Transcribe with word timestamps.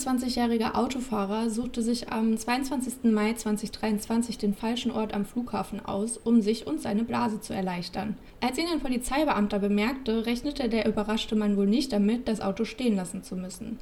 29-jährige 0.00 0.76
Autofahrer 0.76 1.50
suchte 1.50 1.82
sich 1.82 2.10
am 2.10 2.36
22. 2.36 3.04
Mai 3.12 3.34
2023 3.34 4.38
den 4.38 4.54
falschen 4.54 4.90
Ort 4.90 5.12
am 5.12 5.26
Flughafen 5.26 5.84
aus, 5.84 6.16
um 6.16 6.40
sich 6.40 6.66
und 6.66 6.80
seine 6.80 7.04
Blase 7.04 7.40
zu 7.40 7.52
erleichtern. 7.52 8.16
Als 8.40 8.56
ihn 8.56 8.66
ein 8.72 8.80
Polizeibeamter 8.80 9.58
bemerkte, 9.58 10.24
rechnete 10.24 10.70
der 10.70 10.88
überraschte 10.88 11.36
Mann 11.36 11.56
wohl 11.56 11.66
nicht 11.66 11.92
damit, 11.92 12.28
das 12.28 12.40
Auto 12.40 12.64
stehen 12.64 12.96
lassen 12.96 13.22
zu 13.22 13.36
müssen. 13.36 13.78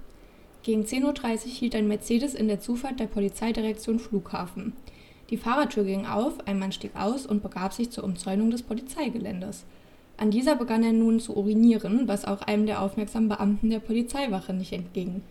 Gegen 0.65 0.83
10.30 0.83 1.05
Uhr 1.05 1.53
hielt 1.53 1.75
ein 1.77 1.87
Mercedes 1.87 2.35
in 2.35 2.49
der 2.49 2.61
Zufahrt 2.61 2.99
der 2.99 3.07
Polizeidirektion 3.07 4.01
Flughafen. 4.01 4.73
Die 5.31 5.37
Fahrertür 5.37 5.85
ging 5.85 6.07
auf, 6.07 6.47
ein 6.49 6.59
Mann 6.59 6.73
stieg 6.73 6.97
aus 6.97 7.27
und 7.27 7.45
begab 7.45 7.73
sich 7.73 7.91
zur 7.91 8.03
Umzäunung 8.03 8.51
des 8.51 8.63
Polizeigeländes. 8.65 9.65
An 10.17 10.33
dieser 10.33 10.57
begann 10.57 10.83
er 10.83 10.93
nun 10.93 11.21
zu 11.21 11.37
urinieren, 11.37 12.09
was 12.09 12.25
auch 12.25 12.43
einem 12.43 12.67
der 12.67 12.83
aufmerksamen 12.83 13.29
Beamten 13.29 13.71
der 13.71 13.79
Polizeiwache 13.79 14.53
nicht 14.53 14.73
entging. 14.73 15.23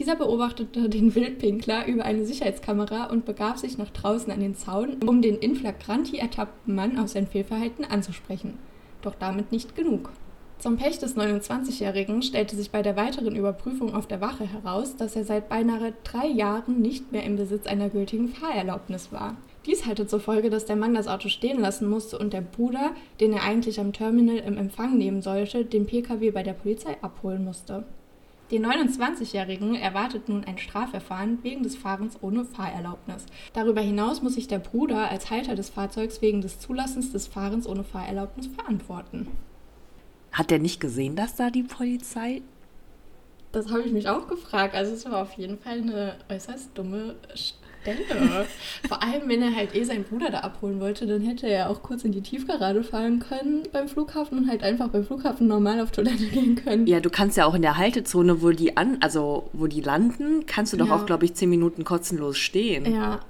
Dieser 0.00 0.16
beobachtete 0.16 0.88
den 0.88 1.14
Wildpinkler 1.14 1.86
über 1.86 2.06
eine 2.06 2.24
Sicherheitskamera 2.24 3.10
und 3.10 3.26
begab 3.26 3.58
sich 3.58 3.76
nach 3.76 3.90
draußen 3.90 4.32
an 4.32 4.40
den 4.40 4.54
Zaun, 4.54 4.96
um 5.06 5.20
den 5.20 5.36
in 5.36 5.54
flagranti 5.54 6.16
ertappten 6.16 6.74
Mann 6.74 6.98
auf 6.98 7.08
sein 7.08 7.26
Fehlverhalten 7.26 7.84
anzusprechen. 7.84 8.58
Doch 9.02 9.14
damit 9.14 9.52
nicht 9.52 9.76
genug. 9.76 10.10
Zum 10.58 10.78
Pech 10.78 10.98
des 10.98 11.18
29-Jährigen 11.18 12.22
stellte 12.22 12.56
sich 12.56 12.70
bei 12.70 12.80
der 12.80 12.96
weiteren 12.96 13.36
Überprüfung 13.36 13.94
auf 13.94 14.06
der 14.06 14.22
Wache 14.22 14.46
heraus, 14.50 14.96
dass 14.96 15.16
er 15.16 15.24
seit 15.24 15.50
beinahe 15.50 15.92
drei 16.02 16.28
Jahren 16.28 16.80
nicht 16.80 17.12
mehr 17.12 17.24
im 17.24 17.36
Besitz 17.36 17.66
einer 17.66 17.90
gültigen 17.90 18.28
Fahrerlaubnis 18.28 19.12
war. 19.12 19.36
Dies 19.66 19.84
hatte 19.84 20.06
zur 20.06 20.20
Folge, 20.20 20.48
dass 20.48 20.64
der 20.64 20.76
Mann 20.76 20.94
das 20.94 21.08
Auto 21.08 21.28
stehen 21.28 21.60
lassen 21.60 21.90
musste 21.90 22.18
und 22.18 22.32
der 22.32 22.40
Bruder, 22.40 22.92
den 23.20 23.34
er 23.34 23.42
eigentlich 23.42 23.78
am 23.78 23.92
Terminal 23.92 24.38
im 24.38 24.56
Empfang 24.56 24.96
nehmen 24.96 25.20
sollte, 25.20 25.66
den 25.66 25.84
Pkw 25.84 26.30
bei 26.30 26.42
der 26.42 26.54
Polizei 26.54 26.96
abholen 27.02 27.44
musste. 27.44 27.84
Den 28.50 28.66
29-Jährigen 28.66 29.76
erwartet 29.76 30.28
nun 30.28 30.44
ein 30.44 30.58
Strafverfahren 30.58 31.38
wegen 31.42 31.62
des 31.62 31.76
Fahrens 31.76 32.18
ohne 32.20 32.44
Fahrerlaubnis. 32.44 33.26
Darüber 33.52 33.80
hinaus 33.80 34.22
muss 34.22 34.34
sich 34.34 34.48
der 34.48 34.58
Bruder 34.58 35.08
als 35.08 35.30
Halter 35.30 35.54
des 35.54 35.70
Fahrzeugs 35.70 36.20
wegen 36.20 36.40
des 36.40 36.58
Zulassens 36.58 37.12
des 37.12 37.28
Fahrens 37.28 37.66
ohne 37.68 37.84
Fahrerlaubnis 37.84 38.48
verantworten. 38.48 39.28
Hat 40.32 40.50
der 40.50 40.58
nicht 40.58 40.80
gesehen, 40.80 41.14
dass 41.14 41.36
da 41.36 41.50
die 41.50 41.62
Polizei? 41.62 42.42
Das 43.52 43.70
habe 43.70 43.82
ich 43.82 43.92
mich 43.92 44.08
auch 44.08 44.26
gefragt. 44.26 44.74
Also 44.74 44.92
es 44.94 45.04
war 45.04 45.22
auf 45.22 45.32
jeden 45.34 45.58
Fall 45.58 45.82
eine 45.82 46.16
äußerst 46.28 46.70
dumme 46.74 47.16
Stelle. 47.82 48.46
Vor 48.88 49.02
allem, 49.02 49.28
wenn 49.28 49.42
er 49.42 49.54
halt 49.54 49.74
eh 49.74 49.84
seinen 49.84 50.04
Bruder 50.04 50.30
da 50.30 50.40
abholen 50.40 50.80
wollte, 50.80 51.06
dann 51.06 51.22
hätte 51.22 51.46
er 51.46 51.70
auch 51.70 51.82
kurz 51.82 52.04
in 52.04 52.12
die 52.12 52.20
Tiefgarage 52.20 52.82
fahren 52.82 53.20
können 53.20 53.62
beim 53.72 53.88
Flughafen 53.88 54.38
und 54.38 54.48
halt 54.48 54.62
einfach 54.62 54.88
beim 54.88 55.04
Flughafen 55.04 55.46
normal 55.46 55.80
auf 55.80 55.90
Toilette 55.90 56.26
gehen 56.26 56.56
können. 56.56 56.86
Ja, 56.86 57.00
du 57.00 57.10
kannst 57.10 57.36
ja 57.36 57.46
auch 57.46 57.54
in 57.54 57.62
der 57.62 57.76
Haltezone, 57.76 58.42
wo 58.42 58.50
die 58.50 58.76
an, 58.76 58.98
also 59.00 59.48
wo 59.52 59.66
die 59.66 59.80
landen, 59.80 60.46
kannst 60.46 60.72
du 60.72 60.76
doch 60.76 60.88
ja. 60.88 60.96
auch, 60.96 61.06
glaube 61.06 61.24
ich, 61.24 61.34
zehn 61.34 61.50
Minuten 61.50 61.84
kotzenlos 61.84 62.38
stehen. 62.38 62.92
Ja, 62.92 63.20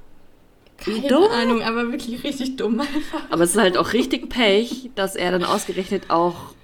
keine 0.78 1.08
dumm. 1.08 1.24
Ahnung, 1.30 1.62
aber 1.62 1.90
wirklich 1.92 2.24
richtig 2.24 2.56
dumm 2.56 2.80
einfach. 2.80 3.22
Aber 3.30 3.44
es 3.44 3.50
ist 3.50 3.60
halt 3.60 3.76
auch 3.76 3.92
richtig 3.92 4.30
Pech, 4.30 4.90
dass 4.94 5.14
er 5.14 5.30
dann 5.30 5.44
ausgerechnet 5.44 6.04
auch 6.08 6.54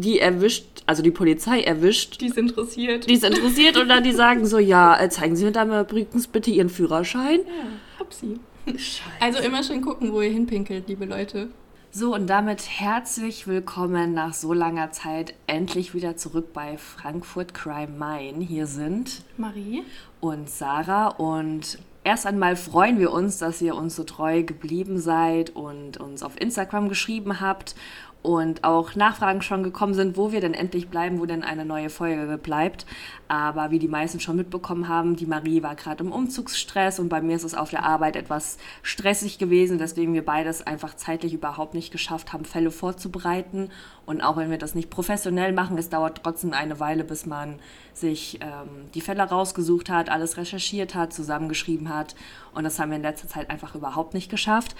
die 0.00 0.20
erwischt, 0.20 0.66
also 0.86 1.02
die 1.02 1.10
Polizei 1.10 1.60
erwischt. 1.60 2.20
Die 2.20 2.26
ist 2.26 2.38
interessiert. 2.38 3.08
Die 3.08 3.14
ist 3.14 3.24
interessiert 3.24 3.76
und 3.76 3.88
dann 3.88 4.04
die 4.04 4.12
sagen 4.12 4.46
so, 4.46 4.58
ja, 4.58 5.00
äh, 5.00 5.08
zeigen 5.10 5.36
Sie 5.36 5.44
mir 5.44 5.52
da 5.52 5.64
mal 5.64 5.82
übrigens 5.82 6.26
bitte 6.26 6.50
Ihren 6.50 6.68
Führerschein. 6.68 7.40
Ja, 7.40 7.98
hab 7.98 8.12
sie. 8.12 8.38
Scheiße. 8.66 9.02
Also 9.20 9.38
immer 9.40 9.62
schön 9.62 9.82
gucken, 9.82 10.12
wo 10.12 10.20
ihr 10.20 10.30
hinpinkelt, 10.30 10.88
liebe 10.88 11.04
Leute. 11.04 11.48
So, 11.90 12.14
und 12.14 12.26
damit 12.26 12.68
herzlich 12.68 13.46
willkommen 13.46 14.12
nach 14.12 14.34
so 14.34 14.52
langer 14.52 14.92
Zeit 14.92 15.32
endlich 15.46 15.94
wieder 15.94 16.18
zurück 16.18 16.52
bei 16.52 16.76
Frankfurt 16.76 17.54
Crime 17.54 17.96
Main. 17.96 18.42
Hier 18.42 18.66
sind 18.66 19.22
Marie 19.38 19.82
und 20.20 20.50
Sarah 20.50 21.08
und 21.08 21.78
erst 22.04 22.26
einmal 22.26 22.56
freuen 22.56 22.98
wir 22.98 23.10
uns, 23.10 23.38
dass 23.38 23.62
ihr 23.62 23.74
uns 23.74 23.96
so 23.96 24.04
treu 24.04 24.42
geblieben 24.42 24.98
seid 24.98 25.56
und 25.56 25.96
uns 25.96 26.22
auf 26.22 26.38
Instagram 26.38 26.90
geschrieben 26.90 27.40
habt 27.40 27.74
und 28.22 28.64
auch 28.64 28.96
Nachfragen 28.96 29.42
schon 29.42 29.62
gekommen 29.62 29.94
sind, 29.94 30.16
wo 30.16 30.32
wir 30.32 30.40
denn 30.40 30.54
endlich 30.54 30.88
bleiben, 30.88 31.20
wo 31.20 31.26
denn 31.26 31.44
eine 31.44 31.64
neue 31.64 31.88
Folge 31.88 32.36
bleibt. 32.36 32.84
Aber 33.28 33.70
wie 33.70 33.78
die 33.78 33.88
meisten 33.88 34.18
schon 34.18 34.36
mitbekommen 34.36 34.88
haben, 34.88 35.14
die 35.14 35.26
Marie 35.26 35.62
war 35.62 35.76
gerade 35.76 36.02
im 36.02 36.12
Umzugsstress 36.12 36.98
und 36.98 37.08
bei 37.08 37.20
mir 37.20 37.36
ist 37.36 37.44
es 37.44 37.54
auf 37.54 37.70
der 37.70 37.84
Arbeit 37.84 38.16
etwas 38.16 38.58
stressig 38.82 39.38
gewesen, 39.38 39.78
weswegen 39.78 40.14
wir 40.14 40.24
beides 40.24 40.66
einfach 40.66 40.96
zeitlich 40.96 41.32
überhaupt 41.32 41.74
nicht 41.74 41.92
geschafft 41.92 42.32
haben, 42.32 42.44
Fälle 42.44 42.70
vorzubereiten. 42.70 43.70
Und 44.04 44.20
auch 44.20 44.36
wenn 44.36 44.50
wir 44.50 44.58
das 44.58 44.74
nicht 44.74 44.90
professionell 44.90 45.52
machen, 45.52 45.78
es 45.78 45.90
dauert 45.90 46.22
trotzdem 46.22 46.52
eine 46.54 46.80
Weile, 46.80 47.04
bis 47.04 47.26
man 47.26 47.58
sich 47.92 48.40
ähm, 48.40 48.90
die 48.94 49.00
Fälle 49.00 49.22
rausgesucht 49.22 49.90
hat, 49.90 50.08
alles 50.08 50.36
recherchiert 50.36 50.94
hat, 50.94 51.12
zusammengeschrieben 51.12 51.88
hat. 51.88 52.16
Und 52.54 52.64
das 52.64 52.78
haben 52.78 52.90
wir 52.90 52.96
in 52.96 53.02
letzter 53.02 53.28
Zeit 53.28 53.50
einfach 53.50 53.74
überhaupt 53.74 54.14
nicht 54.14 54.30
geschafft. 54.30 54.74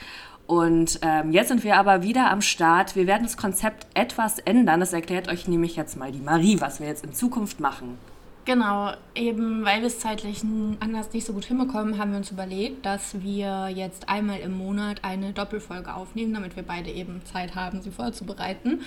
Und 0.48 1.00
ähm, 1.02 1.30
jetzt 1.30 1.48
sind 1.48 1.62
wir 1.62 1.76
aber 1.76 2.02
wieder 2.02 2.30
am 2.30 2.40
Start. 2.40 2.96
Wir 2.96 3.06
werden 3.06 3.24
das 3.24 3.36
Konzept 3.36 3.86
etwas 3.92 4.38
ändern. 4.38 4.80
Das 4.80 4.94
erklärt 4.94 5.28
euch 5.28 5.46
nämlich 5.46 5.76
jetzt 5.76 5.98
mal 5.98 6.10
die 6.10 6.20
Marie, 6.22 6.58
was 6.58 6.80
wir 6.80 6.86
jetzt 6.86 7.04
in 7.04 7.12
Zukunft 7.12 7.60
machen. 7.60 7.98
Genau, 8.46 8.92
eben 9.14 9.62
weil 9.66 9.80
wir 9.80 9.88
es 9.88 9.98
zeitlich 9.98 10.42
anders 10.80 11.12
nicht 11.12 11.26
so 11.26 11.34
gut 11.34 11.44
hinbekommen, 11.44 11.98
haben 11.98 12.12
wir 12.12 12.16
uns 12.16 12.30
überlegt, 12.30 12.86
dass 12.86 13.20
wir 13.20 13.68
jetzt 13.68 14.08
einmal 14.08 14.40
im 14.40 14.56
Monat 14.56 15.04
eine 15.04 15.34
Doppelfolge 15.34 15.92
aufnehmen, 15.92 16.32
damit 16.32 16.56
wir 16.56 16.62
beide 16.62 16.88
eben 16.88 17.20
Zeit 17.26 17.54
haben, 17.54 17.82
sie 17.82 17.90
vorzubereiten. 17.90 18.80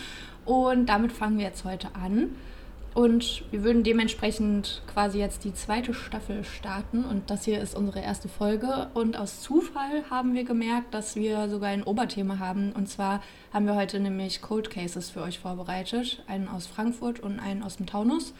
Und 0.45 0.87
damit 0.87 1.11
fangen 1.11 1.37
wir 1.37 1.45
jetzt 1.45 1.63
heute 1.63 1.89
an. 1.93 2.31
Und 2.93 3.43
wir 3.51 3.63
würden 3.63 3.83
dementsprechend 3.83 4.81
quasi 4.91 5.17
jetzt 5.17 5.45
die 5.45 5.53
zweite 5.53 5.93
Staffel 5.93 6.43
starten. 6.43 7.05
Und 7.05 7.29
das 7.29 7.45
hier 7.45 7.61
ist 7.61 7.75
unsere 7.75 8.01
erste 8.01 8.27
Folge. 8.27 8.89
Und 8.93 9.17
aus 9.17 9.41
Zufall 9.41 10.03
haben 10.09 10.33
wir 10.33 10.43
gemerkt, 10.43 10.93
dass 10.93 11.15
wir 11.15 11.47
sogar 11.47 11.69
ein 11.69 11.83
Oberthema 11.83 12.39
haben. 12.39 12.73
Und 12.73 12.89
zwar 12.89 13.21
haben 13.53 13.65
wir 13.65 13.75
heute 13.75 13.99
nämlich 13.99 14.41
Cold 14.41 14.69
Cases 14.69 15.09
für 15.09 15.21
euch 15.21 15.39
vorbereitet. 15.39 16.21
Einen 16.27 16.49
aus 16.49 16.67
Frankfurt 16.67 17.21
und 17.21 17.39
einen 17.39 17.63
aus 17.63 17.77
dem 17.77 17.85
Taunus. 17.85 18.33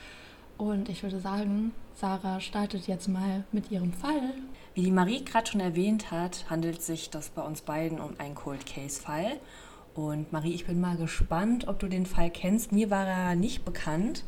Und 0.58 0.90
ich 0.90 1.02
würde 1.02 1.20
sagen, 1.20 1.72
Sarah 1.96 2.40
startet 2.40 2.88
jetzt 2.88 3.08
mal 3.08 3.46
mit 3.52 3.72
ihrem 3.72 3.94
Fall. 3.94 4.34
Wie 4.74 4.84
die 4.84 4.92
Marie 4.92 5.24
gerade 5.24 5.50
schon 5.50 5.62
erwähnt 5.62 6.12
hat, 6.12 6.46
handelt 6.50 6.82
sich 6.82 7.10
das 7.10 7.30
bei 7.30 7.42
uns 7.42 7.62
beiden 7.62 8.00
um 8.00 8.16
einen 8.20 8.36
Cold 8.36 8.66
Case-Fall. 8.66 9.40
Und 9.94 10.32
Marie, 10.32 10.54
ich 10.54 10.66
bin 10.66 10.80
mal 10.80 10.96
gespannt, 10.96 11.68
ob 11.68 11.80
du 11.80 11.88
den 11.88 12.06
Fall 12.06 12.30
kennst. 12.30 12.72
Mir 12.72 12.90
war 12.90 13.06
er 13.06 13.36
nicht 13.36 13.66
bekannt. 13.66 14.24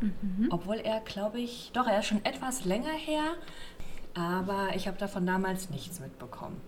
Mhm. 0.00 0.48
Obwohl 0.50 0.76
er, 0.76 1.00
glaube 1.00 1.40
ich, 1.40 1.70
doch, 1.72 1.86
er 1.86 2.00
ist 2.00 2.06
schon 2.06 2.24
etwas 2.24 2.64
länger 2.64 2.92
her, 2.92 3.34
aber 4.14 4.70
ich 4.74 4.86
habe 4.86 4.98
davon 4.98 5.26
damals 5.26 5.70
nichts 5.70 6.00
mitbekommen. 6.00 6.60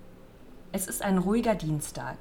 Es 0.73 0.87
ist 0.87 1.03
ein 1.03 1.19
ruhiger 1.19 1.55
Dienstag, 1.55 2.17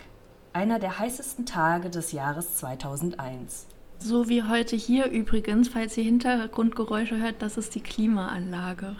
einer 0.53 0.79
der 0.79 0.99
heißesten 0.99 1.45
Tage 1.45 1.89
des 1.89 2.11
Jahres 2.11 2.57
2001. 2.57 3.67
So 3.99 4.29
wie 4.29 4.43
heute 4.43 4.75
hier 4.75 5.07
übrigens, 5.07 5.69
falls 5.69 5.97
ihr 5.97 6.03
Hintergrundgeräusche 6.03 7.17
hört, 7.17 7.41
das 7.41 7.57
ist 7.57 7.75
die 7.75 7.81
Klimaanlage. 7.81 8.95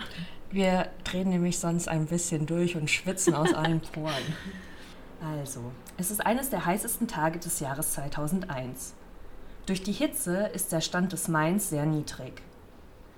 Wir 0.52 0.90
drehen 1.03 1.30
nämlich 1.30 1.58
sonst 1.58 1.88
ein 1.88 2.06
bisschen 2.08 2.46
durch 2.46 2.75
und 2.75 2.90
schwitzen 2.90 3.34
aus 3.34 3.53
allen 3.53 3.81
Poren. 3.81 4.14
Also, 5.22 5.72
es 6.00 6.12
ist 6.12 6.26
eines 6.26 6.50
der 6.50 6.66
heißesten 6.66 7.10
Tage 7.10 7.40
des 7.40 7.60
Jahres 7.60 7.92
2001. 7.92 8.94
Durch 9.66 9.84
die 9.84 9.92
Hitze 9.92 10.48
ist 10.54 10.72
der 10.72 10.80
Stand 10.80 11.12
des 11.12 11.28
Mains 11.28 11.70
sehr 11.70 11.86
niedrig. 11.86 12.42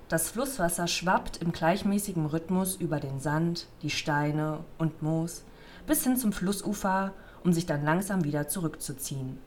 Das 0.08 0.30
Flusswasser 0.30 0.88
schwappt 0.88 1.36
im 1.36 1.52
gleichmäßigen 1.52 2.26
Rhythmus 2.26 2.74
über 2.74 2.98
den 2.98 3.20
Sand, 3.20 3.68
die 3.82 3.90
Steine 3.90 4.64
und 4.78 5.00
Moos 5.00 5.44
bis 5.86 6.02
hin 6.02 6.16
zum 6.16 6.32
Flussufer, 6.32 7.12
um 7.44 7.52
sich 7.52 7.66
dann 7.66 7.84
langsam 7.84 8.24
wieder 8.24 8.48
zurückzuziehen. 8.48 9.38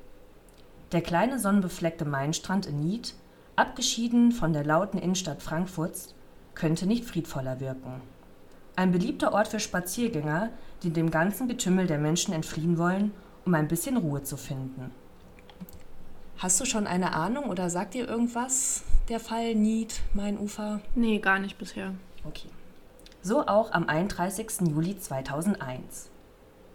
Der 0.93 1.01
kleine 1.01 1.37
sonnenbefleckte 1.37 2.05
Mainstrand 2.05 2.65
in 2.65 2.79
Nied, 2.79 3.15
abgeschieden 3.57 4.31
von 4.31 4.53
der 4.53 4.63
lauten 4.63 4.97
Innenstadt 4.97 5.41
Frankfurts, 5.43 6.15
könnte 6.55 6.87
nicht 6.87 7.03
friedvoller 7.03 7.59
wirken. 7.59 8.01
Ein 8.77 8.91
beliebter 8.91 9.33
Ort 9.33 9.49
für 9.49 9.59
Spaziergänger, 9.59 10.51
die 10.83 10.89
dem 10.89 11.11
ganzen 11.11 11.47
Getümmel 11.47 11.87
der 11.87 11.97
Menschen 11.97 12.33
entfliehen 12.33 12.77
wollen, 12.77 13.11
um 13.45 13.53
ein 13.53 13.67
bisschen 13.67 13.97
Ruhe 13.97 14.23
zu 14.23 14.37
finden. 14.37 14.91
Hast 16.37 16.59
du 16.59 16.65
schon 16.65 16.87
eine 16.87 17.13
Ahnung 17.13 17.45
oder 17.45 17.69
sagt 17.69 17.93
dir 17.93 18.07
irgendwas 18.07 18.83
der 19.07 19.19
Fall 19.19 19.55
Nied, 19.55 20.01
mein 20.13 20.37
Ufer? 20.37 20.81
Nee, 20.95 21.19
gar 21.19 21.39
nicht 21.39 21.57
bisher. 21.57 21.93
Okay. 22.25 22.49
So 23.21 23.47
auch 23.47 23.71
am 23.71 23.87
31. 23.87 24.67
Juli 24.69 24.97
2001. 24.97 26.09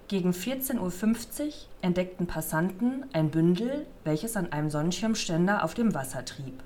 Gegen 0.09 0.31
14.50 0.31 0.79
Uhr 0.81 1.53
entdeckten 1.83 2.27
Passanten 2.27 3.05
ein 3.13 3.31
Bündel, 3.31 3.87
welches 4.03 4.37
an 4.37 4.51
einem 4.51 4.71
Sonnenschirmständer 4.71 5.63
auf 5.63 5.75
dem 5.75 5.95
Wasser 5.95 6.25
trieb. 6.25 6.63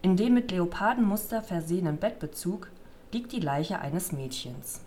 In 0.00 0.16
dem 0.16 0.34
mit 0.34 0.50
Leopardenmuster 0.50 1.42
versehenen 1.42 1.98
Bettbezug 1.98 2.70
liegt 3.12 3.32
die 3.32 3.40
Leiche 3.40 3.80
eines 3.80 4.12
Mädchens. 4.12 4.80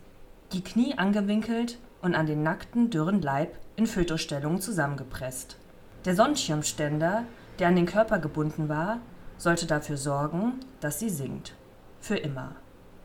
Die 0.54 0.64
Knie 0.64 0.98
angewinkelt 0.98 1.78
und 2.02 2.16
an 2.16 2.26
den 2.26 2.42
nackten, 2.42 2.90
dürren 2.90 3.22
Leib 3.22 3.56
in 3.80 3.88
Fötusstellung 3.88 4.60
zusammengepresst. 4.60 5.56
Der 6.04 6.14
Sonnenschirmständer, 6.14 7.24
der 7.60 7.70
an 7.70 7.78
den 7.78 7.86
Körper 7.86 8.20
gebunden 8.20 8.68
war, 8.68 9.00
sollte 9.38 9.68
dafür 9.68 9.96
sorgen, 9.96 10.60
dass 10.82 11.00
sie 11.00 11.10
sinkt. 11.10 11.56
für 12.02 12.16
immer. 12.18 12.56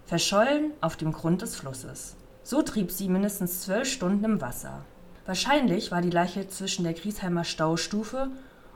Verschollen 0.07 0.73
auf 0.81 0.97
dem 0.97 1.13
Grund 1.13 1.43
des 1.43 1.57
Flusses. 1.57 2.17
So 2.43 2.63
trieb 2.63 2.91
sie 2.93 3.09
mindestens 3.09 3.63
zwölf 3.63 3.89
Stunden 3.89 4.25
im 4.25 4.41
Wasser. 4.41 4.85
Wahrscheinlich 5.27 5.91
war 5.91 6.01
die 6.01 6.11
Leiche 6.11 6.49
zwischen 6.49 6.85
der 6.85 6.93
Griesheimer 6.93 7.45
Staustufe 7.45 8.31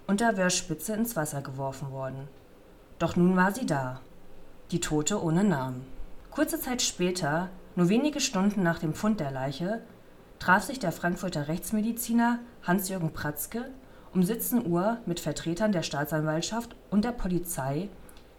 und 0.06 0.20
der 0.20 0.36
Wörspitze 0.36 0.94
ins 0.94 1.14
Wasser 1.14 1.42
geworfen 1.42 1.92
worden. 1.92 2.28
Doch 2.98 3.14
nun 3.14 3.36
war 3.36 3.52
sie 3.52 3.66
da. 3.66 4.00
Die 4.70 4.80
Tote 4.80 5.22
ohne 5.22 5.44
Namen. 5.44 5.86
Kurze 6.30 6.60
Zeit 6.60 6.82
später, 6.82 7.48
nur 7.76 7.88
wenige 7.88 8.20
Stunden 8.20 8.62
nach 8.62 8.78
dem 8.78 8.94
Fund 8.94 9.20
der 9.20 9.30
Leiche, 9.30 9.82
traf 10.38 10.64
sich 10.64 10.78
der 10.78 10.92
Frankfurter 10.92 11.48
Rechtsmediziner 11.48 12.38
Hans-Jürgen 12.62 13.12
Pratzke 13.12 13.70
um 14.14 14.22
17 14.22 14.66
Uhr 14.66 14.98
mit 15.06 15.20
Vertretern 15.20 15.72
der 15.72 15.82
Staatsanwaltschaft 15.82 16.74
und 16.90 17.04
der 17.04 17.12
Polizei 17.12 17.88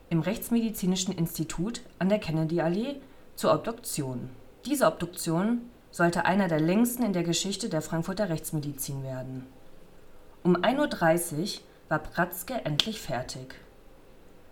im 0.10 0.22
Rechtsmedizinischen 0.22 1.16
Institut 1.16 1.82
an 2.00 2.10
der 2.10 2.20
Kennedy-Allee 2.20 2.96
zur 3.36 3.54
Obduktion. 3.54 4.30
Diese 4.66 4.88
Obduktion 4.88 5.62
sollte 5.92 6.26
einer 6.26 6.48
der 6.48 6.60
längsten 6.60 7.04
in 7.04 7.14
der 7.14 7.24
Geschichte 7.24 7.70
der 7.70 7.82
Frankfurter 7.82 8.30
Rechtsmedizin 8.30 9.04
werden. 9.04 9.46
Um 10.44 10.56
1.30 10.56 11.38
Uhr 11.38 11.62
war 11.90 12.00
Pratzke 12.00 12.66
endlich 12.66 13.02
fertig. 13.02 13.56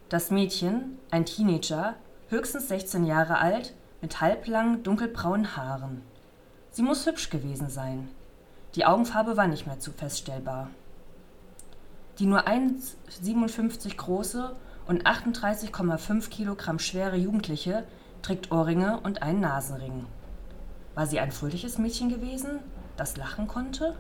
Das 0.10 0.32
Mädchen, 0.32 0.98
ein 1.12 1.26
Teenager, 1.26 1.96
höchstens 2.30 2.68
16 2.68 3.06
Jahre 3.06 3.40
alt, 3.40 3.74
mit 4.02 4.22
halblangen 4.22 4.84
dunkelbraunen 4.84 5.58
Haaren. 5.58 6.02
Sie 6.78 6.84
muss 6.84 7.08
hübsch 7.08 7.32
gewesen 7.32 7.70
sein. 7.70 8.08
Die 8.76 8.86
Augenfarbe 8.86 9.36
war 9.36 9.48
nicht 9.48 9.66
mehr 9.66 9.80
zu 9.80 9.92
feststellbar. 9.92 10.70
Die 12.20 12.28
nur 12.28 12.48
1,57 12.48 13.98
große 13.98 14.56
und 14.86 15.08
38,5 15.08 16.30
Kilogramm 16.30 16.78
schwere 16.78 17.16
Jugendliche 17.16 17.84
trägt 18.22 18.52
Ohrringe 18.52 19.00
und 19.00 19.24
einen 19.24 19.40
Nasenring. 19.40 20.06
War 20.94 21.08
sie 21.08 21.20
ein 21.20 21.32
fröhliches 21.32 21.80
Mädchen 21.80 22.10
gewesen, 22.10 22.60
das 22.96 23.18
lachen 23.18 23.48
konnte? 23.48 23.96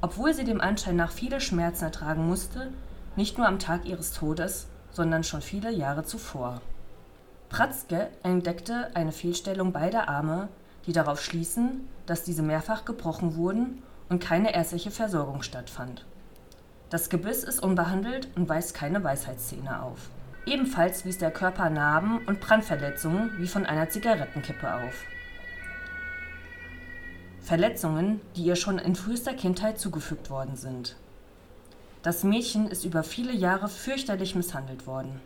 Obwohl 0.00 0.32
sie 0.32 0.44
dem 0.44 0.62
Anschein 0.62 0.96
nach 0.96 1.12
viele 1.12 1.38
Schmerzen 1.38 1.84
ertragen 1.84 2.26
musste, 2.26 2.70
nicht 3.14 3.36
nur 3.36 3.46
am 3.46 3.58
Tag 3.58 3.84
ihres 3.84 4.14
Todes, 4.14 4.68
sondern 4.90 5.22
schon 5.22 5.42
viele 5.42 5.70
Jahre 5.70 6.04
zuvor. 6.04 6.62
Pratzke 7.50 8.08
entdeckte 8.22 8.90
eine 8.96 9.12
Fehlstellung 9.12 9.72
beider 9.72 10.08
Arme, 10.08 10.48
die 10.86 10.92
darauf 10.92 11.20
schließen, 11.20 11.88
dass 12.06 12.24
diese 12.24 12.42
mehrfach 12.42 12.84
gebrochen 12.84 13.36
wurden 13.36 13.82
und 14.08 14.22
keine 14.22 14.54
ärztliche 14.54 14.90
Versorgung 14.90 15.42
stattfand. 15.42 16.04
Das 16.90 17.08
Gebiss 17.08 17.42
ist 17.42 17.62
unbehandelt 17.62 18.28
und 18.36 18.48
weist 18.48 18.74
keine 18.74 19.02
Weisheitszähne 19.02 19.82
auf. 19.82 20.10
Ebenfalls 20.46 21.04
wies 21.04 21.18
der 21.18 21.30
Körper 21.30 21.70
Narben 21.70 22.18
und 22.26 22.40
Brandverletzungen 22.40 23.32
wie 23.38 23.48
von 23.48 23.64
einer 23.64 23.88
Zigarettenkippe 23.88 24.74
auf. 24.74 25.04
Verletzungen, 27.40 28.20
die 28.36 28.44
ihr 28.44 28.56
schon 28.56 28.78
in 28.78 28.94
frühester 28.94 29.34
Kindheit 29.34 29.78
zugefügt 29.78 30.30
worden 30.30 30.56
sind. 30.56 30.96
Das 32.02 32.24
Mädchen 32.24 32.68
ist 32.68 32.84
über 32.84 33.02
viele 33.02 33.32
Jahre 33.32 33.68
fürchterlich 33.68 34.34
misshandelt 34.34 34.86
worden. 34.86 35.20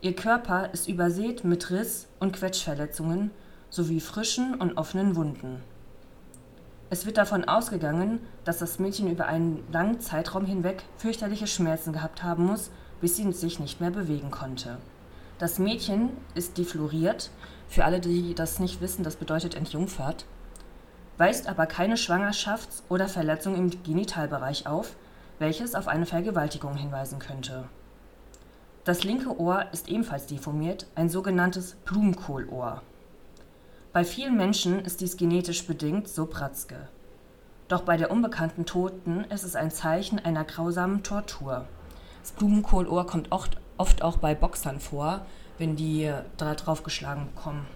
Ihr 0.00 0.14
Körper 0.14 0.70
ist 0.72 0.88
übersät 0.88 1.44
mit 1.44 1.70
Riss- 1.70 2.06
und 2.20 2.36
Quetschverletzungen 2.36 3.30
sowie 3.70 4.00
frischen 4.00 4.54
und 4.54 4.76
offenen 4.76 5.16
Wunden. 5.16 5.62
Es 6.90 7.04
wird 7.04 7.18
davon 7.18 7.44
ausgegangen, 7.44 8.20
dass 8.44 8.58
das 8.58 8.78
Mädchen 8.78 9.10
über 9.10 9.26
einen 9.26 9.62
langen 9.70 10.00
Zeitraum 10.00 10.46
hinweg 10.46 10.84
fürchterliche 10.96 11.46
Schmerzen 11.46 11.92
gehabt 11.92 12.22
haben 12.22 12.46
muss, 12.46 12.70
bis 13.00 13.16
sie 13.16 13.30
sich 13.32 13.60
nicht 13.60 13.80
mehr 13.80 13.90
bewegen 13.90 14.30
konnte. 14.30 14.78
Das 15.38 15.58
Mädchen 15.58 16.10
ist 16.34 16.56
defloriert, 16.56 17.30
für 17.68 17.84
alle, 17.84 18.00
die 18.00 18.34
das 18.34 18.58
nicht 18.58 18.80
wissen, 18.80 19.04
das 19.04 19.16
bedeutet 19.16 19.54
entjungfert, 19.54 20.24
weist 21.18 21.46
aber 21.48 21.66
keine 21.66 21.96
Schwangerschafts- 21.96 22.82
oder 22.88 23.06
Verletzung 23.06 23.54
im 23.54 23.70
Genitalbereich 23.82 24.66
auf, 24.66 24.96
welches 25.38 25.74
auf 25.74 25.88
eine 25.88 26.06
Vergewaltigung 26.06 26.74
hinweisen 26.74 27.18
könnte. 27.18 27.68
Das 28.84 29.04
linke 29.04 29.38
Ohr 29.38 29.66
ist 29.72 29.88
ebenfalls 29.88 30.26
deformiert, 30.26 30.86
ein 30.94 31.10
sogenanntes 31.10 31.74
Blumenkohlohr. 31.84 32.80
Bei 33.98 34.04
vielen 34.04 34.36
Menschen 34.36 34.78
ist 34.84 35.00
dies 35.00 35.16
genetisch 35.16 35.66
bedingt, 35.66 36.06
so 36.06 36.26
Pratzke. 36.26 36.86
Doch 37.66 37.82
bei 37.82 37.96
der 37.96 38.12
unbekannten 38.12 38.64
Toten 38.64 39.24
ist 39.24 39.42
es 39.42 39.56
ein 39.56 39.72
Zeichen 39.72 40.20
einer 40.20 40.44
grausamen 40.44 41.02
Tortur. 41.02 41.64
Das 42.22 42.30
Blumenkohlohr 42.30 43.08
kommt 43.08 43.32
oft, 43.32 43.56
oft 43.76 44.02
auch 44.02 44.18
bei 44.18 44.36
Boxern 44.36 44.78
vor, 44.78 45.26
wenn 45.58 45.74
die 45.74 46.12
da 46.36 46.54
drauf 46.54 46.84
geschlagen 46.84 47.26
bekommen. 47.34 47.66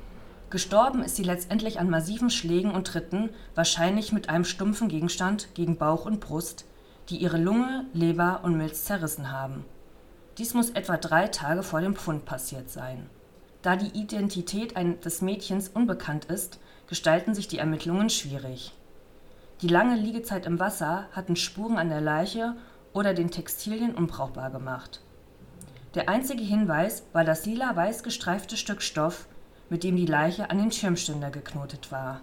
Gestorben 0.48 1.02
ist 1.02 1.16
sie 1.16 1.24
letztendlich 1.24 1.80
an 1.80 1.90
massiven 1.90 2.30
Schlägen 2.30 2.70
und 2.70 2.86
Tritten, 2.86 3.30
wahrscheinlich 3.56 4.12
mit 4.12 4.28
einem 4.28 4.44
stumpfen 4.44 4.86
Gegenstand 4.86 5.52
gegen 5.56 5.76
Bauch 5.76 6.06
und 6.06 6.20
Brust, 6.20 6.66
die 7.08 7.16
ihre 7.16 7.36
Lunge, 7.36 7.86
Leber 7.94 8.42
und 8.44 8.56
Milz 8.56 8.84
zerrissen 8.84 9.32
haben. 9.32 9.64
Dies 10.38 10.54
muss 10.54 10.70
etwa 10.70 10.98
drei 10.98 11.26
Tage 11.26 11.64
vor 11.64 11.80
dem 11.80 11.96
Pfund 11.96 12.26
passiert 12.26 12.70
sein. 12.70 13.10
Da 13.62 13.76
die 13.76 13.98
Identität 13.98 14.74
des 15.04 15.22
Mädchens 15.22 15.68
unbekannt 15.68 16.24
ist, 16.24 16.58
gestalten 16.88 17.34
sich 17.34 17.46
die 17.46 17.58
Ermittlungen 17.58 18.10
schwierig. 18.10 18.72
Die 19.60 19.68
lange 19.68 19.96
Liegezeit 19.96 20.46
im 20.46 20.58
Wasser 20.58 21.06
hatten 21.12 21.36
Spuren 21.36 21.78
an 21.78 21.88
der 21.88 22.00
Leiche 22.00 22.56
oder 22.92 23.14
den 23.14 23.30
Textilien 23.30 23.94
unbrauchbar 23.94 24.50
gemacht. 24.50 25.00
Der 25.94 26.08
einzige 26.08 26.42
Hinweis 26.42 27.04
war 27.12 27.24
das 27.24 27.46
lila-weiß 27.46 28.02
gestreifte 28.02 28.56
Stück 28.56 28.82
Stoff, 28.82 29.26
mit 29.70 29.84
dem 29.84 29.96
die 29.96 30.06
Leiche 30.06 30.50
an 30.50 30.58
den 30.58 30.72
Schirmständer 30.72 31.30
geknotet 31.30 31.92
war. 31.92 32.20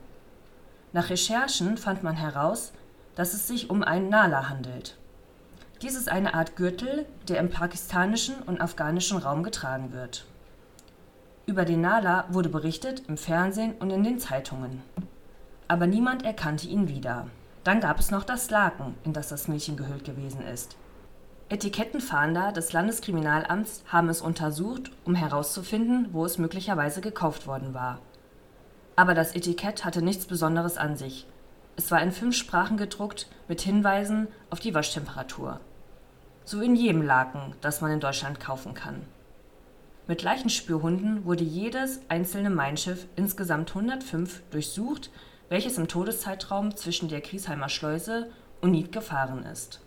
Nach 0.91 1.09
Recherchen 1.09 1.77
fand 1.77 2.03
man 2.03 2.15
heraus, 2.15 2.73
dass 3.15 3.33
es 3.33 3.47
sich 3.47 3.69
um 3.69 3.83
einen 3.83 4.09
Nala 4.09 4.49
handelt. 4.49 4.97
Dies 5.81 5.95
ist 5.95 6.09
eine 6.09 6.33
Art 6.33 6.57
Gürtel, 6.57 7.05
der 7.27 7.39
im 7.39 7.49
pakistanischen 7.49 8.35
und 8.45 8.59
afghanischen 8.59 9.17
Raum 9.17 9.43
getragen 9.43 9.93
wird. 9.93 10.25
Über 11.49 11.65
den 11.65 11.81
Nala 11.81 12.25
wurde 12.29 12.47
berichtet 12.47 13.01
im 13.07 13.17
Fernsehen 13.17 13.73
und 13.79 13.89
in 13.89 14.03
den 14.03 14.19
Zeitungen. 14.19 14.83
Aber 15.67 15.87
niemand 15.87 16.23
erkannte 16.23 16.67
ihn 16.67 16.87
wieder. 16.87 17.25
Dann 17.63 17.81
gab 17.81 17.99
es 17.99 18.11
noch 18.11 18.23
das 18.23 18.51
Laken, 18.51 18.93
in 19.03 19.13
das 19.13 19.29
das 19.29 19.47
Mädchen 19.47 19.75
gehüllt 19.75 20.05
gewesen 20.05 20.45
ist. 20.45 20.75
Etikettenfahnder 21.49 22.51
des 22.51 22.71
Landeskriminalamts 22.71 23.83
haben 23.87 24.09
es 24.09 24.21
untersucht, 24.21 24.91
um 25.05 25.15
herauszufinden, 25.15 26.09
wo 26.11 26.23
es 26.23 26.37
möglicherweise 26.37 27.01
gekauft 27.01 27.47
worden 27.47 27.73
war. 27.73 27.97
Aber 28.95 29.15
das 29.15 29.33
Etikett 29.33 29.83
hatte 29.85 30.03
nichts 30.03 30.27
Besonderes 30.27 30.77
an 30.77 30.97
sich. 30.97 31.25
Es 31.77 31.89
war 31.89 31.99
in 32.03 32.11
fünf 32.11 32.35
Sprachen 32.35 32.77
gedruckt 32.77 33.25
mit 33.47 33.61
Hinweisen 33.61 34.27
auf 34.51 34.59
die 34.59 34.75
Waschtemperatur. 34.75 35.59
So 36.45 36.61
in 36.61 36.75
jedem 36.75 37.01
Laken, 37.01 37.55
das 37.61 37.81
man 37.81 37.89
in 37.89 37.99
Deutschland 37.99 38.39
kaufen 38.39 38.75
kann. 38.75 39.01
Mit 40.09 40.23
Leichenspürhunden 40.23 41.23
wurde 41.23 41.43
jedes 41.43 42.01
einzelne 42.09 42.49
Mein 42.49 42.77
Schiff 42.77 43.05
(insgesamt 43.15 43.69
105) 43.69 44.41
durchsucht, 44.49 45.11
welches 45.49 45.77
im 45.77 45.87
Todeszeitraum 45.87 46.75
zwischen 46.75 47.09
der 47.09 47.21
Griesheimer 47.21 47.69
Schleuse 47.69 48.31
und 48.59 48.71
Nied 48.71 48.91
gefahren 48.91 49.43
ist. 49.43 49.81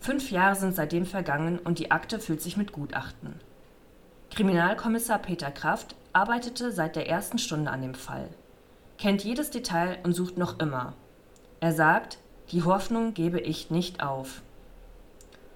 Fünf 0.00 0.30
Jahre 0.30 0.54
sind 0.54 0.76
seitdem 0.76 1.06
vergangen 1.06 1.58
und 1.60 1.78
die 1.78 1.90
Akte 1.90 2.20
füllt 2.20 2.42
sich 2.42 2.58
mit 2.58 2.72
Gutachten. 2.72 3.40
Kriminalkommissar 4.32 5.18
Peter 5.18 5.50
Kraft 5.50 5.96
arbeitete 6.12 6.70
seit 6.70 6.94
der 6.94 7.08
ersten 7.08 7.38
Stunde 7.38 7.70
an 7.70 7.80
dem 7.80 7.94
Fall, 7.94 8.28
kennt 8.98 9.24
jedes 9.24 9.48
Detail 9.48 9.96
und 10.02 10.12
sucht 10.12 10.36
noch 10.36 10.58
immer. 10.58 10.92
Er 11.60 11.72
sagt, 11.72 12.18
die 12.52 12.64
Hoffnung 12.64 13.14
gebe 13.14 13.40
ich 13.40 13.70
nicht 13.70 14.02
auf. 14.02 14.42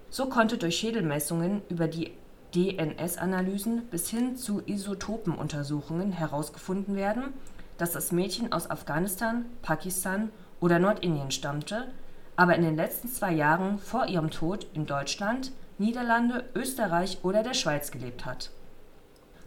So 0.09 0.31
konnte 0.31 0.57
durch 0.57 0.79
Schädelmessungen 0.79 1.61
über 1.69 1.89
die 1.89 2.13
DNS-Analysen 2.55 3.87
bis 3.87 4.09
hin 4.11 4.37
zu 4.37 4.63
Isotopenuntersuchungen 4.67 6.13
herausgefunden 6.13 6.97
werden, 6.97 7.33
dass 7.79 7.93
das 7.93 8.13
Mädchen 8.13 8.53
aus 8.53 8.71
Afghanistan, 8.71 9.47
Pakistan 9.63 10.31
oder 10.61 10.79
Nordindien 10.79 11.31
stammte, 11.31 11.89
aber 12.37 12.55
in 12.55 12.63
den 12.63 12.77
letzten 12.77 13.09
zwei 13.09 13.33
Jahren 13.33 13.79
vor 13.79 14.07
ihrem 14.07 14.31
Tod 14.31 14.67
in 14.75 14.87
Deutschland, 14.87 15.53
Niederlande, 15.79 16.45
Österreich 16.55 17.19
oder 17.23 17.43
der 17.43 17.55
Schweiz 17.55 17.91
gelebt 17.91 18.25
hat. 18.25 18.51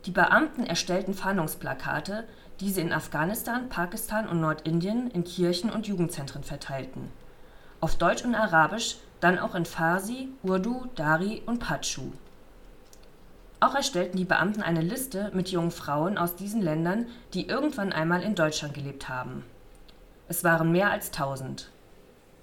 Die 0.06 0.12
Beamten 0.12 0.66
erstellten 0.66 1.14
Fahndungsplakate, 1.14 2.26
die 2.60 2.72
sie 2.72 2.82
in 2.82 2.94
Afghanistan, 2.94 3.70
Pakistan 3.70 4.28
und 4.28 4.42
Nordindien 4.42 5.10
in 5.12 5.24
Kirchen 5.24 5.70
und 5.70 5.88
Jugendzentren 5.88 6.44
verteilten. 6.44 7.10
Auf 7.82 7.96
Deutsch 7.96 8.24
und 8.24 8.36
Arabisch, 8.36 8.98
dann 9.20 9.40
auch 9.40 9.56
in 9.56 9.66
Farsi, 9.66 10.30
Urdu, 10.44 10.86
Dari 10.96 11.42
und 11.46 11.60
Patschu 11.60 12.12
auch 13.60 13.76
erstellten 13.76 14.18
die 14.18 14.26
Beamten 14.26 14.62
eine 14.62 14.82
Liste 14.82 15.32
mit 15.34 15.50
jungen 15.50 15.72
Frauen 15.72 16.18
aus 16.18 16.36
diesen 16.36 16.62
Ländern, 16.62 17.08
die 17.34 17.48
irgendwann 17.48 17.94
einmal 17.94 18.22
in 18.22 18.36
Deutschland 18.36 18.74
gelebt 18.74 19.10
haben. 19.10 19.44
Es 20.28 20.44
waren 20.44 20.72
mehr 20.72 20.92
als 20.92 21.12
tausend. 21.12 21.70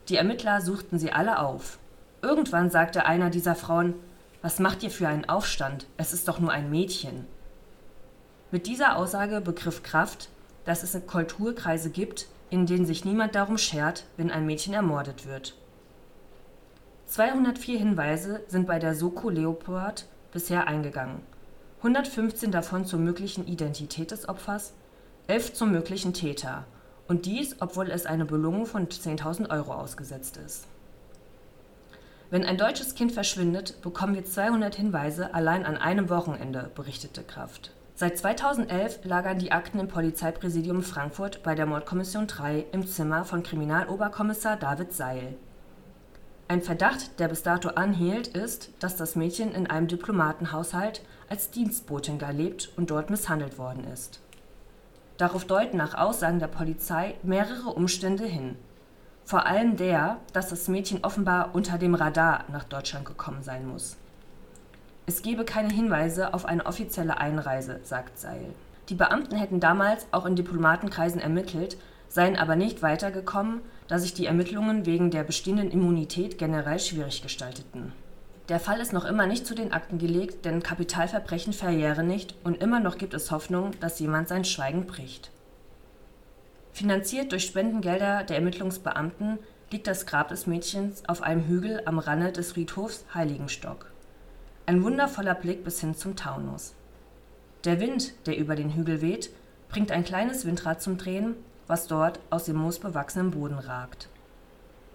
Die 0.08 0.16
Ermittler 0.16 0.60
suchten 0.60 0.98
sie 0.98 1.12
alle 1.12 1.38
auf. 1.38 1.78
Irgendwann 2.22 2.70
sagte 2.70 3.04
einer 3.04 3.30
dieser 3.30 3.54
Frauen: 3.54 3.94
Was 4.40 4.58
macht 4.58 4.82
ihr 4.82 4.90
für 4.90 5.08
einen 5.08 5.28
Aufstand? 5.28 5.86
Es 5.96 6.12
ist 6.12 6.28
doch 6.28 6.38
nur 6.38 6.52
ein 6.52 6.70
Mädchen. 6.70 7.26
Mit 8.50 8.66
dieser 8.66 8.96
Aussage 8.96 9.40
begriff 9.40 9.82
Kraft, 9.82 10.28
dass 10.64 10.82
es 10.82 11.06
Kulturkreise 11.06 11.90
gibt, 11.90 12.26
in 12.50 12.66
denen 12.66 12.86
sich 12.86 13.04
niemand 13.04 13.34
darum 13.34 13.58
schert, 13.58 14.04
wenn 14.16 14.30
ein 14.30 14.46
Mädchen 14.46 14.74
ermordet 14.74 15.26
wird. 15.26 15.54
204 17.06 17.78
Hinweise 17.78 18.42
sind 18.46 18.66
bei 18.66 18.78
der 18.78 18.94
Soko 18.94 19.28
Leopard 19.28 20.06
bisher 20.32 20.66
eingegangen, 20.66 21.20
115 21.78 22.50
davon 22.50 22.84
zur 22.84 22.98
möglichen 22.98 23.46
Identität 23.46 24.10
des 24.10 24.28
Opfers, 24.28 24.72
11 25.28 25.54
zum 25.54 25.70
möglichen 25.70 26.12
Täter 26.12 26.64
und 27.08 27.26
dies, 27.26 27.56
obwohl 27.60 27.90
es 27.90 28.06
eine 28.06 28.24
Belohnung 28.24 28.66
von 28.66 28.88
10.000 28.88 29.50
Euro 29.50 29.72
ausgesetzt 29.74 30.36
ist. 30.36 30.66
Wenn 32.30 32.44
ein 32.44 32.56
deutsches 32.56 32.94
Kind 32.94 33.12
verschwindet, 33.12 33.82
bekommen 33.82 34.14
wir 34.14 34.24
200 34.24 34.74
Hinweise 34.74 35.34
allein 35.34 35.66
an 35.66 35.76
einem 35.76 36.08
Wochenende, 36.08 36.70
berichtete 36.74 37.22
Kraft. 37.22 37.72
Seit 37.94 38.16
2011 38.16 39.04
lagern 39.04 39.38
die 39.38 39.52
Akten 39.52 39.78
im 39.78 39.88
Polizeipräsidium 39.88 40.82
Frankfurt 40.82 41.42
bei 41.42 41.54
der 41.54 41.66
Mordkommission 41.66 42.26
3 42.26 42.64
im 42.72 42.86
Zimmer 42.86 43.26
von 43.26 43.42
Kriminaloberkommissar 43.42 44.56
David 44.56 44.94
Seil. 44.94 45.34
Ein 46.52 46.60
Verdacht, 46.60 47.18
der 47.18 47.28
bis 47.28 47.42
dato 47.42 47.70
anhielt, 47.70 48.26
ist, 48.28 48.68
dass 48.78 48.94
das 48.94 49.16
Mädchen 49.16 49.54
in 49.54 49.68
einem 49.68 49.86
Diplomatenhaushalt 49.86 51.00
als 51.30 51.50
Dienstbotin 51.50 52.18
gar 52.18 52.34
lebt 52.34 52.68
und 52.76 52.90
dort 52.90 53.08
misshandelt 53.08 53.56
worden 53.56 53.84
ist. 53.90 54.20
Darauf 55.16 55.46
deuten 55.46 55.78
nach 55.78 55.94
Aussagen 55.94 56.40
der 56.40 56.48
Polizei 56.48 57.14
mehrere 57.22 57.70
Umstände 57.70 58.26
hin. 58.26 58.56
Vor 59.24 59.46
allem 59.46 59.78
der, 59.78 60.18
dass 60.34 60.50
das 60.50 60.68
Mädchen 60.68 61.02
offenbar 61.04 61.54
unter 61.54 61.78
dem 61.78 61.94
Radar 61.94 62.44
nach 62.52 62.64
Deutschland 62.64 63.06
gekommen 63.06 63.42
sein 63.42 63.66
muss. 63.66 63.96
Es 65.06 65.22
gebe 65.22 65.46
keine 65.46 65.72
Hinweise 65.72 66.34
auf 66.34 66.44
eine 66.44 66.66
offizielle 66.66 67.16
Einreise, 67.16 67.80
sagt 67.82 68.18
Seil. 68.18 68.44
Die 68.90 68.94
Beamten 68.94 69.36
hätten 69.36 69.58
damals 69.58 70.06
auch 70.10 70.26
in 70.26 70.36
Diplomatenkreisen 70.36 71.18
ermittelt, 71.18 71.78
seien 72.10 72.36
aber 72.36 72.56
nicht 72.56 72.82
weitergekommen, 72.82 73.62
da 73.92 73.98
sich 73.98 74.14
die 74.14 74.24
Ermittlungen 74.24 74.86
wegen 74.86 75.10
der 75.10 75.22
bestehenden 75.22 75.70
Immunität 75.70 76.38
generell 76.38 76.78
schwierig 76.78 77.20
gestalteten. 77.20 77.92
Der 78.48 78.58
Fall 78.58 78.80
ist 78.80 78.94
noch 78.94 79.04
immer 79.04 79.26
nicht 79.26 79.46
zu 79.46 79.54
den 79.54 79.74
Akten 79.74 79.98
gelegt, 79.98 80.46
denn 80.46 80.62
Kapitalverbrechen 80.62 81.52
verjähren 81.52 82.06
nicht 82.06 82.34
und 82.42 82.62
immer 82.62 82.80
noch 82.80 82.96
gibt 82.96 83.12
es 83.12 83.30
Hoffnung, 83.30 83.72
dass 83.80 84.00
jemand 84.00 84.28
sein 84.28 84.46
Schweigen 84.46 84.86
bricht. 84.86 85.30
Finanziert 86.72 87.32
durch 87.32 87.44
Spendengelder 87.44 88.24
der 88.24 88.36
Ermittlungsbeamten 88.36 89.38
liegt 89.70 89.86
das 89.86 90.06
Grab 90.06 90.28
des 90.28 90.46
Mädchens 90.46 91.06
auf 91.06 91.20
einem 91.20 91.46
Hügel 91.46 91.82
am 91.84 91.98
Rande 91.98 92.32
des 92.32 92.52
Friedhofs 92.52 93.04
Heiligenstock. 93.12 93.92
Ein 94.64 94.82
wundervoller 94.84 95.34
Blick 95.34 95.64
bis 95.64 95.82
hin 95.82 95.94
zum 95.94 96.16
Taunus. 96.16 96.72
Der 97.64 97.78
Wind, 97.78 98.14
der 98.24 98.38
über 98.38 98.56
den 98.56 98.74
Hügel 98.74 99.02
weht, 99.02 99.28
bringt 99.68 99.92
ein 99.92 100.04
kleines 100.04 100.46
Windrad 100.46 100.80
zum 100.80 100.96
Drehen, 100.96 101.36
was 101.66 101.86
dort 101.86 102.20
aus 102.30 102.44
dem 102.44 102.56
moosbewachsenen 102.56 103.30
Boden 103.30 103.58
ragt. 103.58 104.08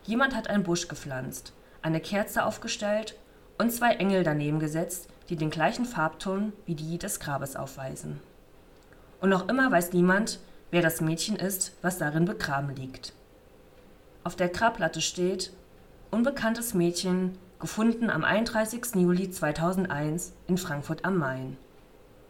Jemand 0.04 0.36
hat 0.36 0.50
einen 0.50 0.64
Busch 0.64 0.88
gepflanzt, 0.88 1.54
eine 1.82 2.00
Kerze 2.00 2.46
aufgestellt 2.46 3.16
und 3.58 3.72
zwei 3.72 3.96
Engel 3.96 4.24
daneben 4.24 4.60
gesetzt, 4.60 5.10
die 5.30 5.36
den 5.36 5.50
gleichen 5.50 5.86
Farbton 5.86 6.54
wie 6.66 6.76
die 6.76 6.98
des 6.98 7.20
Grabes 7.20 7.56
aufweisen. 7.56 8.20
Und 9.20 9.30
noch 9.30 9.50
immer 9.50 9.72
weiß 9.72 9.94
niemand, 9.94 10.40
wer 10.72 10.82
das 10.82 11.02
Mädchen 11.02 11.36
ist, 11.36 11.74
was 11.82 11.98
darin 11.98 12.26
begraben 12.26 12.76
liegt. 12.76 13.14
Auf 14.24 14.36
der 14.36 14.50
Grabplatte 14.50 15.02
steht 15.02 15.52
Unbekanntes 16.10 16.74
Mädchen, 16.74 17.38
gefunden 17.60 18.10
am 18.10 18.24
31. 18.24 18.96
Juli 18.96 19.30
2001 19.30 20.32
in 20.48 20.58
Frankfurt 20.58 21.04
am 21.04 21.18
Main. 21.18 21.58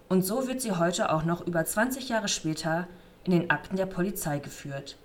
Und 0.09 0.23
so 0.23 0.47
wird 0.47 0.61
sie 0.61 0.71
heute 0.71 1.11
auch 1.11 1.23
noch 1.23 1.45
über 1.45 1.63
20 1.63 2.09
Jahre 2.09 2.27
später 2.27 2.87
in 3.27 3.33
den 3.33 3.49
Akten 3.49 3.75
der 3.75 3.85
Polizei 3.85 4.39
geführt. 4.39 4.97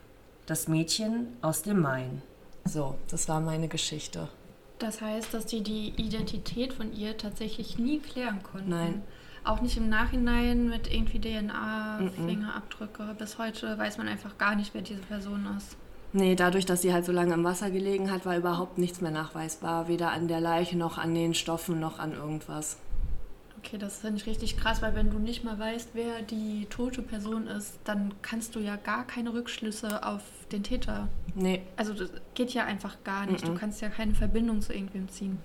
Das 0.46 0.68
Mädchen 0.68 1.26
aus 1.42 1.62
dem 1.62 1.80
Main. 1.80 2.22
So, 2.64 2.94
das 3.10 3.28
war 3.28 3.40
meine 3.40 3.68
Geschichte. 3.68 4.28
Das 4.78 5.00
heißt, 5.00 5.34
dass 5.34 5.46
die 5.46 5.62
die 5.62 5.88
Identität 5.96 6.72
von 6.72 6.92
ihr 6.92 7.16
tatsächlich 7.16 7.78
nie 7.78 7.98
klären 7.98 8.42
konnten. 8.42 8.70
Nein. 8.70 9.02
Auch 9.44 9.60
nicht 9.60 9.76
im 9.76 9.88
Nachhinein 9.88 10.68
mit 10.68 10.92
irgendwie 10.92 11.20
DNA, 11.20 11.98
mm 12.00 12.06
-mm. 12.06 12.26
Fingerabdrücke. 12.26 13.14
Bis 13.18 13.38
heute 13.38 13.76
weiß 13.76 13.98
man 13.98 14.06
einfach 14.06 14.38
gar 14.38 14.54
nicht, 14.54 14.72
wer 14.72 14.82
diese 14.82 15.00
Person 15.00 15.48
ist. 15.56 15.76
Nee, 16.12 16.36
dadurch, 16.36 16.66
dass 16.66 16.82
sie 16.82 16.92
halt 16.92 17.04
so 17.04 17.12
lange 17.12 17.34
im 17.34 17.42
Wasser 17.42 17.70
gelegen 17.70 18.10
hat, 18.10 18.26
war 18.26 18.36
überhaupt 18.36 18.78
nichts 18.78 19.00
mehr 19.00 19.10
nachweisbar. 19.10 19.88
Weder 19.88 20.12
an 20.12 20.28
der 20.28 20.40
Leiche 20.40 20.76
noch 20.76 20.98
an 20.98 21.14
den 21.14 21.34
Stoffen 21.34 21.80
noch 21.80 21.98
an 21.98 22.12
irgendwas. 22.12 22.76
Okay, 23.64 23.78
das 23.78 23.98
finde 24.00 24.16
ich 24.16 24.26
richtig 24.26 24.56
krass, 24.56 24.82
weil 24.82 24.96
wenn 24.96 25.10
du 25.10 25.18
nicht 25.18 25.44
mal 25.44 25.56
weißt, 25.58 25.90
wer 25.94 26.22
die 26.22 26.66
tote 26.68 27.00
Person 27.00 27.46
ist, 27.46 27.78
dann 27.84 28.12
kannst 28.20 28.56
du 28.56 28.60
ja 28.60 28.74
gar 28.76 29.06
keine 29.06 29.32
Rückschlüsse 29.32 30.04
auf 30.04 30.22
den 30.50 30.64
Täter. 30.64 31.08
Nee. 31.36 31.62
Also 31.76 31.94
das 31.94 32.10
geht 32.34 32.50
ja 32.50 32.64
einfach 32.64 32.96
gar 33.04 33.26
nicht. 33.26 33.44
Mm 33.44 33.48
-mm. 33.48 33.52
Du 33.52 33.58
kannst 33.58 33.80
ja 33.80 33.88
keine 33.88 34.14
Verbindung 34.14 34.62
zu 34.62 34.72
irgendwem 34.72 35.08
ziehen. 35.08 35.38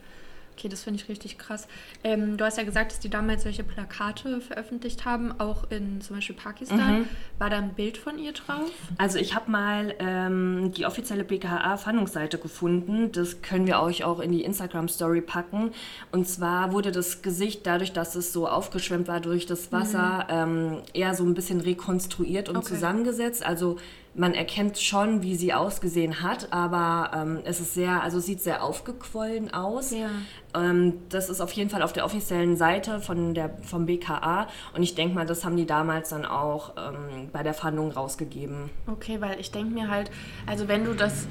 Okay, 0.57 0.69
das 0.69 0.83
finde 0.83 0.99
ich 0.99 1.07
richtig 1.07 1.37
krass. 1.37 1.67
Ähm, 2.03 2.35
du 2.35 2.43
hast 2.43 2.57
ja 2.57 2.63
gesagt, 2.63 2.91
dass 2.91 2.99
die 2.99 3.11
damals 3.11 3.43
solche 3.43 3.63
Plakate 3.63 4.41
veröffentlicht 4.41 5.05
haben, 5.05 5.39
auch 5.39 5.69
in 5.69 6.01
zum 6.01 6.15
Beispiel 6.15 6.35
Pakistan. 6.35 7.01
Mhm. 7.01 7.05
War 7.37 7.51
da 7.51 7.57
ein 7.57 7.75
Bild 7.75 7.99
von 7.99 8.17
ihr 8.17 8.31
drauf? 8.31 8.71
Also 8.97 9.19
ich 9.19 9.35
habe 9.35 9.51
mal 9.51 9.93
ähm, 9.99 10.71
die 10.75 10.87
offizielle 10.87 11.23
BKA-Fahndungsseite 11.25 12.39
gefunden. 12.39 13.11
Das 13.11 13.43
können 13.43 13.67
wir 13.67 13.79
euch 13.81 14.03
auch 14.03 14.19
in 14.19 14.31
die 14.31 14.43
Instagram-Story 14.43 15.21
packen. 15.21 15.73
Und 16.11 16.27
zwar 16.27 16.71
wurde 16.71 16.91
das 16.91 17.21
Gesicht, 17.21 17.67
dadurch, 17.67 17.93
dass 17.93 18.15
es 18.15 18.33
so 18.33 18.47
aufgeschwemmt 18.47 19.07
war 19.07 19.19
durch 19.19 19.45
das 19.45 19.71
Wasser, 19.71 20.25
mhm. 20.27 20.73
ähm, 20.73 20.81
eher 20.95 21.13
so 21.13 21.23
ein 21.23 21.35
bisschen 21.35 21.61
rekonstruiert 21.61 22.49
und 22.49 22.57
okay. 22.57 22.65
zusammengesetzt. 22.65 23.45
Also 23.45 23.77
man 24.17 24.33
erkennt 24.33 24.79
schon, 24.79 25.21
wie 25.21 25.35
sie 25.35 25.53
ausgesehen 25.53 26.21
hat, 26.21 26.51
aber 26.51 27.11
ähm, 27.15 27.39
es 27.43 27.59
ist 27.59 27.75
sehr, 27.75 28.01
also 28.01 28.19
sieht 28.19 28.41
sehr 28.41 28.63
aufgequollen 28.63 29.53
aus. 29.53 29.91
Ja. 29.91 30.09
Ähm, 30.55 30.93
das 31.09 31.29
ist 31.29 31.39
auf 31.39 31.51
jeden 31.51 31.69
Fall 31.69 31.83
auf 31.83 31.93
der 31.93 32.03
offiziellen 32.03 32.57
Seite 32.57 32.99
von 32.99 33.35
der, 33.35 33.51
vom 33.61 33.85
BKA 33.85 34.47
und 34.75 34.81
ich 34.81 34.95
denke 34.95 35.13
mal, 35.15 35.25
das 35.25 35.45
haben 35.45 35.55
die 35.55 35.67
damals 35.67 36.09
dann 36.09 36.25
auch 36.25 36.73
ähm, 36.77 37.29
bei 37.31 37.43
der 37.43 37.53
Fahndung 37.53 37.91
rausgegeben. 37.91 38.71
Okay, 38.87 39.21
weil 39.21 39.39
ich 39.39 39.51
denke 39.51 39.73
mir 39.73 39.87
halt, 39.87 40.09
also 40.47 40.67
wenn 40.67 40.83
du 40.83 40.93
das 40.93 41.27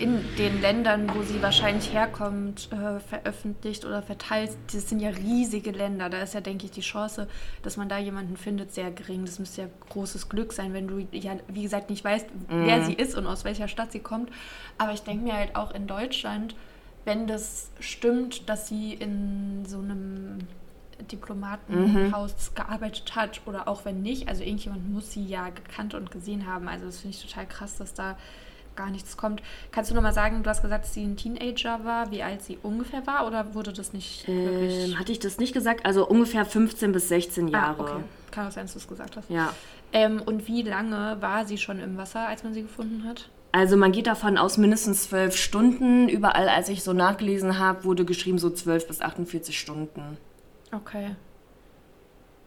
in 0.00 0.24
den 0.38 0.60
Ländern, 0.60 1.14
wo 1.14 1.22
sie 1.22 1.42
wahrscheinlich 1.42 1.92
herkommt, 1.92 2.70
äh, 2.72 3.00
veröffentlicht 3.00 3.84
oder 3.84 4.02
verteilt. 4.02 4.50
Das 4.72 4.88
sind 4.88 5.00
ja 5.00 5.10
riesige 5.10 5.70
Länder. 5.70 6.08
Da 6.08 6.22
ist 6.22 6.34
ja, 6.34 6.40
denke 6.40 6.64
ich, 6.64 6.70
die 6.70 6.80
Chance, 6.80 7.28
dass 7.62 7.76
man 7.76 7.88
da 7.88 7.98
jemanden 7.98 8.36
findet, 8.36 8.72
sehr 8.72 8.90
gering. 8.90 9.26
Das 9.26 9.38
müsste 9.38 9.62
ja 9.62 9.68
großes 9.90 10.28
Glück 10.28 10.52
sein, 10.52 10.72
wenn 10.72 10.88
du 10.88 11.06
ja, 11.12 11.36
wie 11.48 11.62
gesagt, 11.62 11.90
nicht 11.90 12.02
weißt, 12.02 12.26
mhm. 12.48 12.66
wer 12.66 12.84
sie 12.84 12.94
ist 12.94 13.14
und 13.14 13.26
aus 13.26 13.44
welcher 13.44 13.68
Stadt 13.68 13.92
sie 13.92 14.00
kommt. 14.00 14.30
Aber 14.78 14.92
ich 14.92 15.02
denke 15.02 15.24
mir 15.24 15.34
halt 15.34 15.54
auch 15.54 15.72
in 15.72 15.86
Deutschland, 15.86 16.54
wenn 17.04 17.26
das 17.26 17.70
stimmt, 17.78 18.48
dass 18.48 18.68
sie 18.68 18.94
in 18.94 19.64
so 19.66 19.78
einem 19.78 20.38
Diplomatenhaus 21.10 22.50
mhm. 22.50 22.54
gearbeitet 22.54 23.16
hat 23.16 23.40
oder 23.46 23.68
auch 23.68 23.84
wenn 23.84 24.02
nicht, 24.02 24.28
also 24.28 24.42
irgendjemand 24.42 24.90
muss 24.90 25.12
sie 25.12 25.24
ja 25.26 25.48
gekannt 25.50 25.94
und 25.94 26.10
gesehen 26.10 26.46
haben. 26.46 26.68
Also 26.68 26.86
das 26.86 27.00
finde 27.00 27.16
ich 27.16 27.22
total 27.26 27.46
krass, 27.46 27.76
dass 27.76 27.94
da 27.94 28.16
gar 28.76 28.90
nichts 28.90 29.16
kommt. 29.16 29.42
Kannst 29.72 29.90
du 29.90 29.94
noch 29.94 30.02
mal 30.02 30.12
sagen, 30.12 30.42
du 30.42 30.50
hast 30.50 30.62
gesagt, 30.62 30.84
dass 30.84 30.94
sie 30.94 31.04
ein 31.04 31.16
Teenager 31.16 31.84
war, 31.84 32.10
wie 32.10 32.22
alt 32.22 32.42
sie 32.42 32.58
ungefähr 32.62 33.06
war 33.06 33.26
oder 33.26 33.54
wurde 33.54 33.72
das 33.72 33.92
nicht 33.92 34.28
ähm, 34.28 34.98
Hatte 34.98 35.12
ich 35.12 35.18
das 35.18 35.38
nicht 35.38 35.52
gesagt? 35.52 35.84
Also 35.84 36.06
ungefähr 36.06 36.44
15 36.44 36.92
bis 36.92 37.08
16 37.08 37.46
ah, 37.46 37.50
Jahre. 37.50 37.82
Ah, 37.82 37.92
okay. 37.96 38.04
Kann 38.30 38.46
auch 38.46 38.52
sein, 38.52 38.64
dass 38.64 38.72
du 38.72 38.78
es 38.78 38.88
gesagt 38.88 39.16
hast. 39.16 39.28
Ja. 39.28 39.52
Ähm, 39.92 40.22
und 40.24 40.46
wie 40.46 40.62
lange 40.62 41.16
war 41.20 41.46
sie 41.46 41.58
schon 41.58 41.80
im 41.80 41.96
Wasser, 41.96 42.28
als 42.28 42.44
man 42.44 42.54
sie 42.54 42.62
gefunden 42.62 43.04
hat? 43.04 43.28
Also 43.52 43.76
man 43.76 43.90
geht 43.90 44.06
davon 44.06 44.38
aus, 44.38 44.58
mindestens 44.58 45.04
zwölf 45.04 45.36
Stunden. 45.36 46.08
Überall, 46.08 46.48
als 46.48 46.68
ich 46.68 46.84
so 46.84 46.92
nachgelesen 46.92 47.58
habe, 47.58 47.84
wurde 47.84 48.04
geschrieben 48.04 48.38
so 48.38 48.50
12 48.50 48.86
bis 48.86 49.00
48 49.00 49.58
Stunden. 49.58 50.16
Okay. 50.72 51.16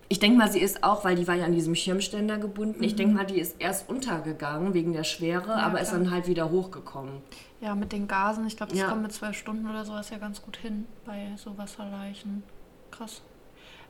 Ich 0.09 0.19
denke 0.19 0.37
mal, 0.37 0.51
sie 0.51 0.59
ist 0.59 0.83
auch, 0.83 1.03
weil 1.05 1.15
die 1.15 1.27
war 1.27 1.35
ja 1.35 1.45
an 1.45 1.53
diesem 1.53 1.75
Schirmständer 1.75 2.37
gebunden, 2.37 2.79
mhm. 2.79 2.83
ich 2.83 2.95
denke 2.95 3.15
mal, 3.15 3.25
die 3.25 3.39
ist 3.39 3.55
erst 3.59 3.89
untergegangen 3.89 4.73
wegen 4.73 4.93
der 4.93 5.03
Schwere, 5.03 5.47
ja, 5.47 5.55
aber 5.55 5.71
klar. 5.71 5.81
ist 5.81 5.91
dann 5.91 6.11
halt 6.11 6.27
wieder 6.27 6.51
hochgekommen. 6.51 7.21
Ja, 7.61 7.75
mit 7.75 7.91
den 7.91 8.07
Gasen, 8.07 8.45
ich 8.45 8.57
glaube, 8.57 8.71
das 8.71 8.81
ja. 8.81 8.89
kommt 8.89 9.01
mit 9.01 9.13
zwölf 9.13 9.37
Stunden 9.37 9.69
oder 9.69 9.85
sowas 9.85 10.09
ja 10.09 10.17
ganz 10.17 10.41
gut 10.41 10.57
hin 10.57 10.85
bei 11.05 11.31
so 11.37 11.57
Wasserleichen. 11.57 12.43
Krass. 12.91 13.21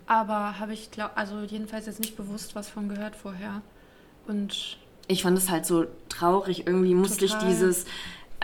Aber 0.05 0.59
habe 0.59 0.73
ich, 0.73 0.91
glaub, 0.91 1.11
also 1.15 1.39
jedenfalls 1.41 1.85
jetzt 1.85 1.99
nicht 1.99 2.15
bewusst 2.15 2.55
was 2.55 2.69
von 2.69 2.89
gehört 2.89 3.15
vorher. 3.15 3.61
Und. 4.27 4.77
Ich 5.07 5.23
fand 5.23 5.37
es 5.37 5.49
halt 5.49 5.65
so 5.65 5.85
traurig. 6.09 6.67
Irgendwie 6.67 6.93
musste 6.93 7.25
ich 7.25 7.33
dieses 7.35 7.85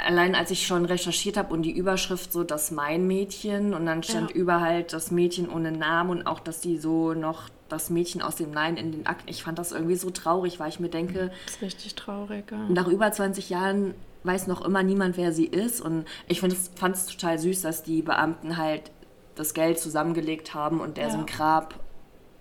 allein 0.06 0.36
als 0.36 0.52
ich 0.52 0.66
schon 0.66 0.86
recherchiert 0.86 1.38
habe 1.38 1.54
und 1.54 1.64
die 1.64 1.72
Überschrift 1.72 2.32
so 2.32 2.44
das 2.44 2.72
mein 2.72 3.08
Mädchen 3.08 3.74
und 3.74 3.86
dann 3.86 4.04
stand 4.04 4.32
ja. 4.32 4.36
über 4.36 4.62
halt 4.62 4.94
das 4.94 5.12
Mädchen 5.12 5.50
ohne 5.50 5.72
Namen 5.72 6.12
und 6.12 6.28
auch, 6.28 6.40
dass 6.40 6.62
die 6.62 6.78
so 6.78 7.14
noch 7.14 7.50
das 7.70 7.90
Mädchen 7.90 8.22
aus 8.22 8.36
dem 8.36 8.52
Nein 8.52 8.78
in 8.78 8.92
den 8.92 9.08
Akten. 9.08 9.30
Ich 9.30 9.44
fand 9.44 9.60
das 9.60 9.72
irgendwie 9.72 9.96
so 9.96 10.10
traurig, 10.10 10.60
weil 10.60 10.70
ich 10.70 10.80
mir 10.80 10.90
denke, 10.90 11.32
das 11.46 11.56
ist 11.56 11.62
richtig 11.62 11.96
traurig. 11.96 12.52
Ja. 12.52 12.58
Nach 12.70 12.88
über 12.88 13.12
20 13.12 13.50
Jahren 13.50 13.94
weiß 14.24 14.48
noch 14.48 14.62
immer 14.62 14.84
niemand, 14.84 15.18
wer 15.18 15.32
sie 15.32 15.46
ist 15.46 15.80
und 15.82 16.06
ich 16.28 16.42
fand 16.42 16.54
es 16.54 17.06
total 17.06 17.40
süß, 17.40 17.62
dass 17.62 17.84
die 17.84 18.02
Beamten 18.02 18.58
halt 18.58 18.92
das 19.36 19.54
Geld 19.54 19.80
zusammengelegt 19.80 20.54
haben 20.54 20.82
und 20.82 20.98
der 20.98 21.06
ja. 21.06 21.12
so 21.12 21.18
ein 21.20 21.26
Grab 21.26 21.80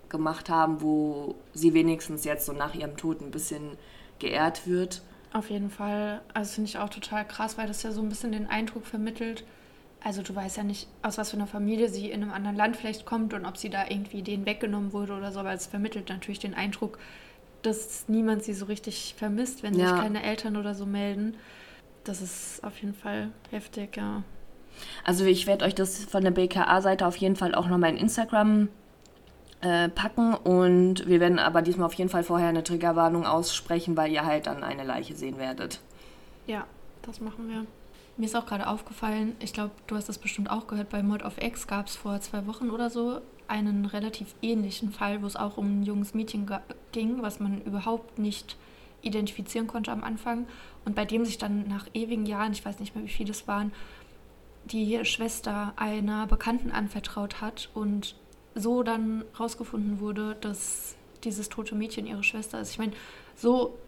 gemacht 0.09 0.49
haben, 0.49 0.81
wo 0.81 1.37
sie 1.55 1.75
wenigstens 1.75 2.25
jetzt 2.25 2.47
so 2.47 2.53
nach 2.53 2.75
ihrem 2.75 2.97
Tod 2.97 3.21
ein 3.21 3.31
bisschen 3.31 3.77
geehrt 4.19 4.67
wird. 4.67 5.03
Auf 5.33 5.51
jeden 5.51 5.71
Fall. 5.71 6.23
Also 6.35 6.55
finde 6.55 6.71
ich 6.71 6.79
auch 6.79 6.89
total 6.89 7.27
krass, 7.27 7.59
weil 7.59 7.69
das 7.69 7.83
ja 7.83 7.93
so 7.93 8.01
ein 8.01 8.09
bisschen 8.09 8.33
den 8.33 8.49
Eindruck 8.49 8.87
vermittelt. 8.87 9.45
Also 10.02 10.23
du 10.23 10.35
weißt 10.35 10.57
ja 10.57 10.62
nicht, 10.62 10.88
aus 11.02 11.19
was 11.19 11.31
für 11.31 11.37
einer 11.37 11.47
Familie 11.47 11.88
sie 11.88 12.11
in 12.11 12.23
einem 12.23 12.33
anderen 12.33 12.57
Land 12.57 12.76
vielleicht 12.76 13.05
kommt 13.05 13.35
und 13.35 13.45
ob 13.45 13.57
sie 13.57 13.69
da 13.69 13.87
irgendwie 13.88 14.23
denen 14.23 14.47
weggenommen 14.47 14.93
wurde 14.93 15.14
oder 15.14 15.33
so, 15.33 15.40
aber 15.40 15.52
es 15.52 15.67
vermittelt 15.67 16.09
natürlich 16.09 16.38
den 16.38 16.55
Eindruck, 16.55 16.99
dass 17.62 18.09
niemand 18.09 18.45
sie 18.45 18.55
so 18.55 18.67
richtig 18.67 19.14
vermisst, 19.17 19.62
wenn 19.62 19.75
ja. 19.75 19.88
sich 19.88 19.99
keine 20.00 20.23
Eltern 20.23 20.57
oder 20.57 20.75
so 20.75 20.87
melden. 20.87 21.37
Das 22.05 22.23
ist 22.23 22.62
auf 22.62 22.78
jeden 22.78 22.95
Fall 22.95 23.31
heftig, 23.50 23.97
ja. 23.97 24.23
Also 25.05 25.25
ich 25.25 25.47
werde 25.47 25.64
euch 25.64 25.75
das 25.75 26.05
von 26.05 26.23
der 26.23 26.31
BKA-Seite 26.31 27.07
auf 27.07 27.17
jeden 27.17 27.35
Fall 27.35 27.55
auch 27.55 27.67
nochmal 27.67 27.90
in 27.90 27.97
Instagram 27.97 28.69
äh, 29.61 29.88
packen 29.88 30.35
und 30.35 31.09
wir 31.09 31.19
werden 31.19 31.40
aber 31.40 31.62
diesmal 31.62 31.87
auf 31.87 31.95
jeden 31.95 32.11
Fall 32.11 32.23
vorher 32.23 32.49
eine 32.49 32.62
Triggerwarnung 32.62 33.26
aussprechen, 33.26 33.97
weil 33.97 34.12
ihr 34.12 34.25
halt 34.25 34.47
dann 34.47 34.62
eine 34.62 34.85
Leiche 34.85 35.17
sehen 35.17 35.38
werdet. 35.38 35.81
Ja, 36.47 36.67
das 37.02 37.21
machen 37.21 37.49
wir. 37.49 37.67
Mir 38.19 38.25
ist 38.25 38.35
auch 38.35 38.47
gerade 38.47 38.67
aufgefallen, 38.67 39.37
ich 39.39 39.53
glaube, 39.53 39.71
du 39.87 39.95
hast 39.95 40.09
das 40.09 40.19
bestimmt 40.19 40.51
auch 40.51 40.67
gehört, 40.67 40.91
bei 40.91 41.05
Mod 41.05 41.23
of 41.23 41.41
X 41.41 41.69
gab 41.69 41.87
es 41.87 41.95
vor 41.95 42.21
zwei 42.21 42.49
Wochen 42.49 42.71
oder 42.71 42.91
so 42.91 43.21
einen 43.47 43.85
relativ 43.85 44.35
ähnlichen 44.43 44.91
Fall, 44.91 45.23
wo 45.23 45.27
es 45.27 45.37
auch 45.37 45.57
um 45.57 45.81
ein 45.81 45.83
junges 45.85 46.15
Mädchen 46.15 46.51
ging, 46.91 47.23
was 47.23 47.39
man 47.39 47.63
überhaupt 47.63 48.19
nicht 48.19 48.57
identifizieren 49.03 49.69
konnte 49.69 49.93
am 49.93 50.03
Anfang 50.03 50.49
und 50.85 50.97
bei 50.97 51.05
dem 51.05 51.25
sich 51.25 51.39
dann 51.39 51.69
nach 51.69 51.87
ewigen 51.95 52.27
Jahren, 52.27 52.51
ich 52.51 52.65
weiß 52.65 52.81
nicht 52.81 52.97
mehr 52.97 53.05
wie 53.05 53.09
viele 53.09 53.31
es 53.31 53.47
waren, 53.47 53.71
die 54.65 55.05
Schwester 55.05 55.73
einer 55.77 56.27
Bekannten 56.27 56.73
anvertraut 56.73 57.41
hat 57.41 57.71
und 57.73 58.17
so 58.57 58.83
dann 58.83 59.25
rausgefunden 59.39 60.01
wurde, 60.01 60.37
dass 60.41 60.97
dieses 61.23 61.49
tote 61.49 61.77
Mädchen 61.77 62.05
ihre 62.05 62.25
Schwester 62.25 62.61
ist. 62.61 62.73
Ich 62.73 62.79
meine, 62.79 62.95
so 63.37 63.79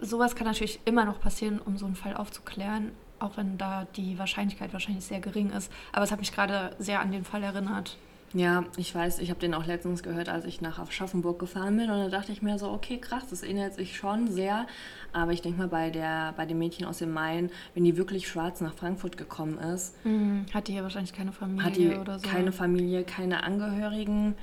sowas 0.00 0.36
kann 0.36 0.46
natürlich 0.46 0.78
immer 0.84 1.04
noch 1.04 1.20
passieren, 1.20 1.60
um 1.60 1.76
so 1.76 1.86
einen 1.86 1.96
Fall 1.96 2.14
aufzuklären, 2.14 2.92
auch 3.20 3.36
wenn 3.36 3.58
da 3.58 3.86
die 3.96 4.18
Wahrscheinlichkeit 4.18 4.72
wahrscheinlich 4.72 5.04
sehr 5.04 5.20
gering 5.20 5.50
ist. 5.50 5.72
Aber 5.92 6.04
es 6.04 6.12
hat 6.12 6.20
mich 6.20 6.32
gerade 6.32 6.74
sehr 6.78 7.00
an 7.00 7.12
den 7.12 7.24
Fall 7.24 7.42
erinnert. 7.42 7.96
Ja, 8.34 8.64
ich 8.76 8.94
weiß, 8.94 9.20
ich 9.20 9.30
habe 9.30 9.40
den 9.40 9.54
auch 9.54 9.64
letztens 9.64 10.02
gehört, 10.02 10.28
als 10.28 10.44
ich 10.44 10.60
nach 10.60 10.78
Aschaffenburg 10.78 11.38
gefahren 11.38 11.76
bin. 11.76 11.88
Und 11.88 11.98
da 11.98 12.08
dachte 12.08 12.32
ich 12.32 12.42
mir 12.42 12.58
so, 12.58 12.70
okay, 12.70 12.98
krass, 12.98 13.24
das 13.30 13.42
ähnelt 13.42 13.74
sich 13.74 13.96
schon 13.96 14.30
sehr. 14.30 14.66
Aber 15.12 15.32
ich 15.32 15.40
denke 15.40 15.58
mal, 15.58 15.68
bei, 15.68 15.90
der, 15.90 16.34
bei 16.36 16.44
dem 16.44 16.58
Mädchen 16.58 16.84
aus 16.84 16.98
dem 16.98 17.12
Main, 17.12 17.50
wenn 17.74 17.84
die 17.84 17.96
wirklich 17.96 18.28
schwarz 18.28 18.60
nach 18.60 18.74
Frankfurt 18.74 19.16
gekommen 19.16 19.58
ist. 19.58 19.94
Mhm. 20.04 20.44
Hat 20.52 20.68
die 20.68 20.72
hier 20.72 20.82
wahrscheinlich 20.82 21.14
keine 21.14 21.32
Familie 21.32 21.64
hat 21.64 21.76
die 21.76 21.96
oder 21.96 22.18
so. 22.18 22.28
Keine 22.28 22.52
Familie, 22.52 23.04
keine 23.04 23.44
Angehörigen. 23.44 24.34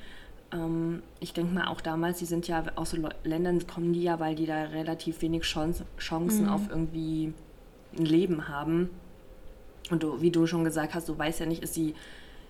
Ähm, 0.52 1.02
ich 1.20 1.32
denke 1.32 1.54
mal 1.54 1.68
auch 1.68 1.80
damals, 1.80 2.18
die 2.18 2.24
sind 2.24 2.48
ja 2.48 2.64
aus 2.74 2.90
so 2.90 2.96
Ländern 3.22 3.64
kommen 3.68 3.92
die 3.92 4.02
ja, 4.02 4.18
weil 4.18 4.34
die 4.34 4.46
da 4.46 4.64
relativ 4.64 5.22
wenig 5.22 5.42
Chance, 5.42 5.84
Chancen 5.98 6.46
mhm. 6.46 6.52
auf 6.52 6.62
irgendwie 6.68 7.34
ein 7.98 8.06
Leben 8.06 8.48
haben. 8.48 8.90
Und 9.90 10.02
du, 10.02 10.20
wie 10.20 10.30
du 10.30 10.46
schon 10.46 10.64
gesagt 10.64 10.94
hast, 10.94 11.08
du 11.08 11.16
weißt 11.16 11.40
ja 11.40 11.46
nicht, 11.46 11.62
ist 11.62 11.74
sie 11.74 11.94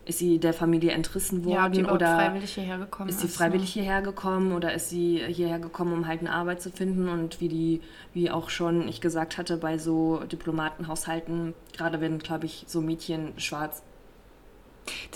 ist 0.06 0.20
sie 0.20 0.38
der 0.38 0.54
Familie 0.54 0.92
entrissen 0.92 1.44
worden 1.44 1.84
ja, 1.84 1.92
oder 1.92 2.16
freiwillig 2.16 2.54
hierher 2.54 2.78
gekommen 2.78 3.08
ist 3.08 3.20
sie 3.20 3.26
freiwillig 3.26 3.74
ne? 3.74 3.82
hierher 3.82 4.02
gekommen 4.02 4.52
oder 4.52 4.72
ist 4.72 4.88
sie 4.88 5.20
hierher 5.26 5.58
gekommen, 5.58 5.92
um 5.92 6.06
halt 6.06 6.20
eine 6.20 6.30
Arbeit 6.30 6.62
zu 6.62 6.70
finden 6.70 7.08
und 7.08 7.40
wie 7.40 7.48
die, 7.48 7.80
wie 8.14 8.30
auch 8.30 8.48
schon 8.48 8.86
ich 8.86 9.00
gesagt 9.00 9.36
hatte, 9.36 9.56
bei 9.56 9.78
so 9.78 10.20
Diplomatenhaushalten, 10.30 11.54
gerade 11.76 12.00
wenn, 12.00 12.20
glaube 12.20 12.46
ich, 12.46 12.64
so 12.68 12.80
Mädchen 12.80 13.32
schwarz 13.36 13.82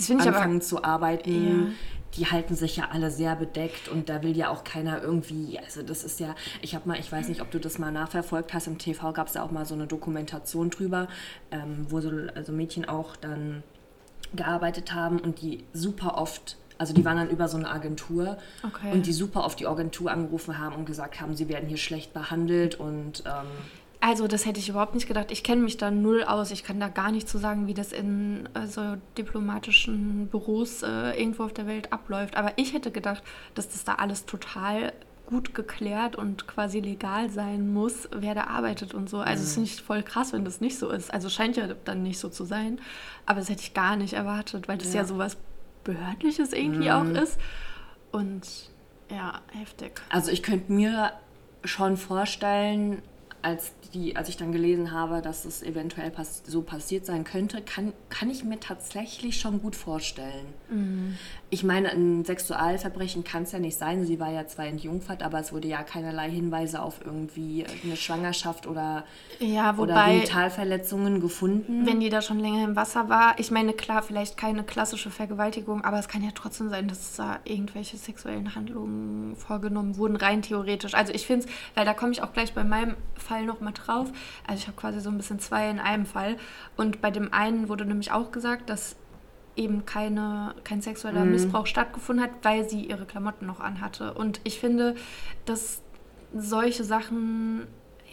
anfangen 0.08 0.56
aber, 0.56 0.60
zu 0.60 0.82
arbeiten, 0.82 1.66
ja. 1.68 1.72
Die 2.16 2.26
halten 2.26 2.54
sich 2.54 2.76
ja 2.76 2.88
alle 2.90 3.10
sehr 3.10 3.36
bedeckt 3.36 3.88
und 3.88 4.08
da 4.08 4.22
will 4.22 4.36
ja 4.36 4.50
auch 4.50 4.64
keiner 4.64 5.02
irgendwie, 5.02 5.58
also 5.58 5.82
das 5.82 6.04
ist 6.04 6.20
ja, 6.20 6.34
ich 6.60 6.74
habe 6.74 6.88
mal, 6.88 6.98
ich 6.98 7.10
weiß 7.10 7.28
nicht, 7.28 7.40
ob 7.40 7.50
du 7.50 7.60
das 7.60 7.78
mal 7.78 7.92
nachverfolgt 7.92 8.52
hast, 8.52 8.66
im 8.66 8.78
TV 8.78 9.12
gab 9.12 9.28
es 9.28 9.34
ja 9.34 9.42
auch 9.42 9.50
mal 9.50 9.64
so 9.64 9.74
eine 9.74 9.86
Dokumentation 9.86 10.70
drüber, 10.70 11.08
ähm, 11.50 11.86
wo 11.88 12.00
so 12.00 12.10
also 12.34 12.52
Mädchen 12.52 12.88
auch 12.88 13.16
dann 13.16 13.62
gearbeitet 14.34 14.94
haben 14.94 15.18
und 15.20 15.40
die 15.40 15.64
super 15.72 16.18
oft, 16.18 16.56
also 16.78 16.94
die 16.94 17.04
waren 17.04 17.16
dann 17.16 17.30
über 17.30 17.48
so 17.48 17.56
eine 17.56 17.70
Agentur 17.70 18.38
okay. 18.64 18.92
und 18.92 19.06
die 19.06 19.12
super 19.12 19.44
oft 19.44 19.60
die 19.60 19.66
Agentur 19.66 20.10
angerufen 20.10 20.58
haben 20.58 20.76
und 20.76 20.86
gesagt 20.86 21.20
haben, 21.20 21.34
sie 21.34 21.48
werden 21.48 21.68
hier 21.68 21.78
schlecht 21.78 22.12
behandelt 22.12 22.74
und 22.74 23.22
ähm, 23.26 23.46
also 24.00 24.26
das 24.26 24.46
hätte 24.46 24.58
ich 24.58 24.68
überhaupt 24.68 24.94
nicht 24.94 25.06
gedacht. 25.06 25.30
Ich 25.30 25.44
kenne 25.44 25.62
mich 25.62 25.76
da 25.76 25.90
null 25.90 26.24
aus. 26.24 26.50
Ich 26.50 26.64
kann 26.64 26.80
da 26.80 26.88
gar 26.88 27.12
nicht 27.12 27.28
zu 27.28 27.36
so 27.36 27.42
sagen, 27.42 27.66
wie 27.66 27.74
das 27.74 27.92
in 27.92 28.48
äh, 28.54 28.66
so 28.66 28.96
diplomatischen 29.18 30.28
Büros 30.28 30.82
äh, 30.82 31.20
irgendwo 31.20 31.44
auf 31.44 31.52
der 31.52 31.66
Welt 31.66 31.92
abläuft. 31.92 32.36
Aber 32.36 32.52
ich 32.56 32.72
hätte 32.72 32.90
gedacht, 32.90 33.22
dass 33.54 33.68
das 33.68 33.84
da 33.84 33.96
alles 33.96 34.24
total 34.24 34.94
gut 35.26 35.54
geklärt 35.54 36.16
und 36.16 36.48
quasi 36.48 36.80
legal 36.80 37.30
sein 37.30 37.72
muss, 37.72 38.08
wer 38.10 38.34
da 38.34 38.44
arbeitet 38.44 38.94
und 38.94 39.08
so. 39.08 39.18
Also 39.18 39.44
es 39.44 39.56
mhm. 39.56 39.62
ist 39.64 39.70
nicht 39.70 39.80
voll 39.80 40.02
krass, 40.02 40.32
wenn 40.32 40.44
das 40.44 40.60
nicht 40.60 40.78
so 40.78 40.90
ist. 40.90 41.12
Also 41.12 41.28
scheint 41.28 41.56
ja 41.56 41.68
dann 41.84 42.02
nicht 42.02 42.18
so 42.18 42.28
zu 42.30 42.44
sein. 42.44 42.80
Aber 43.26 43.38
das 43.38 43.50
hätte 43.50 43.62
ich 43.62 43.74
gar 43.74 43.96
nicht 43.96 44.14
erwartet, 44.14 44.66
weil 44.66 44.78
das 44.78 44.92
ja, 44.94 45.02
ja 45.02 45.06
sowas 45.06 45.36
Behördliches 45.84 46.52
irgendwie 46.52 46.88
mhm. 46.88 47.16
auch 47.16 47.22
ist. 47.22 47.38
Und 48.12 48.70
ja, 49.10 49.40
heftig. 49.52 50.00
Also 50.08 50.30
ich 50.30 50.42
könnte 50.42 50.72
mir 50.72 51.12
schon 51.64 51.96
vorstellen, 51.96 53.02
als, 53.42 53.72
die, 53.94 54.16
als 54.16 54.28
ich 54.28 54.36
dann 54.36 54.52
gelesen 54.52 54.92
habe, 54.92 55.22
dass 55.22 55.44
es 55.44 55.62
eventuell 55.62 56.10
pass 56.10 56.42
so 56.46 56.62
passiert 56.62 57.06
sein 57.06 57.24
könnte, 57.24 57.62
kann, 57.62 57.92
kann 58.08 58.30
ich 58.30 58.44
mir 58.44 58.60
tatsächlich 58.60 59.40
schon 59.40 59.60
gut 59.60 59.76
vorstellen. 59.76 60.46
Mhm. 60.68 61.18
Ich 61.52 61.64
meine, 61.64 61.90
ein 61.90 62.24
Sexualverbrechen 62.24 63.24
kann 63.24 63.42
es 63.42 63.50
ja 63.50 63.58
nicht 63.58 63.76
sein. 63.76 64.04
Sie 64.04 64.20
war 64.20 64.30
ja 64.30 64.46
zwar 64.46 64.66
entjungfert, 64.66 65.24
aber 65.24 65.40
es 65.40 65.52
wurde 65.52 65.66
ja 65.66 65.82
keinerlei 65.82 66.30
Hinweise 66.30 66.80
auf 66.80 67.00
irgendwie 67.04 67.66
eine 67.82 67.96
Schwangerschaft 67.96 68.68
oder, 68.68 69.04
ja, 69.40 69.76
wobei, 69.76 69.92
oder 69.92 70.06
Genitalverletzungen 70.06 71.20
gefunden. 71.20 71.86
Wenn 71.86 71.98
die 71.98 72.08
da 72.08 72.22
schon 72.22 72.38
länger 72.38 72.62
im 72.64 72.76
Wasser 72.76 73.08
war, 73.08 73.34
ich 73.38 73.50
meine, 73.50 73.72
klar, 73.72 74.02
vielleicht 74.02 74.36
keine 74.36 74.62
klassische 74.62 75.10
Vergewaltigung, 75.10 75.82
aber 75.82 75.98
es 75.98 76.06
kann 76.06 76.22
ja 76.22 76.30
trotzdem 76.32 76.70
sein, 76.70 76.86
dass 76.86 77.16
da 77.16 77.40
irgendwelche 77.42 77.96
sexuellen 77.96 78.54
Handlungen 78.54 79.34
vorgenommen 79.34 79.96
wurden, 79.96 80.14
rein 80.14 80.42
theoretisch. 80.42 80.94
Also 80.94 81.12
ich 81.12 81.26
finde 81.26 81.46
es, 81.46 81.52
weil 81.74 81.84
da 81.84 81.94
komme 81.94 82.12
ich 82.12 82.22
auch 82.22 82.32
gleich 82.32 82.54
bei 82.54 82.62
meinem 82.62 82.94
Fall 83.16 83.44
nochmal 83.44 83.72
drauf. 83.72 84.08
Also 84.46 84.60
ich 84.60 84.68
habe 84.68 84.76
quasi 84.76 85.00
so 85.00 85.10
ein 85.10 85.16
bisschen 85.16 85.40
zwei 85.40 85.68
in 85.68 85.80
einem 85.80 86.06
Fall. 86.06 86.36
Und 86.76 87.00
bei 87.00 87.10
dem 87.10 87.32
einen 87.32 87.68
wurde 87.68 87.84
nämlich 87.84 88.12
auch 88.12 88.30
gesagt, 88.30 88.70
dass 88.70 88.94
eben 89.60 89.84
keine, 89.84 90.54
kein 90.64 90.80
sexueller 90.80 91.24
mhm. 91.24 91.32
Missbrauch 91.32 91.66
stattgefunden 91.66 92.24
hat, 92.24 92.30
weil 92.42 92.68
sie 92.68 92.84
ihre 92.84 93.04
Klamotten 93.04 93.46
noch 93.46 93.60
anhatte. 93.60 94.14
Und 94.14 94.40
ich 94.44 94.58
finde, 94.58 94.96
dass 95.44 95.82
solche 96.34 96.82
Sachen 96.84 97.66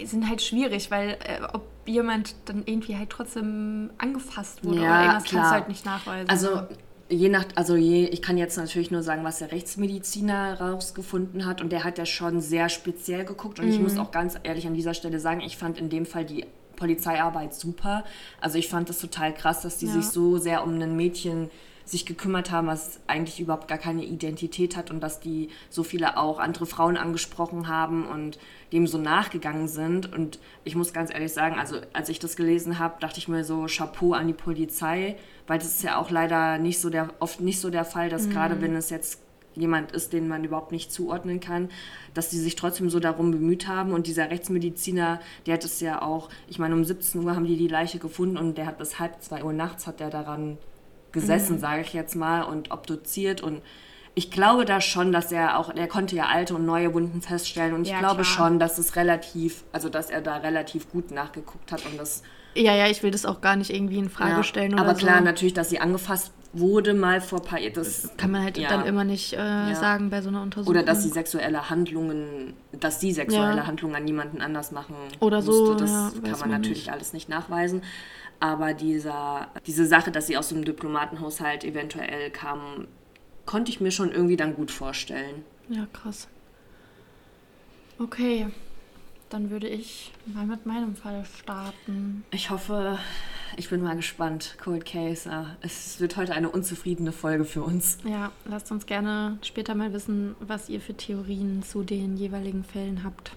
sind 0.03 0.29
halt 0.29 0.41
schwierig, 0.41 0.91
weil 0.91 1.17
äh, 1.23 1.41
ob 1.53 1.63
jemand 1.85 2.35
dann 2.45 2.63
irgendwie 2.65 2.97
halt 2.97 3.09
trotzdem 3.09 3.89
angefasst 3.97 4.63
wurde 4.63 4.81
ja, 4.81 4.83
oder 4.83 4.99
irgendwas 5.01 5.23
klar. 5.23 5.41
kannst 5.41 5.51
du 5.51 5.55
halt 5.55 5.67
nicht 5.69 5.85
nachweisen. 5.85 6.29
Also 6.29 6.61
je 7.09 7.29
nach, 7.29 7.45
also 7.55 7.75
je, 7.75 8.05
ich 8.05 8.21
kann 8.21 8.37
jetzt 8.37 8.57
natürlich 8.57 8.91
nur 8.91 9.01
sagen, 9.01 9.23
was 9.23 9.39
der 9.39 9.51
Rechtsmediziner 9.51 10.59
rausgefunden 10.59 11.45
hat 11.45 11.61
und 11.61 11.71
der 11.71 11.83
hat 11.83 11.97
ja 11.97 12.05
schon 12.05 12.41
sehr 12.41 12.69
speziell 12.69 13.25
geguckt 13.25 13.59
und 13.59 13.65
mhm. 13.65 13.71
ich 13.71 13.79
muss 13.79 13.97
auch 13.97 14.11
ganz 14.11 14.35
ehrlich 14.43 14.67
an 14.67 14.73
dieser 14.73 14.93
Stelle 14.93 15.19
sagen, 15.19 15.41
ich 15.41 15.57
fand 15.57 15.79
in 15.79 15.89
dem 15.89 16.05
Fall 16.05 16.25
die 16.25 16.45
Polizeiarbeit 16.77 17.53
super. 17.53 18.05
Also 18.39 18.57
ich 18.57 18.69
fand 18.69 18.87
das 18.87 18.99
total 18.99 19.33
krass, 19.33 19.61
dass 19.61 19.77
die 19.77 19.87
ja. 19.87 19.91
sich 19.91 20.05
so 20.05 20.37
sehr 20.37 20.63
um 20.63 20.81
ein 20.81 20.95
Mädchen 20.95 21.49
sich 21.89 22.05
gekümmert 22.05 22.51
haben, 22.51 22.67
was 22.67 22.99
eigentlich 23.07 23.39
überhaupt 23.39 23.67
gar 23.67 23.77
keine 23.77 24.03
Identität 24.03 24.75
hat 24.75 24.91
und 24.91 24.99
dass 24.99 25.19
die 25.19 25.49
so 25.69 25.83
viele 25.83 26.17
auch 26.17 26.39
andere 26.39 26.65
Frauen 26.65 26.97
angesprochen 26.97 27.67
haben 27.67 28.05
und 28.05 28.37
dem 28.73 28.87
so 28.87 28.97
nachgegangen 28.97 29.67
sind. 29.67 30.13
Und 30.13 30.39
ich 30.65 30.75
muss 30.75 30.93
ganz 30.93 31.13
ehrlich 31.13 31.31
sagen, 31.31 31.57
also 31.57 31.77
als 31.93 32.09
ich 32.09 32.19
das 32.19 32.35
gelesen 32.35 32.79
habe, 32.79 32.99
dachte 32.99 33.19
ich 33.19 33.27
mir 33.27 33.43
so 33.43 33.67
Chapeau 33.67 34.13
an 34.13 34.27
die 34.27 34.33
Polizei, 34.33 35.15
weil 35.47 35.59
das 35.59 35.67
ist 35.67 35.83
ja 35.83 35.97
auch 35.97 36.11
leider 36.11 36.57
nicht 36.57 36.79
so 36.79 36.89
der 36.89 37.09
oft 37.19 37.39
nicht 37.39 37.61
so 37.61 37.69
der 37.69 37.85
Fall, 37.85 38.09
dass 38.09 38.27
mhm. 38.27 38.31
gerade 38.31 38.61
wenn 38.61 38.75
es 38.75 38.89
jetzt 38.89 39.21
jemand 39.57 39.91
ist, 39.91 40.13
den 40.13 40.27
man 40.27 40.43
überhaupt 40.43 40.71
nicht 40.71 40.91
zuordnen 40.91 41.39
kann, 41.39 41.69
dass 42.13 42.29
die 42.29 42.37
sich 42.37 42.55
trotzdem 42.55 42.89
so 42.89 42.99
darum 42.99 43.31
bemüht 43.31 43.67
haben. 43.67 43.91
Und 43.91 44.07
dieser 44.07 44.29
Rechtsmediziner, 44.29 45.19
der 45.45 45.53
hat 45.55 45.65
es 45.65 45.79
ja 45.79 46.01
auch, 46.01 46.29
ich 46.47 46.59
meine, 46.59 46.75
um 46.75 46.83
17 46.83 47.23
Uhr 47.23 47.35
haben 47.35 47.45
die 47.45 47.57
die 47.57 47.67
Leiche 47.67 47.99
gefunden 47.99 48.37
und 48.37 48.57
der 48.57 48.67
hat 48.67 48.77
bis 48.77 48.99
halb 48.99 49.21
zwei 49.21 49.43
Uhr 49.43 49.53
nachts 49.53 49.87
hat 49.87 49.99
der 49.99 50.09
daran 50.09 50.57
gesessen, 51.11 51.55
mhm. 51.55 51.59
sage 51.59 51.81
ich 51.81 51.93
jetzt 51.93 52.15
mal, 52.15 52.43
und 52.43 52.71
obduziert 52.71 53.41
und 53.41 53.61
ich 54.17 54.31
glaube 54.31 54.65
da 54.65 54.81
schon, 54.81 55.11
dass 55.11 55.31
er 55.31 55.59
auch, 55.59 55.69
er 55.75 55.87
konnte 55.87 56.15
ja 56.15 56.25
alte 56.25 56.55
und 56.55 56.65
neue 56.65 56.91
Wunden 56.91 57.21
feststellen 57.21 57.75
und 57.75 57.83
ich 57.83 57.91
ja, 57.91 57.99
glaube 57.99 58.23
klar. 58.23 58.25
schon, 58.25 58.57
dass 58.57 58.79
es 58.79 58.95
relativ, 58.95 59.63
also 59.71 59.89
dass 59.89 60.09
er 60.09 60.21
da 60.21 60.37
relativ 60.37 60.89
gut 60.91 61.11
nachgeguckt 61.11 61.71
hat 61.71 61.85
und 61.85 61.99
das. 61.99 62.23
Ja, 62.57 62.75
ja, 62.75 62.87
ich 62.87 63.03
will 63.03 63.11
das 63.11 63.25
auch 63.25 63.41
gar 63.41 63.55
nicht 63.55 63.69
irgendwie 63.69 63.97
in 63.97 64.09
Frage 64.09 64.31
ja, 64.31 64.43
stellen 64.43 64.73
oder 64.73 64.81
Aber 64.81 64.93
klar, 64.95 65.19
so. 65.19 65.23
natürlich, 65.23 65.53
dass 65.53 65.69
sie 65.69 65.79
angefasst 65.79 66.31
wurde 66.53 66.93
mal 66.93 67.21
vor 67.21 67.39
ein 67.39 67.45
paar 67.45 67.59
Jahren. 67.59 67.73
Das 67.73 68.09
kann 68.17 68.31
man 68.31 68.43
halt 68.43 68.57
ja. 68.57 68.69
dann 68.69 68.85
immer 68.85 69.03
nicht 69.03 69.33
äh, 69.33 69.37
ja. 69.37 69.75
sagen 69.75 70.09
bei 70.09 70.21
so 70.21 70.29
einer 70.29 70.41
Untersuchung. 70.41 70.71
Oder 70.71 70.83
dass 70.83 71.03
sie 71.03 71.09
sexuelle 71.09 71.69
Handlungen, 71.69 72.53
dass 72.71 72.99
sie 72.99 73.11
sexuelle 73.11 73.57
ja. 73.57 73.67
Handlungen 73.67 73.95
an 73.95 74.05
niemanden 74.05 74.41
anders 74.41 74.71
machen 74.71 74.95
Oder 75.19 75.37
musste. 75.37 75.51
so. 75.51 75.73
Das 75.75 76.13
kann 76.23 76.39
man 76.39 76.49
natürlich 76.51 76.85
nicht. 76.85 76.91
alles 76.91 77.13
nicht 77.13 77.29
nachweisen. 77.29 77.81
Aber 78.39 78.73
dieser, 78.73 79.47
diese 79.65 79.85
Sache, 79.85 80.11
dass 80.11 80.27
sie 80.27 80.37
aus 80.37 80.51
einem 80.51 80.63
Diplomatenhaushalt 80.63 81.63
eventuell 81.63 82.29
kam, 82.31 82.87
konnte 83.45 83.71
ich 83.71 83.81
mir 83.81 83.91
schon 83.91 84.11
irgendwie 84.11 84.37
dann 84.37 84.55
gut 84.55 84.71
vorstellen. 84.71 85.43
Ja, 85.69 85.87
krass. 85.91 86.27
Okay, 87.99 88.47
dann 89.29 89.49
würde 89.49 89.67
ich 89.67 90.11
mal 90.25 90.45
mit 90.45 90.65
meinem 90.65 90.95
Fall 90.95 91.25
starten. 91.25 92.23
Ich 92.31 92.49
hoffe, 92.49 92.97
ich 93.55 93.69
bin 93.69 93.81
mal 93.81 93.95
gespannt. 93.95 94.55
Cold 94.63 94.85
Case, 94.85 95.29
es 95.61 95.99
wird 95.99 96.17
heute 96.17 96.33
eine 96.33 96.49
unzufriedene 96.49 97.11
Folge 97.11 97.45
für 97.45 97.63
uns. 97.63 97.97
Ja, 98.03 98.31
lasst 98.45 98.71
uns 98.71 98.85
gerne 98.85 99.37
später 99.41 99.75
mal 99.75 99.93
wissen, 99.93 100.35
was 100.39 100.69
ihr 100.69 100.81
für 100.81 100.95
Theorien 100.95 101.63
zu 101.63 101.83
den 101.83 102.17
jeweiligen 102.17 102.63
Fällen 102.63 103.03
habt. 103.03 103.31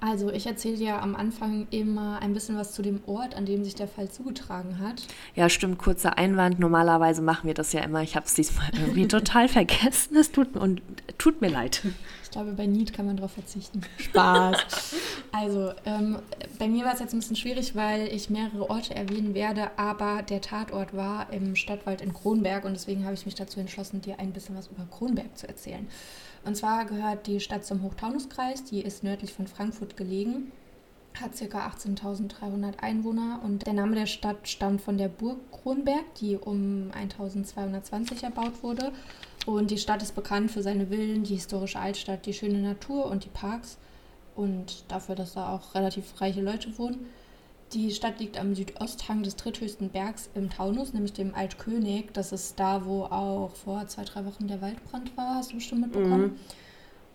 Also, 0.00 0.30
ich 0.30 0.46
erzähle 0.46 0.78
dir 0.78 1.02
am 1.02 1.14
Anfang 1.14 1.66
immer 1.70 2.20
ein 2.22 2.32
bisschen 2.32 2.56
was 2.56 2.72
zu 2.72 2.80
dem 2.80 3.00
Ort, 3.06 3.34
an 3.34 3.44
dem 3.44 3.64
sich 3.64 3.74
der 3.74 3.86
Fall 3.86 4.10
zugetragen 4.10 4.78
hat. 4.78 5.02
Ja, 5.34 5.50
stimmt. 5.50 5.78
Kurzer 5.78 6.16
Einwand. 6.16 6.58
Normalerweise 6.58 7.20
machen 7.20 7.46
wir 7.46 7.54
das 7.54 7.72
ja 7.74 7.82
immer. 7.82 8.02
Ich 8.02 8.16
habe 8.16 8.24
es 8.24 8.34
diesmal 8.34 8.70
irgendwie 8.72 9.06
total 9.08 9.48
vergessen. 9.48 10.16
Es 10.16 10.32
tut, 10.32 10.56
und, 10.56 10.80
tut 11.18 11.42
mir 11.42 11.50
leid. 11.50 11.82
Ich 12.24 12.30
glaube, 12.30 12.52
bei 12.52 12.66
Need 12.66 12.94
kann 12.94 13.06
man 13.06 13.16
darauf 13.16 13.32
verzichten. 13.32 13.82
Spaß. 13.98 14.94
also, 15.32 15.72
ähm, 15.84 16.18
bei 16.58 16.68
mir 16.68 16.84
war 16.84 16.94
es 16.94 17.00
jetzt 17.00 17.12
ein 17.12 17.18
bisschen 17.18 17.36
schwierig, 17.36 17.74
weil 17.74 18.06
ich 18.06 18.30
mehrere 18.30 18.70
Orte 18.70 18.94
erwähnen 18.94 19.34
werde, 19.34 19.70
aber 19.76 20.22
der 20.22 20.40
Tatort 20.40 20.96
war 20.96 21.32
im 21.32 21.56
Stadtwald 21.56 22.00
in 22.00 22.14
Kronberg 22.14 22.64
und 22.64 22.72
deswegen 22.72 23.04
habe 23.04 23.14
ich 23.14 23.26
mich 23.26 23.34
dazu 23.34 23.60
entschlossen, 23.60 24.00
dir 24.00 24.18
ein 24.18 24.32
bisschen 24.32 24.56
was 24.56 24.68
über 24.68 24.86
Kronberg 24.90 25.36
zu 25.36 25.46
erzählen. 25.48 25.88
Und 26.44 26.56
zwar 26.56 26.84
gehört 26.86 27.26
die 27.26 27.40
Stadt 27.40 27.64
zum 27.64 27.82
Hochtaunuskreis, 27.82 28.64
die 28.64 28.80
ist 28.80 29.04
nördlich 29.04 29.32
von 29.32 29.46
Frankfurt 29.46 29.96
gelegen, 29.96 30.52
hat 31.20 31.32
ca. 31.36 31.68
18.300 31.68 32.78
Einwohner 32.80 33.40
und 33.44 33.66
der 33.66 33.74
Name 33.74 33.94
der 33.94 34.06
Stadt 34.06 34.48
stammt 34.48 34.80
von 34.80 34.96
der 34.96 35.08
Burg 35.08 35.38
Kronberg, 35.50 36.14
die 36.20 36.36
um 36.36 36.90
1220 36.92 38.22
erbaut 38.22 38.62
wurde. 38.62 38.92
Und 39.46 39.70
die 39.70 39.78
Stadt 39.78 40.02
ist 40.02 40.14
bekannt 40.14 40.50
für 40.50 40.62
seine 40.62 40.86
Villen, 40.86 41.24
die 41.24 41.34
historische 41.34 41.78
Altstadt, 41.78 42.26
die 42.26 42.34
schöne 42.34 42.58
Natur 42.58 43.06
und 43.06 43.24
die 43.24 43.30
Parks 43.30 43.78
und 44.36 44.84
dafür, 44.88 45.14
dass 45.14 45.34
da 45.34 45.54
auch 45.54 45.74
relativ 45.74 46.20
reiche 46.20 46.42
Leute 46.42 46.76
wohnen. 46.78 47.06
Die 47.72 47.92
Stadt 47.92 48.18
liegt 48.18 48.36
am 48.36 48.54
Südosthang 48.56 49.22
des 49.22 49.36
dritthöchsten 49.36 49.90
Bergs 49.90 50.28
im 50.34 50.50
Taunus, 50.50 50.92
nämlich 50.92 51.12
dem 51.12 51.34
Altkönig. 51.36 52.06
Das 52.12 52.32
ist 52.32 52.58
da, 52.58 52.84
wo 52.84 53.04
auch 53.04 53.54
vor 53.54 53.86
zwei, 53.86 54.02
drei 54.02 54.24
Wochen 54.24 54.48
der 54.48 54.60
Waldbrand 54.60 55.16
war, 55.16 55.36
hast 55.36 55.52
du 55.52 55.54
bestimmt 55.56 55.82
mitbekommen. 55.82 56.22
Mhm. 56.22 56.36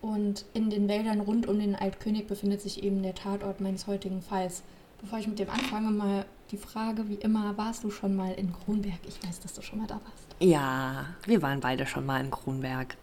Und 0.00 0.44
in 0.54 0.70
den 0.70 0.88
Wäldern 0.88 1.20
rund 1.20 1.46
um 1.46 1.58
den 1.58 1.74
Altkönig 1.74 2.26
befindet 2.26 2.62
sich 2.62 2.82
eben 2.82 3.02
der 3.02 3.14
Tatort 3.14 3.60
meines 3.60 3.86
heutigen 3.86 4.22
Falls. 4.22 4.62
Bevor 5.00 5.18
ich 5.18 5.28
mit 5.28 5.38
dem 5.38 5.50
anfange, 5.50 5.90
mal 5.90 6.24
die 6.50 6.56
Frage, 6.56 7.08
wie 7.08 7.16
immer, 7.16 7.56
warst 7.58 7.84
du 7.84 7.90
schon 7.90 8.16
mal 8.16 8.32
in 8.32 8.52
Kronberg? 8.52 9.00
Ich 9.06 9.22
weiß, 9.26 9.40
dass 9.40 9.52
du 9.52 9.60
schon 9.60 9.80
mal 9.80 9.86
da 9.86 9.94
warst. 9.94 10.26
Ja, 10.40 11.06
wir 11.26 11.42
waren 11.42 11.60
beide 11.60 11.86
schon 11.86 12.06
mal 12.06 12.24
in 12.24 12.30
Kronberg. 12.30 12.96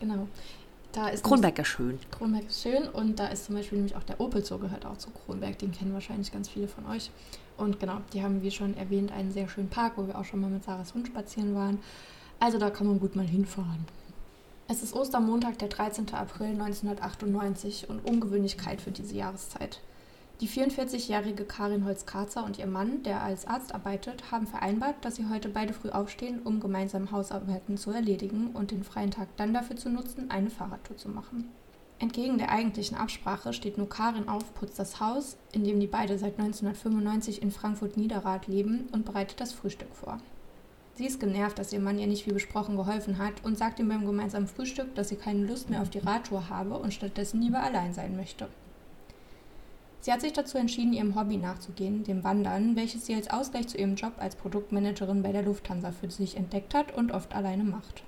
Genau. 0.00 0.26
Da 0.92 1.08
ist 1.08 1.22
Kronberg 1.22 1.58
ist 1.58 1.68
schön. 1.68 1.98
Kronberg 2.10 2.46
ist 2.46 2.62
schön 2.62 2.88
und 2.88 3.18
da 3.18 3.26
ist 3.26 3.44
zum 3.44 3.54
Beispiel 3.54 3.78
nämlich 3.78 3.96
auch 3.96 4.02
der 4.04 4.20
Opel 4.20 4.44
Zoo 4.44 4.58
gehört 4.58 4.86
auch 4.86 4.96
zu 4.96 5.10
Kronberg. 5.10 5.58
Den 5.58 5.72
kennen 5.72 5.92
wahrscheinlich 5.92 6.32
ganz 6.32 6.48
viele 6.48 6.68
von 6.68 6.86
euch. 6.86 7.10
Und 7.56 7.78
genau, 7.80 7.98
die 8.12 8.22
haben, 8.22 8.42
wie 8.42 8.50
schon 8.50 8.76
erwähnt, 8.76 9.12
einen 9.12 9.32
sehr 9.32 9.48
schönen 9.48 9.68
Park, 9.68 9.94
wo 9.96 10.06
wir 10.06 10.18
auch 10.18 10.24
schon 10.24 10.40
mal 10.40 10.50
mit 10.50 10.64
Sarahs 10.64 10.94
Hund 10.94 11.08
spazieren 11.08 11.54
waren. 11.54 11.78
Also 12.40 12.58
da 12.58 12.70
kann 12.70 12.86
man 12.86 13.00
gut 13.00 13.16
mal 13.16 13.26
hinfahren. 13.26 13.84
Es 14.68 14.82
ist 14.82 14.94
Ostermontag, 14.94 15.58
der 15.58 15.68
13. 15.68 16.12
April 16.14 16.48
1998 16.48 17.88
und 17.88 18.04
ungewöhnlich 18.04 18.56
kalt 18.56 18.80
für 18.80 18.90
diese 18.90 19.14
Jahreszeit. 19.14 19.80
Die 20.40 20.48
44-jährige 20.48 21.44
Karin 21.44 21.84
Holz-Karzer 21.84 22.44
und 22.44 22.60
ihr 22.60 22.68
Mann, 22.68 23.02
der 23.02 23.22
als 23.22 23.48
Arzt 23.48 23.74
arbeitet, 23.74 24.30
haben 24.30 24.46
vereinbart, 24.46 24.94
dass 25.04 25.16
sie 25.16 25.28
heute 25.28 25.48
beide 25.48 25.72
früh 25.72 25.88
aufstehen, 25.88 26.42
um 26.44 26.60
gemeinsam 26.60 27.10
Hausarbeiten 27.10 27.76
zu 27.76 27.90
erledigen 27.90 28.50
und 28.54 28.70
den 28.70 28.84
freien 28.84 29.10
Tag 29.10 29.26
dann 29.36 29.52
dafür 29.52 29.74
zu 29.74 29.90
nutzen, 29.90 30.30
eine 30.30 30.48
Fahrradtour 30.50 30.96
zu 30.96 31.08
machen. 31.08 31.48
Entgegen 31.98 32.38
der 32.38 32.52
eigentlichen 32.52 32.96
Absprache 32.96 33.52
steht 33.52 33.78
nur 33.78 33.88
Karin 33.88 34.28
auf, 34.28 34.54
putzt 34.54 34.78
das 34.78 35.00
Haus, 35.00 35.36
in 35.50 35.64
dem 35.64 35.80
die 35.80 35.88
beide 35.88 36.16
seit 36.18 36.38
1995 36.38 37.42
in 37.42 37.50
Frankfurt-Niederrad 37.50 38.46
leben, 38.46 38.88
und 38.92 39.04
bereitet 39.04 39.40
das 39.40 39.52
Frühstück 39.52 39.92
vor. 39.92 40.18
Sie 40.94 41.06
ist 41.06 41.18
genervt, 41.18 41.58
dass 41.58 41.72
ihr 41.72 41.80
Mann 41.80 41.98
ihr 41.98 42.06
nicht 42.06 42.26
wie 42.28 42.32
besprochen 42.32 42.76
geholfen 42.76 43.18
hat 43.18 43.44
und 43.44 43.58
sagt 43.58 43.80
ihm 43.80 43.88
beim 43.88 44.06
gemeinsamen 44.06 44.46
Frühstück, 44.46 44.94
dass 44.94 45.08
sie 45.08 45.16
keine 45.16 45.44
Lust 45.46 45.68
mehr 45.68 45.82
auf 45.82 45.90
die 45.90 45.98
Radtour 45.98 46.48
habe 46.48 46.78
und 46.78 46.94
stattdessen 46.94 47.42
lieber 47.42 47.60
allein 47.60 47.92
sein 47.92 48.16
möchte. 48.16 48.46
Sie 50.00 50.12
hat 50.12 50.20
sich 50.20 50.32
dazu 50.32 50.58
entschieden, 50.58 50.92
ihrem 50.92 51.16
Hobby 51.16 51.36
nachzugehen, 51.36 52.04
dem 52.04 52.22
Wandern, 52.22 52.76
welches 52.76 53.06
sie 53.06 53.14
als 53.14 53.30
Ausgleich 53.30 53.68
zu 53.68 53.78
ihrem 53.78 53.96
Job 53.96 54.12
als 54.18 54.36
Produktmanagerin 54.36 55.22
bei 55.22 55.32
der 55.32 55.42
Lufthansa 55.42 55.92
für 55.92 56.10
sich 56.10 56.36
entdeckt 56.36 56.74
hat 56.74 56.96
und 56.96 57.12
oft 57.12 57.34
alleine 57.34 57.64
macht. 57.64 58.04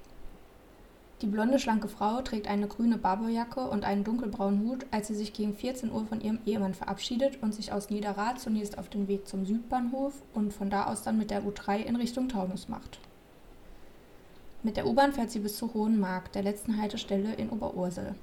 Die 1.21 1.27
blonde, 1.27 1.59
schlanke 1.59 1.89
Frau 1.89 2.23
trägt 2.23 2.49
eine 2.49 2.67
grüne 2.67 2.97
Barberjacke 2.97 3.61
und 3.61 3.85
einen 3.85 4.05
dunkelbraunen 4.05 4.67
Hut, 4.67 4.87
als 4.91 5.09
sie 5.09 5.15
sich 5.15 5.35
gegen 5.35 5.55
14 5.55 5.93
Uhr 5.93 6.07
von 6.07 6.23
ihrem 6.23 6.39
Ehemann 6.47 6.73
verabschiedet 6.73 7.43
und 7.43 7.55
sich 7.55 7.73
aus 7.73 7.91
Niederrad 7.91 8.41
zunächst 8.41 8.79
auf 8.79 8.89
den 8.89 9.07
Weg 9.07 9.29
zum 9.29 9.45
Südbahnhof 9.45 10.15
und 10.33 10.55
von 10.55 10.71
da 10.71 10.87
aus 10.87 11.03
dann 11.03 11.19
mit 11.19 11.31
der 11.31 11.43
U3 11.43 11.81
in 11.81 11.97
Richtung 11.97 12.31
Taunus 12.31 12.69
macht. 12.69 13.01
Mit 14.63 14.79
der 14.79 14.87
U-Bahn 14.87 15.13
fährt 15.13 15.31
sie 15.31 15.41
bis 15.41 15.59
zur 15.59 15.75
Hohen 15.75 16.01
Mark, 16.01 16.33
der 16.33 16.43
letzten 16.43 16.81
Haltestelle 16.81 17.35
in 17.35 17.51
Oberursel. 17.51 18.15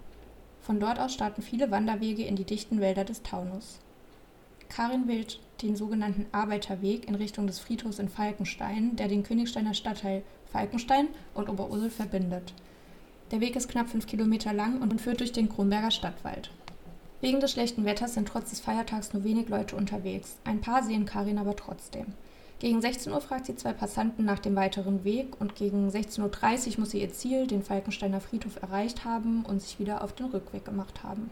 Von 0.67 0.81
dort 0.81 0.99
aus 0.99 1.13
starten 1.13 1.41
viele 1.41 1.71
Wanderwege 1.71 2.25
in 2.25 2.35
die 2.35 2.43
dichten 2.43 2.81
Wälder 2.81 3.05
des 3.05 3.23
Taunus. 3.23 3.79
Karin 4.67 5.07
wählt 5.07 5.39
den 5.61 5.77
sogenannten 5.77 6.25
Arbeiterweg 6.33 7.07
in 7.07 7.15
Richtung 7.15 7.47
des 7.47 7.59
Friedhofs 7.59 7.99
in 7.99 8.09
Falkenstein, 8.09 8.97
der 8.97 9.07
den 9.07 9.23
Königsteiner 9.23 9.73
Stadtteil 9.73 10.23
Falkenstein 10.51 11.07
und 11.33 11.47
Oberursel 11.47 11.89
verbindet. 11.89 12.53
Der 13.31 13.39
Weg 13.39 13.55
ist 13.55 13.69
knapp 13.69 13.87
fünf 13.87 14.07
Kilometer 14.07 14.51
lang 14.51 14.81
und 14.81 14.99
führt 14.99 15.21
durch 15.21 15.31
den 15.31 15.47
Kronberger 15.47 15.89
Stadtwald. 15.89 16.51
Wegen 17.21 17.39
des 17.39 17.53
schlechten 17.53 17.85
Wetters 17.85 18.15
sind 18.15 18.27
trotz 18.27 18.49
des 18.49 18.59
Feiertags 18.59 19.13
nur 19.13 19.23
wenig 19.23 19.47
Leute 19.47 19.77
unterwegs. 19.77 20.35
Ein 20.43 20.59
paar 20.59 20.83
sehen 20.83 21.05
Karin 21.05 21.37
aber 21.37 21.55
trotzdem. 21.55 22.07
Gegen 22.59 22.81
16 22.81 23.13
Uhr 23.13 23.21
fragt 23.21 23.45
sie 23.45 23.55
zwei 23.55 23.71
Passanten 23.71 24.25
nach 24.25 24.39
dem 24.39 24.55
weiteren 24.55 25.03
Weg 25.03 25.39
und 25.39 25.53
gegen 25.53 25.89
16.30 25.89 26.71
Uhr 26.71 26.79
muss 26.79 26.89
sie 26.89 27.01
ihr 27.01 27.13
Ziel, 27.13 27.45
den 27.45 27.61
Falkensteiner 27.61 28.19
Friedhof, 28.19 28.59
erreicht 28.63 29.05
haben 29.05 29.45
und 29.45 29.61
sich 29.61 29.77
wieder 29.77 30.03
auf 30.03 30.13
den 30.13 30.25
Rückweg 30.25 30.65
gemacht 30.65 31.03
haben. 31.03 31.29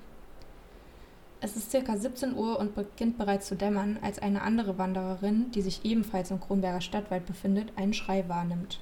Es 1.42 1.56
ist 1.56 1.72
circa 1.72 1.98
17 1.98 2.36
Uhr 2.36 2.60
und 2.60 2.76
beginnt 2.76 3.18
bereits 3.18 3.48
zu 3.48 3.56
dämmern, 3.56 3.98
als 4.04 4.20
eine 4.20 4.44
andere 4.44 4.78
Wandererin, 4.78 5.50
die 5.50 5.64
sich 5.64 5.84
ebenfalls 5.84 6.30
im 6.30 6.40
Kronberger 6.40 6.82
Stadtwald 6.82 7.26
befindet, 7.26 7.74
einen 7.76 7.94
Schrei 7.94 8.30
wahrnimmt. 8.30 8.80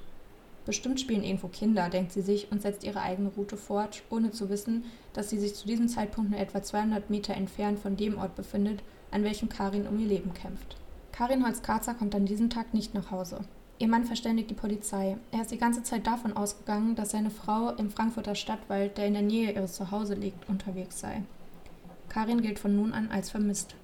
Bestimmt 0.66 1.00
spielen 1.00 1.24
irgendwo 1.24 1.48
Kinder, 1.48 1.88
denkt 1.88 2.12
sie 2.12 2.22
sich 2.22 2.52
und 2.52 2.60
setzt 2.60 2.84
ihre 2.84 3.00
eigene 3.00 3.30
Route 3.30 3.56
fort, 3.56 4.02
ohne 4.10 4.32
zu 4.32 4.50
wissen, 4.50 4.84
dass 5.14 5.30
sie 5.30 5.38
sich 5.38 5.54
zu 5.54 5.66
diesem 5.66 5.88
Zeitpunkt 5.88 6.30
nur 6.30 6.40
etwa 6.40 6.62
200 6.62 7.08
Meter 7.08 7.34
entfernt 7.34 7.78
von 7.78 7.96
dem 7.96 8.18
Ort 8.18 8.34
befindet, 8.34 8.82
an 9.10 9.24
welchem 9.24 9.48
Karin 9.48 9.86
um 9.86 9.98
ihr 9.98 10.08
Leben 10.08 10.34
kämpft. 10.34 10.76
Karin 11.14 11.44
Holz-Karzer 11.44 11.94
kommt 11.94 12.12
an 12.16 12.26
diesem 12.26 12.50
Tag 12.50 12.74
nicht 12.74 12.92
nach 12.92 13.12
Hause. 13.12 13.38
Ihr 13.78 13.86
Mann 13.86 14.04
verständigt 14.04 14.50
die 14.50 14.54
Polizei. 14.54 15.16
Er 15.30 15.42
ist 15.42 15.52
die 15.52 15.58
ganze 15.58 15.84
Zeit 15.84 16.08
davon 16.08 16.36
ausgegangen, 16.36 16.96
dass 16.96 17.12
seine 17.12 17.30
Frau 17.30 17.70
im 17.70 17.88
Frankfurter 17.88 18.34
Stadtwald, 18.34 18.98
der 18.98 19.06
in 19.06 19.12
der 19.12 19.22
Nähe 19.22 19.52
ihres 19.52 19.74
Zuhause 19.74 20.14
liegt, 20.14 20.48
unterwegs 20.48 20.98
sei. 20.98 21.22
Karin 22.08 22.42
gilt 22.42 22.58
von 22.58 22.74
nun 22.74 22.92
an 22.92 23.12
als 23.12 23.30
vermisst. 23.30 23.76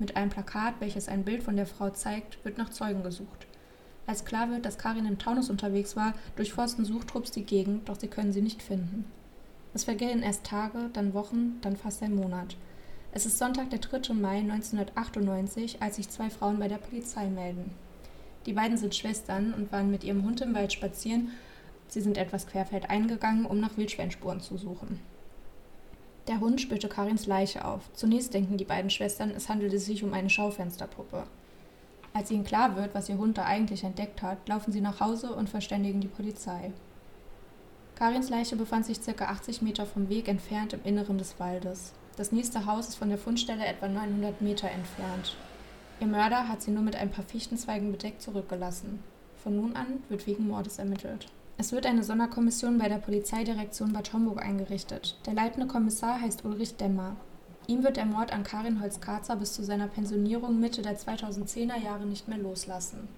Mit 0.00 0.16
einem 0.16 0.30
Plakat, 0.30 0.74
welches 0.80 1.06
ein 1.06 1.22
Bild 1.22 1.44
von 1.44 1.54
der 1.54 1.66
Frau 1.66 1.90
zeigt, 1.90 2.44
wird 2.44 2.58
nach 2.58 2.70
Zeugen 2.70 3.04
gesucht. 3.04 3.46
Als 4.08 4.24
klar 4.24 4.50
wird, 4.50 4.66
dass 4.66 4.76
Karin 4.76 5.06
im 5.06 5.20
Taunus 5.20 5.50
unterwegs 5.50 5.94
war, 5.94 6.12
durchforsten 6.34 6.84
Suchtrupps 6.84 7.30
die 7.30 7.44
Gegend, 7.44 7.88
doch 7.88 8.00
sie 8.00 8.08
können 8.08 8.32
sie 8.32 8.42
nicht 8.42 8.64
finden. 8.64 9.04
Es 9.74 9.84
vergehen 9.84 10.24
erst 10.24 10.42
Tage, 10.42 10.90
dann 10.92 11.14
Wochen, 11.14 11.60
dann 11.60 11.76
fast 11.76 12.02
ein 12.02 12.16
Monat. 12.16 12.56
Es 13.16 13.26
ist 13.26 13.38
Sonntag, 13.38 13.70
der 13.70 13.78
3. 13.78 14.12
Mai 14.12 14.38
1998, 14.38 15.80
als 15.80 15.94
sich 15.94 16.08
zwei 16.08 16.30
Frauen 16.30 16.58
bei 16.58 16.66
der 16.66 16.78
Polizei 16.78 17.28
melden. 17.28 17.70
Die 18.44 18.54
beiden 18.54 18.76
sind 18.76 18.92
Schwestern 18.92 19.54
und 19.54 19.70
waren 19.70 19.92
mit 19.92 20.02
ihrem 20.02 20.24
Hund 20.24 20.40
im 20.40 20.52
Wald 20.52 20.72
spazieren. 20.72 21.30
Sie 21.86 22.00
sind 22.00 22.18
etwas 22.18 22.48
querfeld 22.48 22.90
eingegangen, 22.90 23.46
um 23.46 23.60
nach 23.60 23.76
Wildschweinspuren 23.76 24.40
zu 24.40 24.56
suchen. 24.56 24.98
Der 26.26 26.40
Hund 26.40 26.60
spürte 26.60 26.88
Karins 26.88 27.26
Leiche 27.26 27.64
auf. 27.64 27.82
Zunächst 27.92 28.34
denken 28.34 28.56
die 28.56 28.64
beiden 28.64 28.90
Schwestern, 28.90 29.30
es 29.30 29.48
handelte 29.48 29.78
sich 29.78 30.02
um 30.02 30.12
eine 30.12 30.28
Schaufensterpuppe. 30.28 31.22
Als 32.14 32.32
ihnen 32.32 32.42
klar 32.42 32.74
wird, 32.74 32.96
was 32.96 33.08
ihr 33.08 33.18
Hund 33.18 33.38
da 33.38 33.44
eigentlich 33.44 33.84
entdeckt 33.84 34.22
hat, 34.22 34.48
laufen 34.48 34.72
sie 34.72 34.80
nach 34.80 34.98
Hause 34.98 35.36
und 35.36 35.48
verständigen 35.48 36.00
die 36.00 36.08
Polizei. 36.08 36.72
Karins 37.94 38.28
Leiche 38.28 38.56
befand 38.56 38.86
sich 38.86 39.00
ca. 39.00 39.26
80 39.26 39.62
Meter 39.62 39.86
vom 39.86 40.08
Weg 40.08 40.26
entfernt 40.26 40.72
im 40.72 40.82
Inneren 40.82 41.18
des 41.18 41.38
Waldes. 41.38 41.92
Das 42.16 42.30
nächste 42.30 42.64
Haus 42.66 42.88
ist 42.88 42.96
von 42.96 43.08
der 43.08 43.18
Fundstelle 43.18 43.66
etwa 43.66 43.88
900 43.88 44.40
Meter 44.40 44.70
entfernt. 44.70 45.36
Ihr 46.00 46.06
Mörder 46.06 46.48
hat 46.48 46.62
sie 46.62 46.70
nur 46.70 46.82
mit 46.82 46.94
ein 46.94 47.10
paar 47.10 47.24
Fichtenzweigen 47.24 47.90
bedeckt 47.90 48.22
zurückgelassen. 48.22 49.02
Von 49.42 49.56
nun 49.56 49.74
an 49.74 50.02
wird 50.08 50.26
wegen 50.26 50.46
Mordes 50.46 50.78
ermittelt. 50.78 51.26
Es 51.56 51.72
wird 51.72 51.86
eine 51.86 52.04
Sonderkommission 52.04 52.78
bei 52.78 52.88
der 52.88 52.98
Polizeidirektion 52.98 53.92
Bad 53.92 54.12
Homburg 54.12 54.42
eingerichtet. 54.42 55.16
Der 55.26 55.34
leitende 55.34 55.66
Kommissar 55.66 56.20
heißt 56.20 56.44
Ulrich 56.44 56.76
Demmer. 56.76 57.16
Ihm 57.66 57.82
wird 57.82 57.96
der 57.96 58.06
Mord 58.06 58.32
an 58.32 58.44
Karin 58.44 58.80
Holz-Karzer 58.80 59.36
bis 59.36 59.54
zu 59.54 59.64
seiner 59.64 59.88
Pensionierung 59.88 60.60
Mitte 60.60 60.82
der 60.82 60.98
2010er 60.98 61.82
Jahre 61.82 62.06
nicht 62.06 62.28
mehr 62.28 62.38
loslassen. 62.38 63.08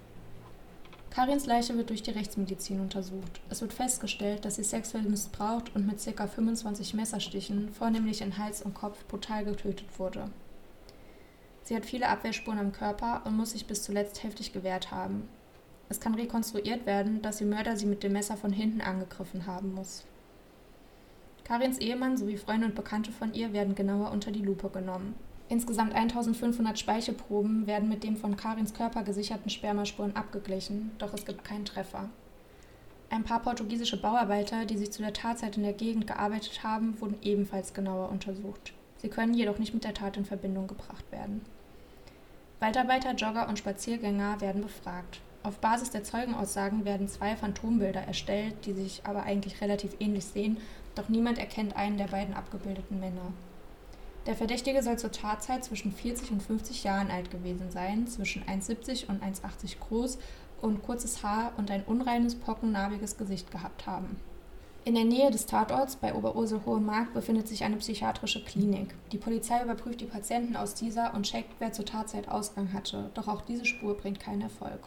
Karins 1.16 1.46
Leiche 1.46 1.74
wird 1.78 1.88
durch 1.88 2.02
die 2.02 2.10
Rechtsmedizin 2.10 2.78
untersucht. 2.78 3.40
Es 3.48 3.62
wird 3.62 3.72
festgestellt, 3.72 4.44
dass 4.44 4.56
sie 4.56 4.64
sexuell 4.64 5.04
missbraucht 5.04 5.74
und 5.74 5.86
mit 5.86 5.96
ca. 6.04 6.26
25 6.26 6.92
Messerstichen, 6.92 7.70
vornehmlich 7.72 8.20
in 8.20 8.36
Hals 8.36 8.60
und 8.60 8.74
Kopf, 8.74 9.02
brutal 9.06 9.46
getötet 9.46 9.98
wurde. 9.98 10.28
Sie 11.62 11.74
hat 11.74 11.86
viele 11.86 12.10
Abwehrspuren 12.10 12.58
am 12.58 12.72
Körper 12.72 13.22
und 13.24 13.34
muss 13.34 13.52
sich 13.52 13.66
bis 13.66 13.82
zuletzt 13.82 14.24
heftig 14.24 14.52
gewehrt 14.52 14.90
haben. 14.90 15.26
Es 15.88 16.00
kann 16.00 16.14
rekonstruiert 16.14 16.84
werden, 16.84 17.22
dass 17.22 17.40
ihr 17.40 17.46
Mörder 17.46 17.78
sie 17.78 17.86
mit 17.86 18.02
dem 18.02 18.12
Messer 18.12 18.36
von 18.36 18.52
hinten 18.52 18.82
angegriffen 18.82 19.46
haben 19.46 19.72
muss. 19.72 20.04
Karins 21.44 21.78
Ehemann 21.78 22.18
sowie 22.18 22.36
Freunde 22.36 22.66
und 22.66 22.74
Bekannte 22.74 23.10
von 23.10 23.32
ihr 23.32 23.54
werden 23.54 23.74
genauer 23.74 24.10
unter 24.10 24.32
die 24.32 24.42
Lupe 24.42 24.68
genommen. 24.68 25.14
Insgesamt 25.48 25.94
1500 25.94 26.76
Speichelproben 26.76 27.66
werden 27.68 27.88
mit 27.88 28.02
den 28.02 28.16
von 28.16 28.36
Karins 28.36 28.74
Körper 28.74 29.04
gesicherten 29.04 29.48
Spermaspuren 29.48 30.16
abgeglichen, 30.16 30.90
doch 30.98 31.14
es 31.14 31.24
gibt 31.24 31.44
keinen 31.44 31.64
Treffer. 31.64 32.08
Ein 33.10 33.22
paar 33.22 33.40
portugiesische 33.40 34.00
Bauarbeiter, 34.00 34.64
die 34.64 34.76
sich 34.76 34.90
zu 34.90 35.02
der 35.02 35.12
Tatzeit 35.12 35.56
in 35.56 35.62
der 35.62 35.72
Gegend 35.72 36.08
gearbeitet 36.08 36.64
haben, 36.64 37.00
wurden 37.00 37.18
ebenfalls 37.22 37.72
genauer 37.72 38.10
untersucht. 38.10 38.72
Sie 38.96 39.08
können 39.08 39.34
jedoch 39.34 39.58
nicht 39.60 39.72
mit 39.72 39.84
der 39.84 39.94
Tat 39.94 40.16
in 40.16 40.24
Verbindung 40.24 40.66
gebracht 40.66 41.04
werden. 41.12 41.42
Waldarbeiter, 42.58 43.14
Jogger 43.14 43.48
und 43.48 43.58
Spaziergänger 43.58 44.40
werden 44.40 44.62
befragt. 44.62 45.20
Auf 45.44 45.58
Basis 45.58 45.90
der 45.90 46.02
Zeugenaussagen 46.02 46.84
werden 46.84 47.06
zwei 47.06 47.36
Phantombilder 47.36 48.00
erstellt, 48.00 48.66
die 48.66 48.72
sich 48.72 49.02
aber 49.04 49.22
eigentlich 49.22 49.60
relativ 49.60 49.92
ähnlich 50.00 50.24
sehen, 50.24 50.56
doch 50.96 51.08
niemand 51.08 51.38
erkennt 51.38 51.76
einen 51.76 51.98
der 51.98 52.08
beiden 52.08 52.34
abgebildeten 52.34 52.98
Männer. 52.98 53.32
Der 54.26 54.34
Verdächtige 54.34 54.82
soll 54.82 54.98
zur 54.98 55.12
Tatzeit 55.12 55.64
zwischen 55.64 55.92
40 55.92 56.32
und 56.32 56.42
50 56.42 56.82
Jahren 56.82 57.12
alt 57.12 57.30
gewesen 57.30 57.70
sein, 57.70 58.08
zwischen 58.08 58.42
1,70 58.42 59.08
und 59.08 59.22
1,80 59.22 59.78
groß 59.78 60.18
und 60.60 60.82
kurzes 60.82 61.22
Haar 61.22 61.52
und 61.56 61.70
ein 61.70 61.84
unreines, 61.84 62.34
pockennarbiges 62.34 63.16
Gesicht 63.18 63.52
gehabt 63.52 63.86
haben. 63.86 64.18
In 64.84 64.96
der 64.96 65.04
Nähe 65.04 65.30
des 65.30 65.46
Tatorts 65.46 65.96
bei 65.96 66.12
Oberursel 66.12 66.60
Hohe 66.66 66.80
Mark 66.80 67.14
befindet 67.14 67.46
sich 67.46 67.62
eine 67.62 67.76
psychiatrische 67.76 68.44
Klinik. 68.44 68.94
Die 69.12 69.18
Polizei 69.18 69.62
überprüft 69.62 70.00
die 70.00 70.06
Patienten 70.06 70.56
aus 70.56 70.74
dieser 70.74 71.14
und 71.14 71.24
checkt, 71.24 71.54
wer 71.60 71.72
zur 71.72 71.84
Tatzeit 71.84 72.28
Ausgang 72.28 72.72
hatte, 72.72 73.10
doch 73.14 73.28
auch 73.28 73.42
diese 73.42 73.64
Spur 73.64 73.96
bringt 73.96 74.18
keinen 74.18 74.42
Erfolg. 74.42 74.80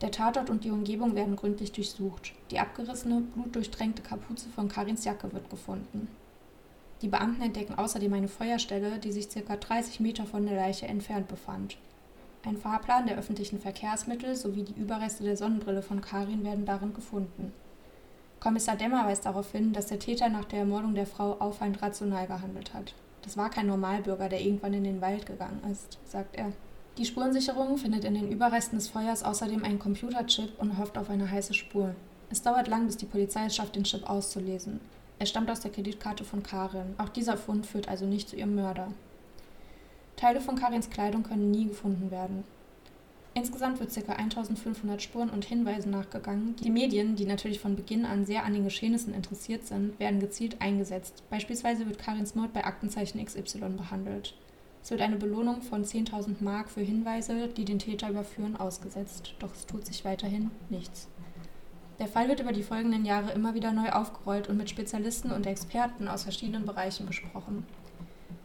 Der 0.00 0.10
Tatort 0.10 0.48
und 0.48 0.64
die 0.64 0.70
Umgebung 0.70 1.14
werden 1.14 1.36
gründlich 1.36 1.72
durchsucht. 1.72 2.32
Die 2.50 2.60
abgerissene, 2.60 3.22
blutdurchtränkte 3.34 4.02
Kapuze 4.02 4.48
von 4.50 4.68
Karins 4.68 5.04
Jacke 5.04 5.32
wird 5.32 5.48
gefunden. 5.48 6.08
Die 7.02 7.08
Beamten 7.08 7.42
entdecken 7.42 7.74
außerdem 7.74 8.12
eine 8.12 8.28
Feuerstelle, 8.28 8.98
die 8.98 9.12
sich 9.12 9.28
ca. 9.28 9.56
30 9.56 10.00
Meter 10.00 10.24
von 10.24 10.46
der 10.46 10.56
Leiche 10.56 10.86
entfernt 10.86 11.28
befand. 11.28 11.76
Ein 12.44 12.56
Fahrplan 12.56 13.06
der 13.06 13.18
öffentlichen 13.18 13.60
Verkehrsmittel 13.60 14.36
sowie 14.36 14.62
die 14.62 14.80
Überreste 14.80 15.24
der 15.24 15.36
Sonnenbrille 15.36 15.82
von 15.82 16.00
Karin 16.00 16.44
werden 16.44 16.64
darin 16.64 16.94
gefunden. 16.94 17.52
Kommissar 18.40 18.76
Demmer 18.76 19.06
weist 19.06 19.26
darauf 19.26 19.50
hin, 19.52 19.72
dass 19.72 19.86
der 19.86 19.98
Täter 19.98 20.28
nach 20.28 20.44
der 20.44 20.60
Ermordung 20.60 20.94
der 20.94 21.06
Frau 21.06 21.32
auffallend 21.40 21.82
rational 21.82 22.26
gehandelt 22.26 22.72
hat. 22.72 22.94
Das 23.22 23.36
war 23.36 23.50
kein 23.50 23.66
Normalbürger, 23.66 24.28
der 24.28 24.40
irgendwann 24.40 24.74
in 24.74 24.84
den 24.84 25.00
Wald 25.00 25.26
gegangen 25.26 25.60
ist, 25.70 25.98
sagt 26.04 26.36
er. 26.36 26.52
Die 26.96 27.04
Spurensicherung 27.04 27.76
findet 27.76 28.04
in 28.04 28.14
den 28.14 28.30
Überresten 28.30 28.78
des 28.78 28.88
Feuers 28.88 29.22
außerdem 29.22 29.64
einen 29.64 29.78
Computerchip 29.80 30.52
und 30.58 30.78
hofft 30.78 30.96
auf 30.96 31.10
eine 31.10 31.30
heiße 31.30 31.52
Spur. 31.52 31.94
Es 32.30 32.42
dauert 32.42 32.68
lang, 32.68 32.86
bis 32.86 32.96
die 32.96 33.06
Polizei 33.06 33.46
es 33.46 33.56
schafft, 33.56 33.76
den 33.76 33.84
Chip 33.84 34.08
auszulesen. 34.08 34.80
Er 35.18 35.26
stammt 35.26 35.50
aus 35.50 35.60
der 35.60 35.70
Kreditkarte 35.70 36.24
von 36.24 36.42
Karin. 36.42 36.94
Auch 36.98 37.08
dieser 37.08 37.36
Fund 37.36 37.66
führt 37.66 37.88
also 37.88 38.04
nicht 38.04 38.28
zu 38.28 38.36
ihrem 38.36 38.54
Mörder. 38.54 38.92
Teile 40.16 40.40
von 40.40 40.56
Karins 40.56 40.90
Kleidung 40.90 41.22
können 41.22 41.50
nie 41.50 41.66
gefunden 41.66 42.10
werden. 42.10 42.44
Insgesamt 43.34 43.80
wird 43.80 43.94
ca. 43.94 44.12
1500 44.12 45.02
Spuren 45.02 45.28
und 45.28 45.44
Hinweisen 45.44 45.90
nachgegangen. 45.90 46.56
Die 46.56 46.70
Medien, 46.70 47.16
die 47.16 47.26
natürlich 47.26 47.60
von 47.60 47.76
Beginn 47.76 48.06
an 48.06 48.24
sehr 48.24 48.44
an 48.44 48.54
den 48.54 48.64
Geschehnissen 48.64 49.12
interessiert 49.12 49.66
sind, 49.66 50.00
werden 50.00 50.20
gezielt 50.20 50.62
eingesetzt. 50.62 51.22
Beispielsweise 51.28 51.86
wird 51.86 51.98
Karins 51.98 52.34
Mord 52.34 52.54
bei 52.54 52.64
Aktenzeichen 52.64 53.22
XY 53.22 53.76
behandelt. 53.76 54.34
Es 54.82 54.90
wird 54.90 55.02
eine 55.02 55.16
Belohnung 55.16 55.60
von 55.60 55.84
10.000 55.84 56.36
Mark 56.40 56.70
für 56.70 56.80
Hinweise, 56.80 57.48
die 57.48 57.66
den 57.66 57.78
Täter 57.78 58.08
überführen, 58.08 58.56
ausgesetzt. 58.56 59.34
Doch 59.38 59.52
es 59.54 59.66
tut 59.66 59.84
sich 59.84 60.04
weiterhin 60.06 60.50
nichts. 60.70 61.08
Der 61.98 62.08
Fall 62.08 62.28
wird 62.28 62.40
über 62.40 62.52
die 62.52 62.62
folgenden 62.62 63.06
Jahre 63.06 63.32
immer 63.32 63.54
wieder 63.54 63.72
neu 63.72 63.90
aufgerollt 63.90 64.48
und 64.48 64.58
mit 64.58 64.68
Spezialisten 64.68 65.30
und 65.30 65.46
Experten 65.46 66.08
aus 66.08 66.24
verschiedenen 66.24 66.66
Bereichen 66.66 67.06
besprochen. 67.06 67.64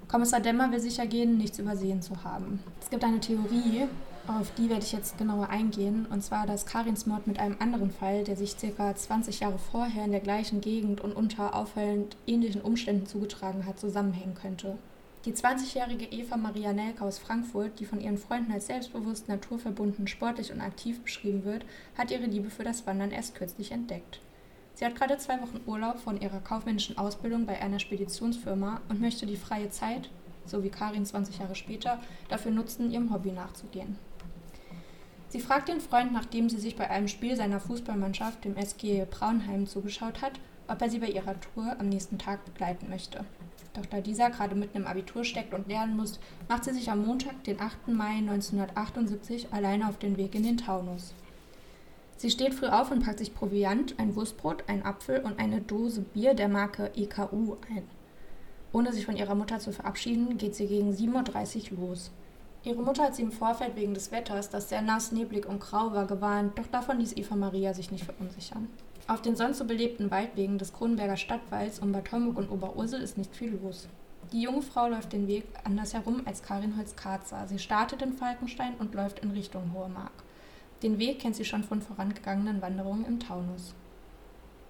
Kommissar 0.07 0.39
Demmer 0.39 0.71
will 0.71 0.79
sicher 0.79 1.05
gehen, 1.05 1.37
nichts 1.37 1.59
übersehen 1.59 2.01
zu 2.01 2.23
haben. 2.23 2.59
Es 2.81 2.89
gibt 2.89 3.03
eine 3.03 3.19
Theorie, 3.19 3.87
auf 4.27 4.51
die 4.57 4.69
werde 4.69 4.83
ich 4.83 4.91
jetzt 4.91 5.17
genauer 5.17 5.49
eingehen, 5.49 6.05
und 6.09 6.23
zwar, 6.23 6.45
dass 6.45 6.65
Karins 6.65 7.05
Mord 7.05 7.27
mit 7.27 7.39
einem 7.39 7.57
anderen 7.59 7.91
Fall, 7.91 8.23
der 8.23 8.37
sich 8.37 8.55
ca. 8.57 8.95
20 8.95 9.41
Jahre 9.41 9.57
vorher 9.57 10.05
in 10.05 10.11
der 10.11 10.19
gleichen 10.21 10.61
Gegend 10.61 11.01
und 11.01 11.13
unter 11.13 11.55
auffallend 11.55 12.15
ähnlichen 12.27 12.61
Umständen 12.61 13.05
zugetragen 13.05 13.65
hat, 13.65 13.79
zusammenhängen 13.79 14.35
könnte. 14.35 14.77
Die 15.23 15.33
20-jährige 15.33 16.05
Eva 16.05 16.35
Maria 16.35 16.73
Nelke 16.73 17.03
aus 17.03 17.19
Frankfurt, 17.19 17.79
die 17.79 17.85
von 17.85 18.01
ihren 18.01 18.17
Freunden 18.17 18.51
als 18.51 18.65
selbstbewusst, 18.65 19.27
naturverbunden, 19.27 20.07
sportlich 20.07 20.51
und 20.51 20.61
aktiv 20.61 20.99
beschrieben 21.03 21.45
wird, 21.45 21.63
hat 21.95 22.09
ihre 22.09 22.25
Liebe 22.25 22.49
für 22.49 22.63
das 22.63 22.87
Wandern 22.87 23.11
erst 23.11 23.35
kürzlich 23.35 23.71
entdeckt. 23.71 24.19
Sie 24.73 24.83
hat 24.83 24.95
gerade 24.95 25.19
zwei 25.19 25.39
Wochen 25.39 25.61
Urlaub 25.67 25.99
von 25.99 26.19
ihrer 26.19 26.39
kaufmännischen 26.39 26.97
Ausbildung 26.97 27.45
bei 27.45 27.61
einer 27.61 27.77
Speditionsfirma 27.77 28.81
und 28.89 28.99
möchte 28.99 29.27
die 29.27 29.37
freie 29.37 29.69
Zeit, 29.69 30.09
so 30.47 30.63
wie 30.63 30.69
Karin 30.69 31.05
20 31.05 31.37
Jahre 31.37 31.53
später, 31.53 31.99
dafür 32.27 32.49
nutzen, 32.49 32.89
ihrem 32.89 33.13
Hobby 33.13 33.31
nachzugehen. 33.31 33.99
Sie 35.29 35.39
fragt 35.39 35.69
den 35.69 35.81
Freund, 35.81 36.11
nachdem 36.13 36.49
sie 36.49 36.59
sich 36.59 36.75
bei 36.75 36.89
einem 36.89 37.07
Spiel 37.07 37.35
seiner 37.35 37.59
Fußballmannschaft, 37.59 38.43
dem 38.43 38.57
SG 38.57 39.05
Braunheim, 39.07 39.67
zugeschaut 39.67 40.23
hat, 40.23 40.39
ob 40.67 40.81
er 40.81 40.89
sie 40.89 40.99
bei 40.99 41.09
ihrer 41.09 41.39
Tour 41.39 41.75
am 41.79 41.89
nächsten 41.89 42.17
Tag 42.17 42.43
begleiten 42.43 42.89
möchte. 42.89 43.23
Doch 43.73 43.85
da 43.85 44.01
dieser 44.01 44.29
gerade 44.29 44.55
mitten 44.55 44.77
im 44.77 44.87
Abitur 44.87 45.23
steckt 45.23 45.53
und 45.53 45.67
lernen 45.67 45.95
muss, 45.95 46.19
macht 46.49 46.65
sie 46.65 46.73
sich 46.73 46.91
am 46.91 47.05
Montag, 47.05 47.43
den 47.45 47.61
8. 47.61 47.87
Mai 47.87 48.17
1978, 48.17 49.53
alleine 49.53 49.87
auf 49.87 49.97
den 49.97 50.17
Weg 50.17 50.35
in 50.35 50.43
den 50.43 50.57
Taunus. 50.57 51.13
Sie 52.17 52.29
steht 52.29 52.53
früh 52.53 52.67
auf 52.67 52.91
und 52.91 53.03
packt 53.03 53.19
sich 53.19 53.33
Proviant, 53.33 53.97
ein 53.97 54.15
Wurstbrot, 54.15 54.65
einen 54.67 54.83
Apfel 54.83 55.21
und 55.21 55.39
eine 55.39 55.61
Dose 55.61 56.01
Bier 56.01 56.33
der 56.33 56.49
Marke 56.49 56.91
EKU 56.95 57.55
ein. 57.73 57.83
Ohne 58.73 58.93
sich 58.93 59.05
von 59.05 59.17
ihrer 59.17 59.35
Mutter 59.35 59.59
zu 59.59 59.71
verabschieden, 59.71 60.37
geht 60.37 60.55
sie 60.55 60.67
gegen 60.67 60.91
7.30 60.91 61.71
Uhr 61.71 61.79
los. 61.79 62.11
Ihre 62.63 62.83
Mutter 62.83 63.03
hat 63.03 63.15
sie 63.15 63.23
im 63.23 63.31
Vorfeld 63.31 63.75
wegen 63.75 63.93
des 63.93 64.11
Wetters, 64.11 64.49
das 64.49 64.69
sehr 64.69 64.83
nass, 64.83 65.11
neblig 65.11 65.47
und 65.47 65.59
grau 65.59 65.93
war, 65.93 66.05
gewarnt, 66.05 66.59
doch 66.59 66.67
davon 66.67 66.99
ließ 66.99 67.17
Eva 67.17 67.35
Maria 67.35 67.73
sich 67.73 67.89
nicht 67.89 68.03
verunsichern. 68.03 68.67
Auf 69.07 69.21
den 69.21 69.35
sonst 69.35 69.57
so 69.57 69.65
belebten 69.65 70.11
Waldwegen 70.11 70.57
des 70.57 70.73
Kronenberger 70.73 71.17
Stadtwalds 71.17 71.79
um 71.79 71.91
Bad 71.91 72.11
Homburg 72.11 72.37
und 72.37 72.51
Oberursel 72.51 73.01
ist 73.01 73.17
nicht 73.17 73.35
viel 73.35 73.59
los. 73.61 73.87
Die 74.31 74.41
junge 74.41 74.61
Frau 74.61 74.87
läuft 74.87 75.11
den 75.11 75.27
Weg 75.27 75.43
anders 75.63 75.93
herum 75.93 76.21
als 76.25 76.43
Karin 76.43 76.77
Holz-Karzer. 76.77 77.47
Sie 77.47 77.59
startet 77.59 78.01
in 78.01 78.13
Falkenstein 78.13 78.75
und 78.79 78.93
läuft 78.93 79.19
in 79.19 79.31
Richtung 79.31 79.73
Hohe 79.73 79.89
Mark. 79.89 80.11
Den 80.83 80.99
Weg 80.99 81.19
kennt 81.19 81.35
sie 81.35 81.45
schon 81.45 81.63
von 81.63 81.81
vorangegangenen 81.81 82.61
Wanderungen 82.61 83.05
im 83.05 83.19
Taunus. 83.19 83.73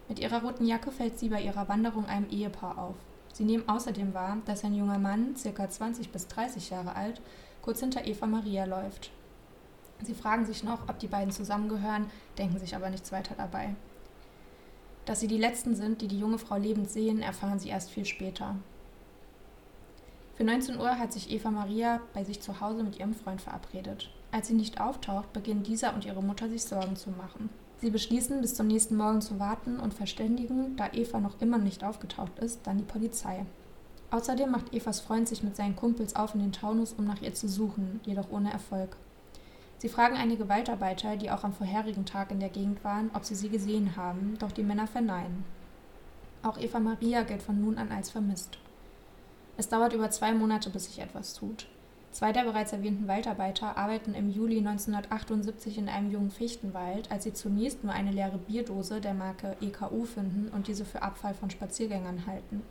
Mit 0.10 0.20
ihrer 0.20 0.41
roten 0.41 0.65
Jacke 0.65 0.91
fällt 0.91 1.20
sie 1.20 1.30
bei 1.30 1.41
ihrer 1.41 1.70
Wanderung 1.70 2.06
einem 2.06 2.30
Ehepaar 2.30 2.78
auf. 2.78 2.96
Sie 3.34 3.44
nehmen 3.44 3.70
außerdem 3.70 4.13
wahr, 4.13 4.38
dass 4.46 4.63
ein 4.63 4.74
junger 4.74 5.00
Mann, 5.00 5.36
ca. 5.41 5.70
20 5.70 6.10
bis 6.10 6.28
30 6.28 6.70
Jahre 6.70 6.96
alt, 6.96 7.22
kurz 7.62 7.80
hinter 7.80 8.06
Eva 8.06 8.26
Maria 8.26 8.65
läuft. 8.65 9.12
Sie 10.02 10.15
fragen 10.15 10.46
sich 10.46 10.63
noch, 10.63 10.89
ob 10.89 11.00
die 11.00 11.08
beiden 11.08 11.32
zusammengehören, 11.32 12.10
denken 12.38 12.58
sich 12.58 12.76
aber 12.76 12.89
nichts 12.89 13.12
weiter 13.12 13.36
dabei. 13.38 13.76
Dass 15.06 15.20
sie 15.20 15.28
die 15.28 15.38
Letzten 15.38 15.76
sind, 15.76 16.02
die 16.02 16.08
die 16.08 16.20
junge 16.20 16.38
Frau 16.38 16.58
lebend 16.58 16.90
sehen, 16.90 17.22
erfahren 17.22 17.60
sie 17.60 17.70
erst 17.70 17.90
viel 17.90 18.06
später. 18.06 18.56
Für 20.36 20.44
19 20.44 20.80
Uhr 20.80 20.98
hat 20.98 21.14
sich 21.14 21.32
Eva 21.32 21.52
Maria 21.52 22.02
bei 22.14 22.24
sich 22.24 22.42
zu 22.42 22.62
Hause 22.62 22.84
mit 22.84 23.00
ihrem 23.00 23.14
Freund 23.14 23.42
verabredet. 23.42 24.10
Als 24.32 24.48
sie 24.48 24.54
nicht 24.54 24.80
auftaucht, 24.80 25.34
beginnen 25.34 25.64
dieser 25.64 25.94
und 25.94 26.06
ihre 26.06 26.24
Mutter 26.24 26.50
sich 26.50 26.64
Sorgen 26.64 26.96
zu 26.96 27.10
machen. 27.12 27.50
Sie 27.82 27.90
beschließen, 27.90 28.42
bis 28.42 28.56
zum 28.56 28.68
nächsten 28.68 28.96
Morgen 28.96 29.22
zu 29.22 29.40
warten 29.40 29.80
und 29.80 29.94
verständigen, 29.94 30.76
da 30.78 30.90
Eva 30.94 31.20
noch 31.20 31.42
immer 31.42 31.58
nicht 31.58 31.84
aufgetaucht 31.84 32.40
ist, 32.40 32.62
dann 32.64 32.78
die 32.78 32.84
Polizei. 32.84 33.46
Außerdem 34.12 34.52
macht 34.52 34.74
Evas 34.74 35.00
Freund 35.00 35.28
sich 35.28 35.42
mit 35.42 35.56
seinen 35.56 35.76
Kumpels 35.76 36.16
auf 36.16 36.36
in 36.36 36.42
den 36.42 36.52
Taunus, 36.52 36.94
um 36.94 37.06
nach 37.06 37.22
ihr 37.22 37.34
zu 37.34 37.48
suchen, 37.48 38.00
jedoch 38.04 38.30
ohne 38.30 38.52
Erfolg. 38.52 38.98
Sie 39.82 39.89
fragen 39.89 40.15
einige 40.15 40.48
Waldarbeiter, 40.48 41.17
die 41.17 41.32
auch 41.32 41.44
am 41.44 41.54
vorherigen 41.54 42.06
Tag 42.06 42.30
in 42.30 42.39
der 42.39 42.50
Gegend 42.50 42.84
waren, 42.84 43.10
ob 43.15 43.26
sie 43.26 43.34
sie 43.34 43.50
gesehen 43.50 43.96
haben, 43.96 44.38
doch 44.38 44.52
die 44.52 44.62
Männer 44.62 44.86
verneinen. 44.86 45.44
Auch 46.44 46.60
Eva 46.60 46.80
Maria 46.80 47.24
gilt 47.24 47.41
von 47.41 47.60
nun 47.60 47.80
an 47.80 47.91
als 47.91 48.12
vermisst. 48.12 48.60
Es 49.58 49.70
dauert 49.70 49.94
über 49.94 50.12
zwei 50.12 50.36
Monate, 50.36 50.70
bis 50.70 50.86
sich 50.86 51.00
etwas 51.00 51.34
tut. 51.34 51.65
Zwei 52.12 52.32
der 52.32 52.44
bereits 52.44 52.74
erwähnten 52.74 53.08
Waldarbeiter 53.08 53.76
arbeiten 53.76 54.13
im 54.13 54.30
Juli 54.30 54.60
1978 54.60 55.80
in 55.80 55.89
einem 55.89 56.12
jungen 56.12 56.30
Fichtenwald, 56.30 57.10
als 57.10 57.24
sie 57.24 57.34
zunächst 57.34 57.84
nur 57.84 57.94
eine 57.94 58.12
leere 58.12 58.38
Bierdose 58.38 59.02
der 59.02 59.15
Marke 59.15 59.58
EKU 59.62 60.06
finden 60.06 60.52
und 60.54 60.67
diese 60.67 60.86
für 60.86 61.02
Abfall 61.02 61.34
von 61.34 61.50
Spaziergängern 61.50 62.28
halten. 62.28 62.62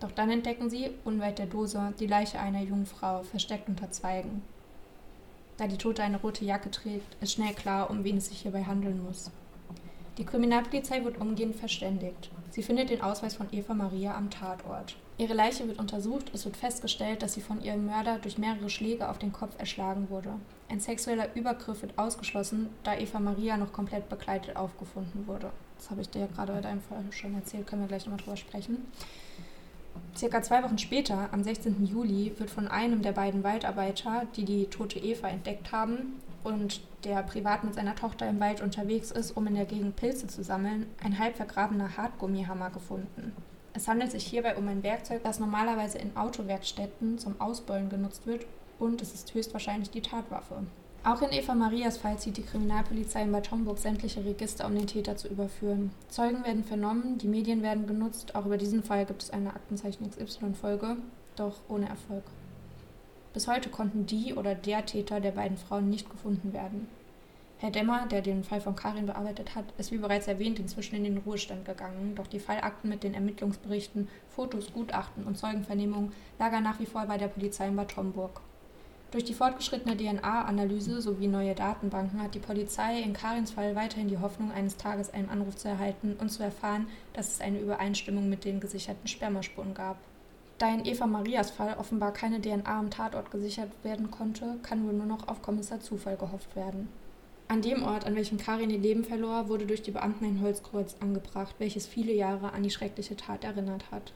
Doch 0.00 0.12
dann 0.12 0.30
entdecken 0.30 0.70
sie, 0.70 0.92
unweit 1.04 1.38
der 1.38 1.46
Dose, 1.46 1.92
die 2.00 2.06
Leiche 2.06 2.40
einer 2.40 2.62
jungen 2.62 2.86
Frau, 2.86 3.22
versteckt 3.22 3.68
unter 3.68 3.90
Zweigen. 3.90 4.40
Da 5.62 5.68
die 5.68 5.78
Tote 5.78 6.02
eine 6.02 6.16
rote 6.20 6.44
Jacke 6.44 6.72
trägt, 6.72 7.22
ist 7.22 7.34
schnell 7.34 7.54
klar, 7.54 7.88
um 7.88 8.02
wen 8.02 8.16
es 8.16 8.26
sich 8.26 8.40
hierbei 8.40 8.64
handeln 8.64 9.00
muss. 9.04 9.30
Die 10.18 10.24
Kriminalpolizei 10.24 11.04
wird 11.04 11.20
umgehend 11.20 11.54
verständigt. 11.54 12.32
Sie 12.50 12.64
findet 12.64 12.90
den 12.90 13.00
Ausweis 13.00 13.36
von 13.36 13.46
Eva 13.52 13.72
Maria 13.72 14.16
am 14.16 14.28
Tatort. 14.28 14.96
Ihre 15.18 15.34
Leiche 15.34 15.68
wird 15.68 15.78
untersucht, 15.78 16.32
es 16.34 16.44
wird 16.44 16.56
festgestellt, 16.56 17.22
dass 17.22 17.34
sie 17.34 17.40
von 17.42 17.62
ihrem 17.62 17.86
Mörder 17.86 18.18
durch 18.18 18.38
mehrere 18.38 18.68
Schläge 18.68 19.08
auf 19.08 19.20
den 19.20 19.32
Kopf 19.32 19.54
erschlagen 19.56 20.10
wurde. 20.10 20.30
Ein 20.68 20.80
sexueller 20.80 21.32
Übergriff 21.36 21.82
wird 21.82 21.96
ausgeschlossen, 21.96 22.70
da 22.82 22.98
Eva 22.98 23.20
Maria 23.20 23.56
noch 23.56 23.72
komplett 23.72 24.08
bekleidet 24.08 24.56
aufgefunden 24.56 25.28
wurde. 25.28 25.52
Das 25.78 25.90
habe 25.90 26.00
ich 26.00 26.10
dir 26.10 26.22
ja 26.22 26.26
gerade 26.26 26.60
deinem 26.60 26.80
Fall 26.80 27.04
schon 27.10 27.36
erzählt, 27.36 27.68
können 27.68 27.82
wir 27.82 27.88
gleich 27.88 28.04
nochmal 28.04 28.18
drüber 28.18 28.36
sprechen. 28.36 28.78
Circa 30.16 30.42
zwei 30.42 30.62
Wochen 30.62 30.78
später, 30.78 31.28
am 31.32 31.42
16. 31.42 31.86
Juli, 31.86 32.32
wird 32.38 32.50
von 32.50 32.68
einem 32.68 33.02
der 33.02 33.12
beiden 33.12 33.42
Waldarbeiter, 33.42 34.26
die 34.36 34.44
die 34.44 34.66
tote 34.66 34.98
Eva 34.98 35.28
entdeckt 35.28 35.72
haben, 35.72 36.20
und 36.44 36.80
der 37.04 37.22
privat 37.22 37.64
mit 37.64 37.74
seiner 37.74 37.94
Tochter 37.94 38.28
im 38.28 38.40
Wald 38.40 38.60
unterwegs 38.60 39.10
ist, 39.10 39.36
um 39.36 39.46
in 39.46 39.54
der 39.54 39.64
Gegend 39.64 39.96
Pilze 39.96 40.26
zu 40.26 40.42
sammeln, 40.42 40.86
ein 41.02 41.18
halb 41.18 41.36
vergrabener 41.36 41.96
Hartgummihammer 41.96 42.70
gefunden. 42.70 43.32
Es 43.74 43.88
handelt 43.88 44.10
sich 44.10 44.26
hierbei 44.26 44.56
um 44.56 44.68
ein 44.68 44.82
Werkzeug, 44.82 45.22
das 45.24 45.40
normalerweise 45.40 45.98
in 45.98 46.16
Autowerkstätten 46.16 47.18
zum 47.18 47.40
Ausbeulen 47.40 47.88
genutzt 47.88 48.26
wird 48.26 48.44
und 48.78 49.00
es 49.00 49.14
ist 49.14 49.32
höchstwahrscheinlich 49.32 49.90
die 49.90 50.02
Tatwaffe. 50.02 50.66
Auch 51.04 51.20
in 51.20 51.32
Eva 51.32 51.54
Marias 51.54 51.96
Fall 51.96 52.16
zieht 52.16 52.36
die 52.36 52.44
Kriminalpolizei 52.44 53.22
in 53.22 53.32
Bad 53.32 53.50
Homburg 53.50 53.78
sämtliche 53.78 54.24
Register, 54.24 54.66
um 54.66 54.76
den 54.76 54.86
Täter 54.86 55.16
zu 55.16 55.26
überführen. 55.26 55.90
Zeugen 56.08 56.44
werden 56.44 56.62
vernommen, 56.62 57.18
die 57.18 57.26
Medien 57.26 57.60
werden 57.62 57.88
genutzt, 57.88 58.36
auch 58.36 58.46
über 58.46 58.56
diesen 58.56 58.84
Fall 58.84 59.04
gibt 59.04 59.24
es 59.24 59.30
eine 59.30 59.52
Aktenzeichen 59.52 60.08
XY-Folge, 60.08 60.96
doch 61.34 61.56
ohne 61.68 61.88
Erfolg. 61.88 62.22
Bis 63.32 63.48
heute 63.48 63.68
konnten 63.68 64.06
die 64.06 64.34
oder 64.34 64.54
der 64.54 64.86
Täter 64.86 65.18
der 65.18 65.32
beiden 65.32 65.56
Frauen 65.56 65.90
nicht 65.90 66.08
gefunden 66.08 66.52
werden. 66.52 66.86
Herr 67.58 67.72
Demmer, 67.72 68.06
der 68.06 68.22
den 68.22 68.44
Fall 68.44 68.60
von 68.60 68.76
Karin 68.76 69.06
bearbeitet 69.06 69.56
hat, 69.56 69.64
ist 69.78 69.90
wie 69.90 69.98
bereits 69.98 70.28
erwähnt 70.28 70.60
inzwischen 70.60 70.94
in 70.94 71.04
den 71.04 71.18
Ruhestand 71.18 71.64
gegangen, 71.64 72.14
doch 72.14 72.28
die 72.28 72.40
Fallakten 72.40 72.88
mit 72.88 73.02
den 73.02 73.14
Ermittlungsberichten, 73.14 74.06
Fotos, 74.28 74.72
Gutachten 74.72 75.24
und 75.24 75.36
Zeugenvernehmungen 75.36 76.12
lagern 76.38 76.62
nach 76.62 76.78
wie 76.78 76.86
vor 76.86 77.04
bei 77.06 77.18
der 77.18 77.28
Polizei 77.28 77.66
in 77.66 77.74
Bad 77.74 77.96
Homburg. 77.96 78.40
Durch 79.12 79.24
die 79.24 79.34
fortgeschrittene 79.34 79.94
DNA-Analyse 79.94 81.02
sowie 81.02 81.26
neue 81.26 81.54
Datenbanken 81.54 82.22
hat 82.22 82.34
die 82.34 82.38
Polizei 82.38 83.02
in 83.02 83.12
Karins 83.12 83.50
Fall 83.50 83.76
weiterhin 83.76 84.08
die 84.08 84.16
Hoffnung, 84.16 84.50
eines 84.50 84.78
Tages 84.78 85.12
einen 85.12 85.28
Anruf 85.28 85.54
zu 85.54 85.68
erhalten 85.68 86.16
und 86.18 86.30
zu 86.30 86.42
erfahren, 86.42 86.86
dass 87.12 87.34
es 87.34 87.42
eine 87.42 87.60
Übereinstimmung 87.60 88.30
mit 88.30 88.46
den 88.46 88.58
gesicherten 88.58 89.06
Spermaspuren 89.06 89.74
gab. 89.74 89.98
Da 90.56 90.72
in 90.72 90.86
Eva 90.86 91.06
Marias 91.06 91.50
Fall 91.50 91.76
offenbar 91.78 92.14
keine 92.14 92.40
DNA 92.40 92.78
am 92.78 92.88
Tatort 92.88 93.30
gesichert 93.30 93.70
werden 93.82 94.10
konnte, 94.10 94.56
kann 94.62 94.86
wohl 94.86 94.94
nur 94.94 95.04
noch 95.04 95.28
auf 95.28 95.42
Kommissar 95.42 95.80
Zufall 95.80 96.16
gehofft 96.16 96.56
werden. 96.56 96.88
An 97.48 97.60
dem 97.60 97.82
Ort, 97.82 98.06
an 98.06 98.16
welchem 98.16 98.38
Karin 98.38 98.70
ihr 98.70 98.78
Leben 98.78 99.04
verlor, 99.04 99.50
wurde 99.50 99.66
durch 99.66 99.82
die 99.82 99.90
Beamten 99.90 100.24
ein 100.24 100.40
Holzkreuz 100.40 100.96
angebracht, 101.00 101.54
welches 101.58 101.86
viele 101.86 102.14
Jahre 102.14 102.54
an 102.54 102.62
die 102.62 102.70
schreckliche 102.70 103.16
Tat 103.16 103.44
erinnert 103.44 103.90
hat. 103.90 104.14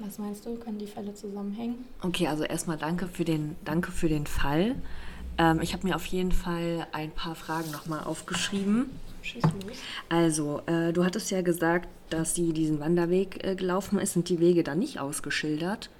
Was 0.00 0.18
meinst 0.18 0.44
du? 0.46 0.56
Können 0.56 0.78
die 0.78 0.86
Fälle 0.86 1.14
zusammenhängen? 1.14 1.84
Okay, 2.02 2.26
also 2.26 2.44
erstmal 2.44 2.76
danke 2.76 3.06
für 3.06 3.24
den, 3.24 3.56
danke 3.64 3.92
für 3.92 4.08
den 4.08 4.26
Fall. 4.26 4.74
Ähm, 5.38 5.60
ich 5.62 5.72
habe 5.72 5.86
mir 5.86 5.96
auf 5.96 6.06
jeden 6.06 6.32
Fall 6.32 6.86
ein 6.92 7.10
paar 7.10 7.34
Fragen 7.34 7.70
nochmal 7.70 8.04
aufgeschrieben. 8.04 8.90
Schieß 9.22 9.42
los. 9.42 9.78
Also, 10.08 10.62
äh, 10.66 10.92
du 10.92 11.04
hattest 11.04 11.30
ja 11.30 11.42
gesagt, 11.42 11.88
dass 12.10 12.34
sie 12.34 12.52
diesen 12.52 12.80
Wanderweg 12.80 13.44
äh, 13.44 13.54
gelaufen 13.54 13.98
ist. 13.98 14.12
Sind 14.12 14.28
die 14.28 14.40
Wege 14.40 14.62
da 14.62 14.74
nicht 14.74 15.00
ausgeschildert? 15.00 15.90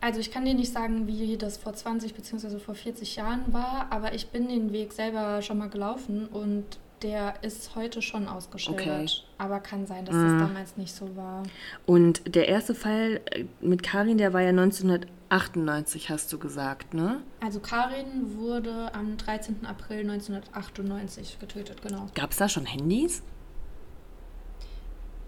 Also 0.00 0.18
ich 0.18 0.30
kann 0.30 0.46
dir 0.46 0.54
nicht 0.54 0.72
sagen, 0.72 1.06
wie 1.06 1.36
das 1.36 1.58
vor 1.58 1.74
20 1.74 2.14
bzw. 2.14 2.58
vor 2.58 2.74
40 2.74 3.16
Jahren 3.16 3.52
war, 3.52 3.88
aber 3.90 4.14
ich 4.14 4.28
bin 4.28 4.48
den 4.48 4.72
Weg 4.72 4.94
selber 4.94 5.42
schon 5.42 5.58
mal 5.58 5.68
gelaufen 5.68 6.26
und 6.26 6.64
der 7.02 7.34
ist 7.42 7.74
heute 7.74 8.02
schon 8.02 8.28
ausgeschildert. 8.28 8.86
Okay. 8.86 9.06
Aber 9.38 9.60
kann 9.60 9.86
sein, 9.86 10.04
dass 10.04 10.14
mhm. 10.14 10.38
das 10.38 10.48
damals 10.48 10.76
nicht 10.76 10.94
so 10.94 11.16
war. 11.16 11.42
Und 11.86 12.34
der 12.34 12.48
erste 12.48 12.74
Fall 12.74 13.20
äh, 13.30 13.44
mit 13.60 13.82
Karin, 13.82 14.18
der 14.18 14.32
war 14.32 14.42
ja 14.42 14.50
1998, 14.50 16.10
hast 16.10 16.32
du 16.32 16.38
gesagt, 16.38 16.94
ne? 16.94 17.22
Also 17.40 17.60
Karin 17.60 18.36
wurde 18.36 18.94
am 18.94 19.16
13. 19.16 19.66
April 19.66 20.00
1998 20.00 21.38
getötet, 21.40 21.82
genau. 21.82 22.06
Gab 22.14 22.32
es 22.32 22.36
da 22.36 22.48
schon 22.48 22.66
Handys? 22.66 23.22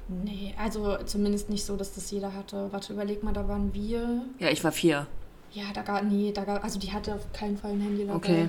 Nee, 0.09 0.55
also 0.59 0.99
zumindest 1.05 1.49
nicht 1.49 1.65
so, 1.65 1.77
dass 1.77 1.95
das 1.95 2.11
jeder 2.11 2.35
hatte. 2.35 2.69
Warte, 2.71 2.93
überleg 2.93 3.23
mal, 3.23 3.33
da 3.33 3.49
waren 3.49 3.73
wir. 3.73 4.25
Ja, 4.39 4.51
ich 4.51 4.63
war 4.63 4.73
vier. 4.73 5.07
Ja, 5.53 5.65
da 5.75 5.83
gab, 5.83 6.05
nee, 6.05 6.33
da 6.33 6.45
gab, 6.45 6.65
also 6.65 6.79
die 6.79 6.93
hatte 6.93 7.15
auf 7.15 7.33
keinen 7.33 7.57
Fall 7.57 7.73
ein 7.73 7.81
Handy 7.81 8.07
dabei. 8.07 8.17
Okay. 8.17 8.49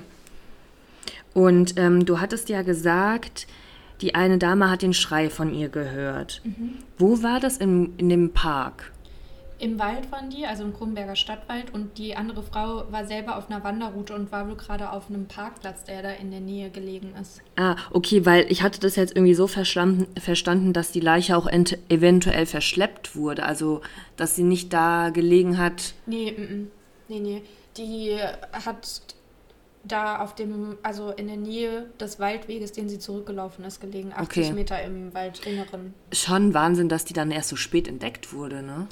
Und 1.32 1.78
ähm, 1.78 2.04
du 2.04 2.20
hattest 2.20 2.48
ja 2.48 2.62
gesagt, 2.62 3.46
die 4.00 4.14
eine 4.14 4.38
Dame 4.38 4.70
hat 4.70 4.82
den 4.82 4.94
Schrei 4.94 5.30
von 5.30 5.54
ihr 5.54 5.68
gehört. 5.68 6.42
Mhm. 6.44 6.74
Wo 6.98 7.22
war 7.22 7.40
das 7.40 7.56
in, 7.58 7.94
in 7.96 8.08
dem 8.08 8.32
Park? 8.32 8.92
Im 9.58 9.78
Wald 9.78 10.10
waren 10.10 10.30
die, 10.30 10.44
also 10.44 10.64
im 10.64 10.74
Kronberger 10.74 11.16
Stadtwald. 11.16 11.72
Und 11.72 11.96
die 11.96 12.16
andere 12.16 12.42
Frau 12.42 12.84
war 12.90 13.06
selber 13.06 13.38
auf 13.38 13.48
einer 13.48 13.62
Wanderroute 13.62 14.14
und 14.14 14.32
war 14.32 14.48
wohl 14.48 14.56
gerade 14.56 14.90
auf 14.90 15.08
einem 15.08 15.26
Parkplatz, 15.26 15.84
der 15.84 16.02
da 16.02 16.10
in 16.10 16.30
der 16.30 16.40
Nähe 16.40 16.70
gelegen 16.70 17.14
ist. 17.20 17.40
Ah, 17.56 17.76
okay, 17.90 18.26
weil 18.26 18.46
ich 18.50 18.62
hatte 18.62 18.80
das 18.80 18.96
jetzt 18.96 19.16
irgendwie 19.16 19.34
so 19.34 19.46
verstanden, 19.46 20.72
dass 20.72 20.90
die 20.90 21.00
Leiche 21.00 21.36
auch 21.36 21.48
eventuell 21.88 22.46
verschleppt 22.46 23.14
wurde. 23.14 23.44
Also, 23.44 23.80
dass 24.16 24.34
sie 24.34 24.42
nicht 24.42 24.72
da 24.72 25.10
gelegen 25.10 25.56
hat. 25.56 25.94
Nee, 26.06 26.34
m 26.36 26.42
-m. 26.42 26.66
nee, 27.08 27.20
nee. 27.20 27.42
Die 27.76 28.18
hat 28.52 29.02
da 29.84 30.20
auf 30.20 30.34
dem, 30.34 30.78
also 30.82 31.10
in 31.10 31.26
der 31.26 31.36
Nähe 31.36 31.90
des 32.00 32.18
Waldweges, 32.18 32.72
den 32.72 32.88
sie 32.88 32.98
zurückgelaufen 32.98 33.64
ist, 33.64 33.80
gelegen, 33.80 34.12
80 34.12 34.44
okay. 34.44 34.52
Meter 34.52 34.82
im 34.82 35.12
Waldinneren. 35.14 35.94
Schon 36.12 36.54
Wahnsinn, 36.54 36.88
dass 36.88 37.04
die 37.04 37.12
dann 37.12 37.30
erst 37.30 37.50
so 37.50 37.56
spät 37.56 37.88
entdeckt 37.88 38.32
wurde, 38.32 38.62
ne? 38.62 38.86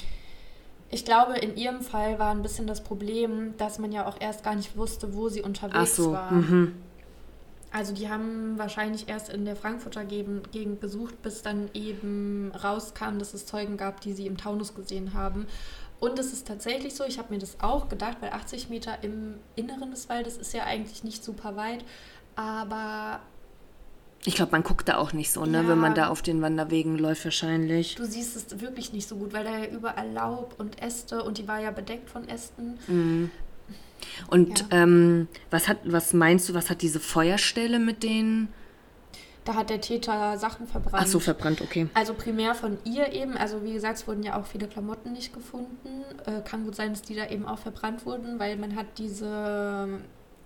Ich 0.91 1.07
glaube, 1.07 1.39
in 1.39 1.57
ihrem 1.57 1.81
Fall 1.81 2.19
war 2.19 2.35
ein 2.35 2.43
bisschen 2.43 2.67
das 2.67 2.85
Problem, 2.85 3.55
dass 3.57 3.79
man 3.79 3.93
ja 3.93 4.07
auch 4.07 4.21
erst 4.21 4.45
gar 4.45 4.55
nicht 4.55 4.77
wusste, 4.77 5.15
wo 5.15 5.31
sie 5.31 5.41
unterwegs 5.41 5.97
so, 5.97 6.13
war. 6.13 6.31
Mhm. 6.33 6.75
Also 7.73 7.95
die 7.95 8.11
haben 8.11 8.59
wahrscheinlich 8.59 9.09
erst 9.09 9.31
in 9.31 9.47
der 9.47 9.57
Frankfurter 9.57 10.05
Gegend 10.05 10.81
besucht, 10.81 11.23
bis 11.23 11.41
dann 11.41 11.71
eben 11.73 12.53
rauskam, 12.63 13.19
dass 13.19 13.33
es 13.33 13.47
Zeugen 13.47 13.79
gab, 13.79 14.03
die 14.03 14.13
sie 14.13 14.27
im 14.27 14.37
Taunus 14.37 14.75
gesehen 14.75 15.15
haben. 15.15 15.47
Und 16.03 16.19
es 16.19 16.33
ist 16.33 16.49
tatsächlich 16.49 16.97
so, 16.97 17.05
ich 17.05 17.21
habe 17.21 17.33
mir 17.33 17.39
das 17.39 17.61
auch 17.61 17.89
gedacht, 17.89 18.17
weil 18.19 18.31
80 18.31 18.69
Meter 18.69 18.99
im 19.03 19.35
Inneren 19.55 19.93
des 19.93 20.09
Waldes 20.09 20.37
ist 20.37 20.53
ja 20.53 20.65
eigentlich 20.65 21.05
nicht 21.05 21.23
super 21.23 21.55
weit, 21.55 21.85
aber 22.35 23.21
ich 24.25 24.35
glaube, 24.35 24.51
man 24.51 24.65
guckt 24.65 24.89
da 24.89 24.97
auch 24.97 25.13
nicht 25.13 25.31
so, 25.31 25.47
ne, 25.47 25.63
ja. 25.63 25.69
wenn 25.69 25.79
man 25.79 25.95
da 25.95 26.09
auf 26.09 26.21
den 26.21 26.43
Wanderwegen 26.43 26.99
läuft 26.99 27.25
wahrscheinlich. 27.25 27.95
Du 27.95 28.05
siehst 28.05 28.35
es 28.35 28.61
wirklich 28.61 28.93
nicht 28.93 29.07
so 29.07 29.15
gut, 29.15 29.33
weil 29.33 29.45
da 29.45 29.57
ja 29.57 29.67
überall 29.67 30.11
Laub 30.11 30.57
und 30.59 30.83
Äste 30.83 31.23
und 31.23 31.39
die 31.39 31.47
war 31.47 31.61
ja 31.61 31.71
bedeckt 31.71 32.11
von 32.11 32.29
Ästen. 32.29 32.81
Mhm. 32.89 33.31
Und 34.27 34.59
ja. 34.59 34.83
ähm, 34.83 35.29
was 35.51 35.69
hat, 35.69 35.79
was 35.85 36.15
meinst 36.15 36.49
du, 36.49 36.55
was 36.55 36.69
hat 36.69 36.83
diese 36.83 36.99
Feuerstelle 36.99 37.79
mit 37.79 38.03
denen? 38.03 38.49
Da 39.45 39.55
hat 39.55 39.71
der 39.71 39.81
Täter 39.81 40.39
Sachen 40.39 40.69
verbrannt. 40.69 41.05
Ach 41.05 41.07
so, 41.07 41.19
verbrannt, 41.19 41.61
okay. 41.63 41.89
Also 41.95 42.15
primär 42.15 42.55
von 42.55 42.79
ihr 42.85 43.13
eben. 43.13 43.37
Also 43.37 43.65
wie 43.65 43.73
gesagt, 43.73 43.99
es 43.99 44.07
wurden 44.07 44.23
ja 44.23 44.41
auch 44.41 44.47
viele 44.47 44.69
Klamotten 44.69 45.13
nicht 45.13 45.33
gefunden. 45.33 46.05
Äh, 46.27 46.43
kann 46.43 46.65
gut 46.65 46.77
sein, 46.77 46.91
dass 46.91 47.03
die 47.03 47.17
da 47.17 47.29
eben 47.29 47.47
auch 47.47 47.59
verbrannt 47.59 48.07
wurden, 48.07 48.39
weil 48.39 48.57
man 48.57 48.77
hat 48.77 48.87
diese 48.99 50.01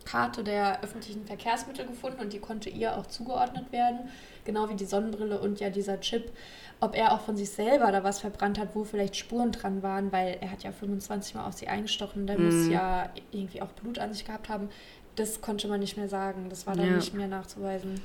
Karte 0.07 0.43
der 0.45 0.83
öffentlichen 0.83 1.27
Verkehrsmittel 1.27 1.87
gefunden 1.87 2.21
und 2.21 2.33
die 2.33 2.39
konnte 2.39 2.71
ihr 2.71 2.97
auch 2.97 3.07
zugeordnet 3.07 3.71
werden. 3.73 4.09
Genau 4.45 4.71
wie 4.71 4.77
die 4.77 4.87
Sonnenbrille 4.87 5.39
und 5.41 5.61
ja 5.61 5.69
dieser 5.69 6.01
Chip. 6.01 6.33
Ob 6.81 6.97
er 6.97 7.13
auch 7.13 7.21
von 7.21 7.37
sich 7.37 7.51
selber 7.51 7.91
da 7.91 8.05
was 8.05 8.21
verbrannt 8.21 8.59
hat, 8.59 8.75
wo 8.75 8.85
vielleicht 8.85 9.17
Spuren 9.17 9.51
dran 9.51 9.83
waren, 9.83 10.13
weil 10.13 10.39
er 10.41 10.51
hat 10.51 10.63
ja 10.63 10.73
25 10.73 11.35
Mal 11.35 11.47
auf 11.47 11.55
sie 11.55 11.69
eingestochen, 11.69 12.27
der 12.27 12.39
mm. 12.39 12.45
muss 12.45 12.69
ja 12.69 13.11
irgendwie 13.33 13.63
auch 13.63 13.73
Blut 13.73 13.99
an 13.99 14.13
sich 14.13 14.25
gehabt 14.25 14.49
haben 14.49 14.69
das 15.17 15.41
konnte 15.41 15.67
man 15.67 15.81
nicht 15.81 15.97
mehr 15.97 16.09
sagen. 16.09 16.47
Das 16.51 16.67
war 16.67 16.77
dann 16.77 16.87
ja. 16.87 16.97
nicht 16.97 17.15
mehr 17.15 17.27
nachzuweisen. 17.27 18.01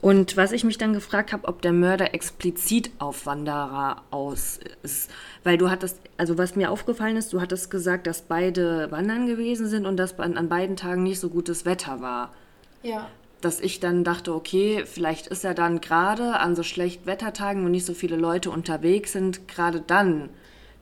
Und 0.00 0.36
was 0.36 0.50
ich 0.50 0.64
mich 0.64 0.78
dann 0.78 0.92
gefragt 0.92 1.32
habe, 1.32 1.46
ob 1.46 1.62
der 1.62 1.72
Mörder 1.72 2.12
explizit 2.12 2.90
auf 2.98 3.24
Wanderer 3.24 4.02
aus 4.10 4.58
ist. 4.82 5.10
Weil 5.44 5.58
du 5.58 5.70
hattest, 5.70 5.98
also 6.16 6.36
was 6.38 6.56
mir 6.56 6.70
aufgefallen 6.70 7.16
ist, 7.16 7.32
du 7.32 7.40
hattest 7.40 7.70
gesagt, 7.70 8.06
dass 8.08 8.22
beide 8.22 8.90
wandern 8.90 9.26
gewesen 9.26 9.68
sind 9.68 9.86
und 9.86 9.96
dass 9.96 10.18
an 10.18 10.48
beiden 10.48 10.76
Tagen 10.76 11.04
nicht 11.04 11.20
so 11.20 11.30
gutes 11.30 11.64
Wetter 11.64 12.00
war. 12.00 12.34
Ja. 12.82 13.08
Dass 13.40 13.60
ich 13.60 13.78
dann 13.78 14.02
dachte, 14.02 14.34
okay, 14.34 14.84
vielleicht 14.86 15.28
ist 15.28 15.44
er 15.44 15.54
dann 15.54 15.80
gerade 15.80 16.38
an 16.40 16.56
so 16.56 16.64
schlecht 16.64 17.06
Wettertagen, 17.06 17.64
wo 17.64 17.68
nicht 17.68 17.86
so 17.86 17.94
viele 17.94 18.16
Leute 18.16 18.50
unterwegs 18.50 19.12
sind, 19.12 19.46
gerade 19.46 19.80
dann 19.80 20.30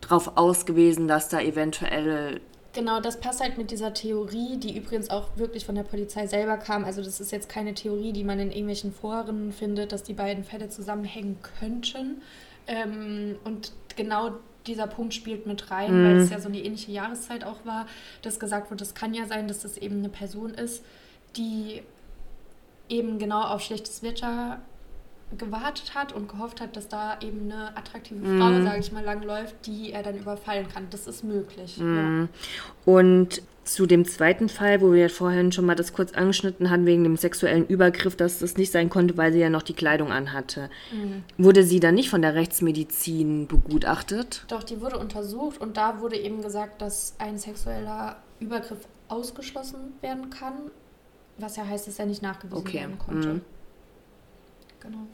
drauf 0.01 0.37
ausgewiesen, 0.37 1.09
dass 1.09 1.28
da 1.28 1.41
eventuell 1.41 2.41
Genau, 2.75 3.01
das 3.01 3.20
passt 3.20 3.41
halt 3.41 3.57
mit 3.57 3.70
dieser 3.70 3.95
Theorie, 3.95 4.57
die 4.57 4.77
übrigens 4.77 5.09
auch 5.09 5.29
wirklich 5.37 5.64
von 5.64 5.77
der 5.77 5.85
Polizei 5.85 6.27
selber 6.27 6.57
kam. 6.57 6.85
Also 6.85 7.03
das 7.03 7.20
ist 7.20 7.31
jetzt 7.31 7.49
keine 7.49 7.72
Theorie, 7.75 8.12
die 8.12 8.25
man 8.25 8.41
in 8.41 8.51
irgendwelchen 8.51 8.93
Foren 8.93 9.53
findet, 9.53 9.93
dass 9.93 10.03
die 10.03 10.12
beiden 10.12 10.43
Fälle 10.43 10.68
zusammenhängen 10.68 11.39
könnten. 11.61 12.22
Ähm, 12.66 13.37
und 13.45 13.72
genau 13.95 14.33
dieser 14.66 14.89
Punkt 14.89 15.14
spielt 15.14 15.47
mit 15.47 15.70
rein, 15.70 15.93
mhm. 15.93 16.05
weil 16.05 16.16
es 16.16 16.31
ja 16.31 16.41
so 16.41 16.49
eine 16.49 16.59
ähnliche 16.59 16.91
Jahreszeit 16.91 17.45
auch 17.45 17.64
war, 17.64 17.87
dass 18.22 18.41
gesagt 18.41 18.70
wurde, 18.72 18.83
es 18.83 18.95
kann 18.95 19.14
ja 19.14 19.27
sein, 19.27 19.47
dass 19.47 19.61
das 19.61 19.79
eben 19.79 19.99
eine 19.99 20.09
Person 20.09 20.53
ist, 20.53 20.83
die 21.37 21.83
eben 22.89 23.18
genau 23.18 23.43
auf 23.43 23.61
schlechtes 23.61 24.03
Wetter 24.03 24.61
gewartet 25.39 25.95
hat 25.95 26.12
und 26.12 26.29
gehofft 26.29 26.61
hat, 26.61 26.77
dass 26.77 26.89
da 26.89 27.18
eben 27.20 27.51
eine 27.51 27.77
attraktive 27.77 28.20
mm. 28.20 28.39
Frau, 28.39 28.62
sage 28.62 28.81
ich 28.81 28.93
mal, 28.93 29.05
langläuft, 29.05 29.55
die 29.66 29.93
er 29.93 30.03
dann 30.03 30.16
überfallen 30.16 30.68
kann. 30.68 30.87
Das 30.91 31.07
ist 31.07 31.25
möglich. 31.25 31.79
Mm. 31.79 31.97
Ja. 31.97 32.29
Und 32.85 33.43
zu 33.64 33.87
dem 33.87 34.05
zweiten 34.05 34.49
Fall, 34.49 34.81
wo 34.81 34.93
wir 34.93 35.09
vorhin 35.09 35.51
schon 35.51 35.64
mal 35.64 35.75
das 35.75 35.93
kurz 35.93 36.12
angeschnitten 36.12 36.70
hatten, 36.70 36.87
wegen 36.87 37.03
dem 37.03 37.16
sexuellen 37.16 37.66
Übergriff, 37.66 38.14
dass 38.16 38.39
das 38.39 38.57
nicht 38.57 38.70
sein 38.70 38.91
konnte, 38.91 39.16
weil 39.16 39.33
sie 39.33 39.41
ja 39.41 39.51
noch 39.51 39.62
die 39.62 39.72
Kleidung 39.72 40.12
anhatte. 40.12 40.68
Mhm. 40.93 41.25
Wurde 41.39 41.64
sie 41.64 41.81
dann 41.81 41.95
nicht 41.95 42.11
von 42.11 42.22
der 42.22 42.35
Rechtsmedizin 42.35 43.47
begutachtet? 43.47 44.45
Doch, 44.49 44.62
die 44.62 44.81
wurde 44.81 44.99
untersucht 44.99 45.61
und 45.61 45.77
da 45.77 46.01
wurde 46.01 46.16
eben 46.16 46.43
gesagt, 46.43 46.83
dass 46.83 47.14
ein 47.18 47.39
sexueller 47.39 48.16
Übergriff 48.39 48.87
ausgeschlossen 49.09 49.95
werden 50.01 50.31
kann, 50.31 50.55
was 51.39 51.57
ja 51.57 51.66
heißt, 51.66 51.87
dass 51.87 51.99
er 51.99 52.07
nicht 52.07 52.22
nachgewiesen 52.22 52.59
okay. 52.59 52.81
werden 52.81 52.99
konnte. 52.99 53.29
Mhm. 53.29 53.41
Genau. 54.85 55.07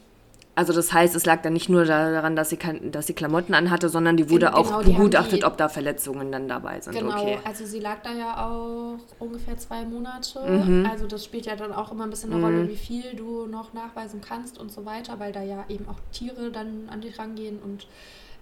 Also 0.56 0.74
das 0.74 0.92
heißt, 0.92 1.14
es 1.14 1.24
lag 1.24 1.40
dann 1.42 1.54
nicht 1.54 1.70
nur 1.70 1.84
daran, 1.84 2.36
dass 2.36 2.50
sie, 2.50 2.58
dass 2.90 3.06
sie 3.06 3.14
Klamotten 3.14 3.54
anhatte, 3.54 3.88
sondern 3.88 4.16
die 4.16 4.28
wurde 4.28 4.46
genau, 4.46 4.58
auch 4.58 4.82
begutachtet, 4.82 5.44
ob 5.44 5.56
da 5.56 5.70
Verletzungen 5.70 6.30
dann 6.32 6.48
dabei 6.48 6.80
sind. 6.80 6.94
Genau, 6.94 7.18
okay. 7.18 7.38
also 7.44 7.64
sie 7.64 7.78
lag 7.78 8.02
da 8.02 8.12
ja 8.12 8.46
auch 8.46 8.98
ungefähr 9.20 9.56
zwei 9.56 9.84
Monate. 9.84 10.40
Mhm. 10.40 10.86
Also 10.90 11.06
das 11.06 11.24
spielt 11.24 11.46
ja 11.46 11.56
dann 11.56 11.72
auch 11.72 11.92
immer 11.92 12.04
ein 12.04 12.10
bisschen 12.10 12.30
eine 12.30 12.40
mhm. 12.40 12.44
Rolle, 12.44 12.68
wie 12.68 12.76
viel 12.76 13.14
du 13.14 13.46
noch 13.46 13.72
nachweisen 13.72 14.20
kannst 14.20 14.58
und 14.58 14.70
so 14.70 14.84
weiter, 14.84 15.18
weil 15.18 15.32
da 15.32 15.42
ja 15.42 15.64
eben 15.68 15.88
auch 15.88 16.00
Tiere 16.12 16.50
dann 16.50 16.88
an 16.90 17.00
dich 17.00 17.18
rangehen 17.18 17.58
und 17.62 17.86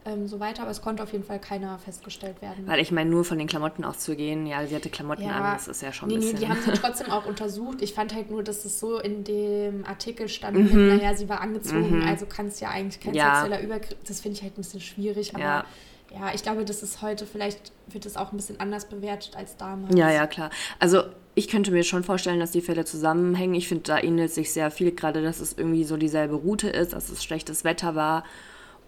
ähm, 0.09 0.27
so 0.27 0.41
weiter. 0.41 0.63
Aber 0.63 0.71
es 0.71 0.83
konnte 0.83 1.03
auf 1.03 1.13
jeden 1.13 1.25
Fall 1.25 1.39
keiner 1.39 1.79
festgestellt 1.79 2.41
werden. 2.43 2.67
Weil 2.67 2.81
ich 2.81 2.91
meine, 2.91 3.11
nur 3.11 3.25
von 3.25 3.39
den 3.39 3.47
Klamotten 3.47 3.85
auszugehen, 3.85 4.47
ja, 4.47 4.67
sie 4.67 4.75
hatte 4.75 4.91
Klamotten 4.91 5.23
ja, 5.23 5.33
an, 5.33 5.55
das 5.55 5.69
ist 5.69 5.83
ja 5.83 5.93
schon 5.93 6.09
nee, 6.09 6.15
ein 6.15 6.21
bisschen... 6.21 6.39
Nee, 6.39 6.47
die 6.47 6.49
haben 6.49 6.63
sie 6.63 6.73
trotzdem 6.81 7.11
auch 7.11 7.27
untersucht. 7.27 7.83
Ich 7.83 7.95
fand 7.95 8.15
halt 8.15 8.31
nur, 8.31 8.43
dass 8.43 8.65
es 8.65 8.81
so 8.81 8.99
in 8.99 9.25
dem 9.25 9.85
Artikel 9.85 10.29
stand, 10.29 10.73
mhm. 10.73 10.97
naja, 10.97 11.15
sie 11.15 11.29
war 11.29 11.41
angezogen, 11.41 12.01
mhm. 12.01 12.09
also 12.09 12.27
kann 12.27 12.47
es 12.47 12.61
ja 12.61 12.71
eigentlich 12.71 13.01
kein 13.01 13.15
ja. 13.15 13.41
sexueller 13.41 13.63
Übergriff... 13.63 13.97
Das 14.07 14.21
finde 14.21 14.37
ich 14.37 14.43
halt 14.43 14.55
ein 14.55 14.63
bisschen 14.63 14.81
schwierig, 14.81 15.35
aber... 15.35 15.45
Ja. 15.45 15.65
Ja, 16.11 16.31
ich 16.35 16.43
glaube, 16.43 16.65
das 16.65 16.83
ist 16.83 17.03
heute, 17.03 17.27
vielleicht 17.27 17.71
wird 17.89 18.07
es 18.07 18.17
auch 18.17 18.33
ein 18.33 18.39
bisschen 18.39 18.59
anders 18.61 18.87
bewertet 18.87 19.37
als 19.37 19.59
damals. 19.59 19.95
Ja, 19.95 20.11
ja, 20.11 20.27
klar. 20.27 20.49
Also 20.79 21.03
ich 21.35 21.49
könnte 21.49 21.71
mir 21.71 21.85
schon 21.85 22.03
vorstellen, 22.03 22.41
dass 22.41 22.51
die 22.51 22.63
Fälle 22.63 22.87
zusammenhängen. 22.87 23.55
Ich 23.55 23.69
finde, 23.69 23.85
da 23.85 23.99
ähnelt 23.99 24.33
sich 24.33 24.51
sehr 24.51 24.71
viel, 24.71 24.93
gerade 24.93 25.23
dass 25.23 25.39
es 25.41 25.53
irgendwie 25.53 25.85
so 25.85 25.99
dieselbe 25.99 26.35
Route 26.35 26.71
ist, 26.71 26.95
dass 26.95 27.11
es 27.11 27.23
schlechtes 27.23 27.63
Wetter 27.63 27.95
war 27.95 28.25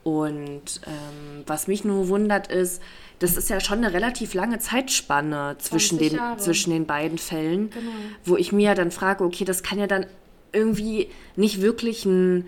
und 0.03 0.81
ähm, 0.87 1.45
was 1.47 1.67
mich 1.67 1.85
nur 1.85 2.09
wundert 2.09 2.49
ist, 2.49 2.83
das 3.19 3.37
ist 3.37 3.51
ja 3.51 3.61
schon 3.61 3.79
eine 3.79 3.93
relativ 3.93 4.33
lange 4.33 4.59
Zeitspanne 4.59 5.57
zwischen 5.59 5.99
den, 5.99 6.19
zwischen 6.39 6.71
den 6.71 6.87
beiden 6.87 7.19
Fällen, 7.19 7.71
genau. 7.71 7.91
wo 8.25 8.37
ich 8.37 8.51
mir 8.51 8.75
dann 8.75 8.91
frage, 8.91 9.25
okay, 9.25 9.45
das 9.45 9.63
kann 9.63 9.79
ja 9.79 9.87
dann 9.87 10.07
irgendwie 10.53 11.11
nicht 11.37 11.61
wirklich 11.61 12.07
ein, 12.07 12.47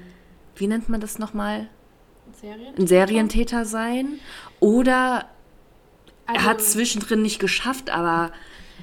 wie 0.57 0.67
nennt 0.67 0.89
man 0.89 1.01
das 1.01 1.19
nochmal? 1.19 1.69
Serientäter? 2.41 2.83
Ein 2.83 2.87
Serientäter 2.87 3.65
sein. 3.67 4.21
Oder 4.61 5.27
also, 6.27 6.41
er 6.41 6.45
hat 6.45 6.61
es 6.61 6.73
zwischendrin 6.73 7.21
nicht 7.21 7.39
geschafft, 7.39 7.91
aber 7.91 8.33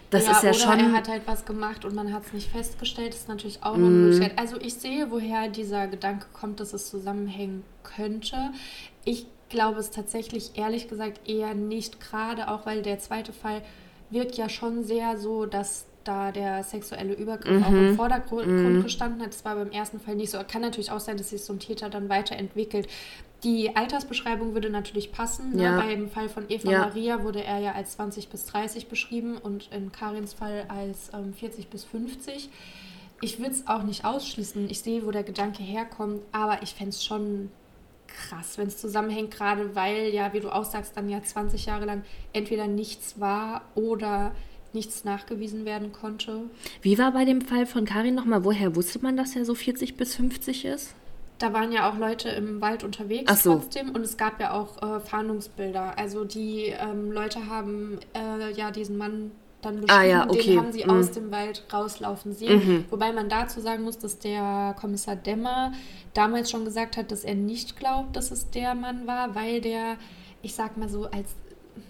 das 0.10 0.26
ja, 0.26 0.32
ist 0.32 0.44
ja 0.44 0.50
oder 0.50 0.60
schon. 0.60 0.80
Er 0.80 0.92
hat 0.92 1.08
halt 1.08 1.24
was 1.26 1.46
gemacht 1.46 1.86
und 1.86 1.94
man 1.96 2.14
hat 2.14 2.26
es 2.26 2.34
nicht 2.34 2.50
festgestellt. 2.50 3.14
Das 3.14 3.22
ist 3.22 3.30
natürlich 3.30 3.64
auch 3.64 3.78
noch 3.78 3.88
eine 3.88 3.96
mhm. 3.96 4.04
Möglichkeit. 4.10 4.40
Also 4.40 4.58
ich 4.60 4.76
sehe, 4.76 5.12
woher 5.12 5.48
dieser 5.50 5.88
Gedanke 5.88 6.26
kommt, 6.34 6.60
dass 6.60 6.74
es 6.74 6.90
zusammenhängen 6.90 7.64
könnte. 7.84 8.52
Ich 9.06 9.28
glaube 9.50 9.80
es 9.80 9.92
tatsächlich, 9.92 10.52
ehrlich 10.56 10.88
gesagt, 10.88 11.28
eher 11.28 11.54
nicht, 11.54 12.00
gerade 12.00 12.50
auch 12.50 12.66
weil 12.66 12.82
der 12.82 13.00
zweite 13.00 13.34
Fall 13.34 13.62
wirkt 14.10 14.36
ja 14.36 14.50
schon 14.50 14.84
sehr 14.84 15.18
so, 15.18 15.46
dass 15.46 15.86
da 16.04 16.32
der 16.32 16.64
sexuelle 16.64 17.14
Übergriff 17.14 17.60
mhm. 17.60 17.64
auch 17.64 17.72
im 17.72 17.96
Vordergrund 17.96 18.48
mhm. 18.48 18.84
gestanden 18.84 19.22
hat. 19.22 19.34
Das 19.34 19.46
war 19.46 19.56
beim 19.56 19.72
ersten 19.72 20.00
Fall 20.00 20.16
nicht 20.16 20.32
so. 20.32 20.40
Kann 20.48 20.62
natürlich 20.62 20.92
auch 20.92 21.00
sein, 21.00 21.18
dass 21.18 21.30
sich 21.30 21.44
so 21.44 21.54
ein 21.54 21.60
Täter 21.60 21.90
dann 21.90 22.10
weiterentwickelt. 22.10 22.88
Die 23.44 23.76
Altersbeschreibung 23.76 24.54
würde 24.54 24.70
natürlich 24.70 25.12
passen. 25.12 25.56
Ne? 25.56 25.64
Ja. 25.64 25.76
Ne? 25.78 25.84
Beim 25.84 26.10
Fall 26.10 26.30
von 26.30 26.46
Eva 26.50 26.72
ja. 26.72 26.80
Maria 26.80 27.24
wurde 27.24 27.44
er 27.44 27.60
ja 27.60 27.72
als 27.74 27.94
20 27.94 28.30
bis 28.30 28.46
30 28.46 28.88
beschrieben 28.88 29.38
und 29.38 29.70
in 29.72 29.92
Karins 29.92 30.34
Fall 30.34 30.66
als 30.68 31.12
ähm, 31.14 31.34
40 31.34 31.70
bis 31.70 31.86
50. 31.86 32.50
Ich 33.22 33.40
würde 33.40 33.52
es 33.52 33.68
auch 33.68 33.84
nicht 33.84 34.06
ausschließen. 34.06 34.70
Ich 34.70 34.82
sehe, 34.82 35.06
wo 35.06 35.12
der 35.12 35.24
Gedanke 35.24 35.64
herkommt, 35.64 36.22
aber 36.32 36.64
ich 36.64 36.74
fände 36.74 36.92
es 36.92 37.04
schon 37.04 37.50
krass, 38.08 38.58
wenn 38.58 38.68
es 38.68 38.78
zusammenhängt, 38.78 39.32
gerade 39.32 39.76
weil 39.76 40.14
ja, 40.14 40.34
wie 40.34 40.40
du 40.40 40.50
auch 40.50 40.66
sagst, 40.66 40.98
dann 40.98 41.10
ja 41.10 41.22
20 41.22 41.66
Jahre 41.66 41.86
lang 41.86 42.04
entweder 42.34 42.68
nichts 42.68 43.20
war 43.20 43.62
oder 43.76 44.32
nichts 44.74 45.04
nachgewiesen 45.04 45.66
werden 45.66 45.92
konnte. 45.92 46.44
Wie 46.82 46.98
war 46.98 47.12
bei 47.12 47.26
dem 47.26 47.42
Fall 47.42 47.66
von 47.66 47.86
Karin 47.86 48.16
nochmal? 48.16 48.44
Woher 48.44 48.76
wusste 48.76 49.00
man, 49.00 49.18
dass 49.18 49.36
er 49.36 49.46
so 49.46 49.56
40 49.56 49.96
bis 49.96 50.16
50 50.16 50.66
ist? 50.66 50.96
Da 51.40 51.54
waren 51.54 51.72
ja 51.72 51.90
auch 51.90 51.98
Leute 51.98 52.30
im 52.30 52.62
Wald 52.62 52.84
unterwegs 52.84 53.44
so. 53.44 53.56
trotzdem 53.56 53.92
und 53.92 54.02
es 54.02 54.18
gab 54.18 54.40
ja 54.40 54.54
auch 54.54 54.82
äh, 54.82 55.00
Fahndungsbilder. 55.00 55.98
Also 55.98 56.26
die 56.26 56.66
ähm, 56.66 57.12
Leute 57.12 57.48
haben 57.48 58.00
äh, 58.14 58.52
ja 58.54 58.72
diesen 58.72 58.98
Mann 58.98 59.32
dann 59.62 59.82
beschrieben, 59.82 60.00
ah, 60.00 60.04
ja, 60.04 60.30
okay. 60.30 60.42
den 60.42 60.60
haben 60.60 60.72
sie 60.72 60.84
mhm. 60.84 60.90
aus 60.92 61.12
dem 61.12 61.32
Wald 61.32 61.64
rauslaufen 61.72 62.34
sehen. 62.34 62.66
Mhm. 62.66 62.86
Wobei 62.90 63.12
man 63.12 63.30
dazu 63.30 63.60
sagen 63.60 63.84
muss, 63.84 63.98
dass 63.98 64.20
der 64.20 64.76
Kommissar 64.80 65.16
Demmer 65.16 65.74
damals 66.14 66.50
schon 66.50 66.66
gesagt 66.66 66.98
hat, 66.98 67.12
dass 67.12 67.24
er 67.24 67.36
nicht 67.36 67.78
glaubt, 67.78 68.16
dass 68.16 68.32
es 68.32 68.50
der 68.50 68.76
Mann 68.76 69.08
war, 69.08 69.36
weil 69.36 69.62
der, 69.62 69.98
ich 70.42 70.56
sag 70.56 70.78
mal 70.78 70.90
so, 70.90 71.06
als 71.06 71.36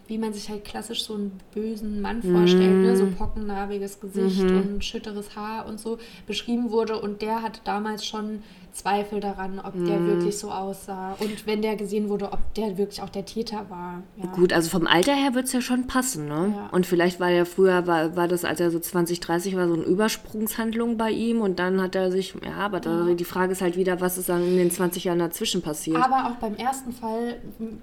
wie 0.08 0.18
man 0.18 0.34
sich 0.34 0.50
halt 0.50 0.66
klassisch 0.66 1.04
so 1.04 1.14
einen 1.14 1.40
bösen 1.54 2.02
Mann 2.02 2.24
vorstellt, 2.24 2.78
mm. 2.78 2.82
ne? 2.82 2.98
so 2.98 3.06
mhm. 3.06 3.16
pockennarbiges 3.16 4.00
Gesicht 4.00 4.44
mm 4.44 4.58
und 4.60 4.84
schütteres 4.84 5.36
Haar 5.36 5.68
und 5.68 5.80
so 5.80 6.00
beschrieben 6.26 6.72
wurde. 6.72 7.00
Und 7.00 7.22
der 7.22 7.44
hat 7.44 7.62
damals 7.64 8.06
schon 8.06 8.42
Zweifel 8.72 9.20
daran, 9.20 9.60
ob 9.60 9.76
mm. 9.76 9.86
der 9.86 10.06
wirklich 10.06 10.38
so 10.38 10.52
aussah. 10.52 11.16
Und 11.20 11.46
wenn 11.46 11.62
der 11.62 11.76
gesehen 11.76 12.10
wurde, 12.10 12.32
ob 12.32 12.54
der 12.56 12.78
wirklich 12.78 13.02
auch 13.02 13.10
der 13.10 13.26
Täter 13.26 13.66
war. 13.70 14.04
Ja. 14.18 14.32
Gut, 14.32 14.54
also 14.54 14.70
vom 14.70 14.88
Alter 14.88 15.14
her 15.14 15.34
wird 15.34 15.46
es 15.46 15.54
ja 15.54 15.62
schon 15.62 15.88
passen, 15.88 16.28
ne? 16.28 16.54
Ja. 16.56 16.70
Und 16.72 16.86
vielleicht 16.86 17.20
war 17.20 17.30
ja 17.30 17.46
früher, 17.46 17.88
war, 17.88 18.16
war 18.16 18.28
das, 18.28 18.46
als 18.46 18.60
er 18.60 18.72
so 18.72 18.80
20, 18.80 19.20
30 19.20 19.56
war, 19.56 19.68
so 19.68 19.74
eine 19.74 19.84
Übersprungshandlung 19.84 20.98
bei 20.98 21.12
ihm 21.12 21.42
und 21.42 21.60
dann 21.60 21.82
hat 21.82 21.96
er 21.96 22.12
sich, 22.12 22.36
ja, 22.44 22.58
aber 22.58 22.80
da, 22.80 23.08
ja. 23.08 23.14
die 23.16 23.26
Frage 23.26 23.52
ist 23.52 23.62
halt 23.62 23.76
wieder, 23.76 24.02
was 24.02 24.18
ist 24.18 24.30
dann 24.30 24.44
in 24.44 24.58
den 24.58 24.72
20 24.72 25.04
Jahren 25.04 25.20
dazwischen 25.20 25.62
passiert. 25.62 25.98
Aber 25.98 26.30
auch 26.30 26.36
beim 26.36 26.56
ersten 26.56 26.92
Fall 26.92 27.38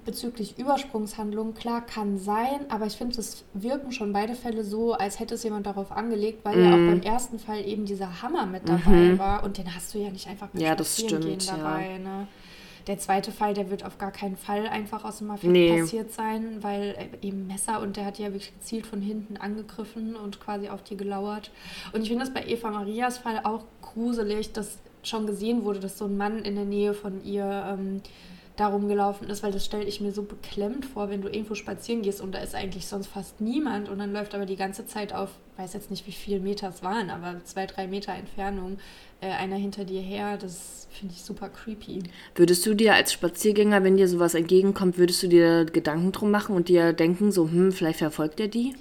bezüglich 0.04 0.58
Übersprungshandlung, 0.58 1.54
klar, 1.54 1.84
kann 1.84 2.18
sein, 2.18 2.60
aber 2.68 2.86
ich 2.86 2.94
finde, 2.94 3.18
es 3.18 3.44
wirken 3.54 3.92
schon 3.92 4.12
beide 4.12 4.34
Fälle 4.34 4.64
so, 4.64 4.92
als 4.92 5.18
hätte 5.20 5.34
es 5.34 5.42
jemand 5.42 5.66
darauf 5.66 5.92
angelegt, 5.92 6.44
weil 6.44 6.60
ja 6.60 6.72
auch 6.72 6.76
mhm. 6.76 6.90
beim 6.90 7.02
ersten 7.02 7.38
Fall 7.38 7.66
eben 7.66 7.84
dieser 7.84 8.22
Hammer 8.22 8.46
mit 8.46 8.68
dabei 8.68 9.12
mhm. 9.12 9.18
war 9.18 9.44
und 9.44 9.58
den 9.58 9.74
hast 9.74 9.94
du 9.94 9.98
ja 9.98 10.10
nicht 10.10 10.28
einfach 10.28 10.48
mit 10.52 10.62
ja, 10.62 10.74
das 10.86 11.00
stimmt, 11.00 11.24
gehen 11.24 11.38
dabei. 11.46 11.92
Ja. 11.92 11.98
Ne? 11.98 12.28
Der 12.86 12.98
zweite 12.98 13.32
Fall, 13.32 13.52
der 13.52 13.68
wird 13.70 13.84
auf 13.84 13.98
gar 13.98 14.12
keinen 14.12 14.36
Fall 14.36 14.68
einfach 14.68 15.04
aus 15.04 15.18
dem 15.18 15.30
Affekt 15.30 15.52
nee. 15.52 15.80
passiert 15.80 16.12
sein, 16.12 16.62
weil 16.62 16.94
äh, 17.22 17.26
eben 17.26 17.46
Messer 17.48 17.80
und 17.80 17.96
der 17.96 18.04
hat 18.04 18.18
ja 18.18 18.26
wirklich 18.26 18.52
gezielt 18.54 18.86
von 18.86 19.00
hinten 19.00 19.36
angegriffen 19.36 20.14
und 20.14 20.40
quasi 20.40 20.68
auf 20.68 20.84
die 20.84 20.96
gelauert. 20.96 21.50
Und 21.92 22.02
ich 22.02 22.08
finde 22.08 22.24
das 22.24 22.32
bei 22.32 22.46
Eva 22.46 22.70
Marias 22.70 23.18
Fall 23.18 23.40
auch 23.42 23.64
gruselig, 23.82 24.52
dass 24.52 24.78
schon 25.02 25.26
gesehen 25.26 25.64
wurde, 25.64 25.80
dass 25.80 25.98
so 25.98 26.04
ein 26.04 26.16
Mann 26.16 26.40
in 26.40 26.54
der 26.54 26.64
Nähe 26.64 26.94
von 26.94 27.24
ihr 27.24 27.44
ähm, 27.72 28.02
darum 28.56 28.88
gelaufen 28.88 29.28
ist, 29.28 29.42
weil 29.42 29.52
das 29.52 29.64
stelle 29.64 29.84
ich 29.84 30.00
mir 30.00 30.12
so 30.12 30.22
beklemmt 30.22 30.86
vor, 30.86 31.10
wenn 31.10 31.20
du 31.20 31.28
irgendwo 31.28 31.54
spazieren 31.54 32.02
gehst 32.02 32.20
und 32.20 32.34
da 32.34 32.38
ist 32.38 32.54
eigentlich 32.54 32.86
sonst 32.86 33.06
fast 33.06 33.40
niemand 33.40 33.88
und 33.88 33.98
dann 33.98 34.12
läuft 34.12 34.34
aber 34.34 34.46
die 34.46 34.56
ganze 34.56 34.86
Zeit 34.86 35.12
auf, 35.12 35.30
weiß 35.58 35.74
jetzt 35.74 35.90
nicht, 35.90 36.06
wie 36.06 36.12
viele 36.12 36.40
Meter 36.40 36.68
es 36.70 36.82
waren, 36.82 37.10
aber 37.10 37.44
zwei, 37.44 37.66
drei 37.66 37.86
Meter 37.86 38.12
Entfernung 38.12 38.78
äh, 39.20 39.28
einer 39.28 39.56
hinter 39.56 39.84
dir 39.84 40.00
her. 40.00 40.38
Das 40.38 40.88
finde 40.90 41.14
ich 41.14 41.22
super 41.22 41.48
creepy. 41.48 42.02
Würdest 42.34 42.64
du 42.66 42.74
dir 42.74 42.94
als 42.94 43.12
Spaziergänger, 43.12 43.84
wenn 43.84 43.96
dir 43.96 44.08
sowas 44.08 44.34
entgegenkommt, 44.34 44.98
würdest 44.98 45.22
du 45.22 45.28
dir 45.28 45.66
Gedanken 45.66 46.12
drum 46.12 46.30
machen 46.30 46.56
und 46.56 46.68
dir 46.68 46.92
denken, 46.92 47.32
so, 47.32 47.48
hm, 47.48 47.72
vielleicht 47.72 47.98
verfolgt 47.98 48.40
er 48.40 48.48
die? 48.48 48.74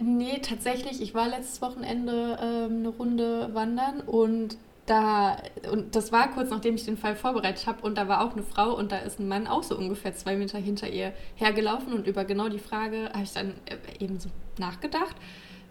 Nee, 0.00 0.38
tatsächlich. 0.42 1.00
Ich 1.00 1.14
war 1.14 1.28
letztes 1.28 1.60
Wochenende 1.62 2.38
ähm, 2.40 2.78
eine 2.78 2.88
Runde 2.88 3.50
wandern 3.52 4.00
und 4.00 4.56
da, 4.88 5.36
und 5.70 5.94
das 5.94 6.12
war 6.12 6.30
kurz 6.30 6.50
nachdem 6.50 6.74
ich 6.74 6.84
den 6.84 6.96
Fall 6.96 7.16
vorbereitet 7.16 7.66
habe, 7.66 7.82
und 7.82 7.96
da 7.98 8.08
war 8.08 8.24
auch 8.24 8.32
eine 8.32 8.42
Frau 8.42 8.76
und 8.76 8.92
da 8.92 8.98
ist 8.98 9.18
ein 9.20 9.28
Mann 9.28 9.46
auch 9.46 9.62
so 9.62 9.76
ungefähr 9.76 10.14
zwei 10.14 10.36
Meter 10.36 10.58
hinter 10.58 10.88
ihr 10.88 11.12
hergelaufen 11.36 11.92
und 11.92 12.06
über 12.06 12.24
genau 12.24 12.48
die 12.48 12.58
Frage 12.58 13.10
habe 13.12 13.22
ich 13.22 13.32
dann 13.32 13.54
äh, 13.66 14.04
eben 14.04 14.18
so 14.18 14.28
nachgedacht. 14.58 15.16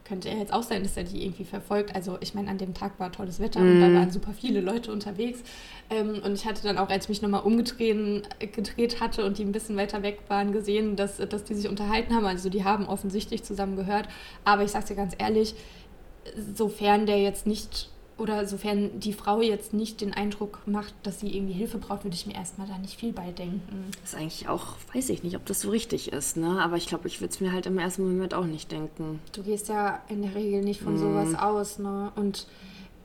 Könnte 0.07 0.29
er 0.29 0.37
jetzt 0.37 0.53
auch 0.53 0.63
sein, 0.63 0.83
dass 0.83 0.95
er 0.95 1.03
die 1.03 1.25
irgendwie 1.25 1.43
verfolgt. 1.43 1.93
Also 1.93 2.17
ich 2.21 2.33
meine, 2.33 2.49
an 2.49 2.57
dem 2.57 2.73
Tag 2.73 2.97
war 2.97 3.11
tolles 3.11 3.41
Wetter 3.41 3.59
mm. 3.59 3.63
und 3.63 3.81
da 3.81 3.87
mhm. 3.89 3.95
waren 3.95 4.11
super 4.11 4.31
viele 4.31 4.61
Leute 4.61 4.93
unterwegs. 4.93 5.43
Ähm, 5.89 6.21
und 6.23 6.33
ich 6.33 6.45
hatte 6.45 6.63
dann 6.63 6.77
auch, 6.77 6.87
als 6.87 7.05
ich 7.05 7.09
mich 7.09 7.21
nochmal 7.21 7.41
umgedreht 7.41 8.23
gedreht 8.53 9.01
hatte 9.01 9.25
und 9.25 9.37
die 9.37 9.43
ein 9.43 9.51
bisschen 9.51 9.75
weiter 9.75 10.03
weg 10.03 10.19
waren, 10.29 10.53
gesehen, 10.53 10.95
dass, 10.95 11.17
dass 11.17 11.43
die 11.43 11.55
sich 11.55 11.67
unterhalten 11.67 12.15
haben. 12.15 12.25
Also 12.25 12.49
die 12.49 12.63
haben 12.63 12.87
offensichtlich 12.87 13.43
zusammen 13.43 13.75
gehört. 13.75 14.07
Aber 14.45 14.63
ich 14.63 14.71
sage 14.71 14.85
dir 14.85 14.95
ganz 14.95 15.13
ehrlich, 15.17 15.55
sofern 16.55 17.05
der 17.05 17.19
jetzt 17.21 17.45
nicht 17.45 17.89
oder 18.17 18.47
sofern 18.47 18.99
die 18.99 19.13
Frau 19.13 19.41
jetzt 19.41 19.73
nicht 19.73 20.01
den 20.01 20.13
Eindruck 20.13 20.59
macht, 20.65 20.93
dass 21.03 21.19
sie 21.19 21.35
irgendwie 21.35 21.53
Hilfe 21.53 21.77
braucht, 21.77 22.03
würde 22.03 22.15
ich 22.15 22.25
mir 22.25 22.35
erstmal 22.35 22.67
da 22.67 22.77
nicht 22.77 22.99
viel 22.99 23.13
bei 23.13 23.31
denken. 23.31 23.85
Das 24.01 24.13
ist 24.13 24.19
eigentlich 24.19 24.49
auch, 24.49 24.75
weiß 24.93 25.09
ich 25.09 25.23
nicht, 25.23 25.35
ob 25.35 25.45
das 25.45 25.61
so 25.61 25.69
richtig 25.69 26.11
ist, 26.11 26.37
ne? 26.37 26.61
Aber 26.61 26.77
ich 26.77 26.87
glaube, 26.87 27.07
ich 27.07 27.21
würde 27.21 27.33
es 27.33 27.39
mir 27.39 27.51
halt 27.51 27.65
im 27.65 27.77
ersten 27.77 28.03
Moment 28.03 28.33
auch 28.33 28.45
nicht 28.45 28.71
denken. 28.71 29.19
Du 29.33 29.43
gehst 29.43 29.69
ja 29.69 30.01
in 30.09 30.21
der 30.23 30.33
Regel 30.33 30.61
nicht 30.61 30.81
von 30.81 30.95
mm. 30.95 30.97
sowas 30.97 31.35
aus, 31.35 31.79
ne? 31.79 32.11
Und 32.15 32.47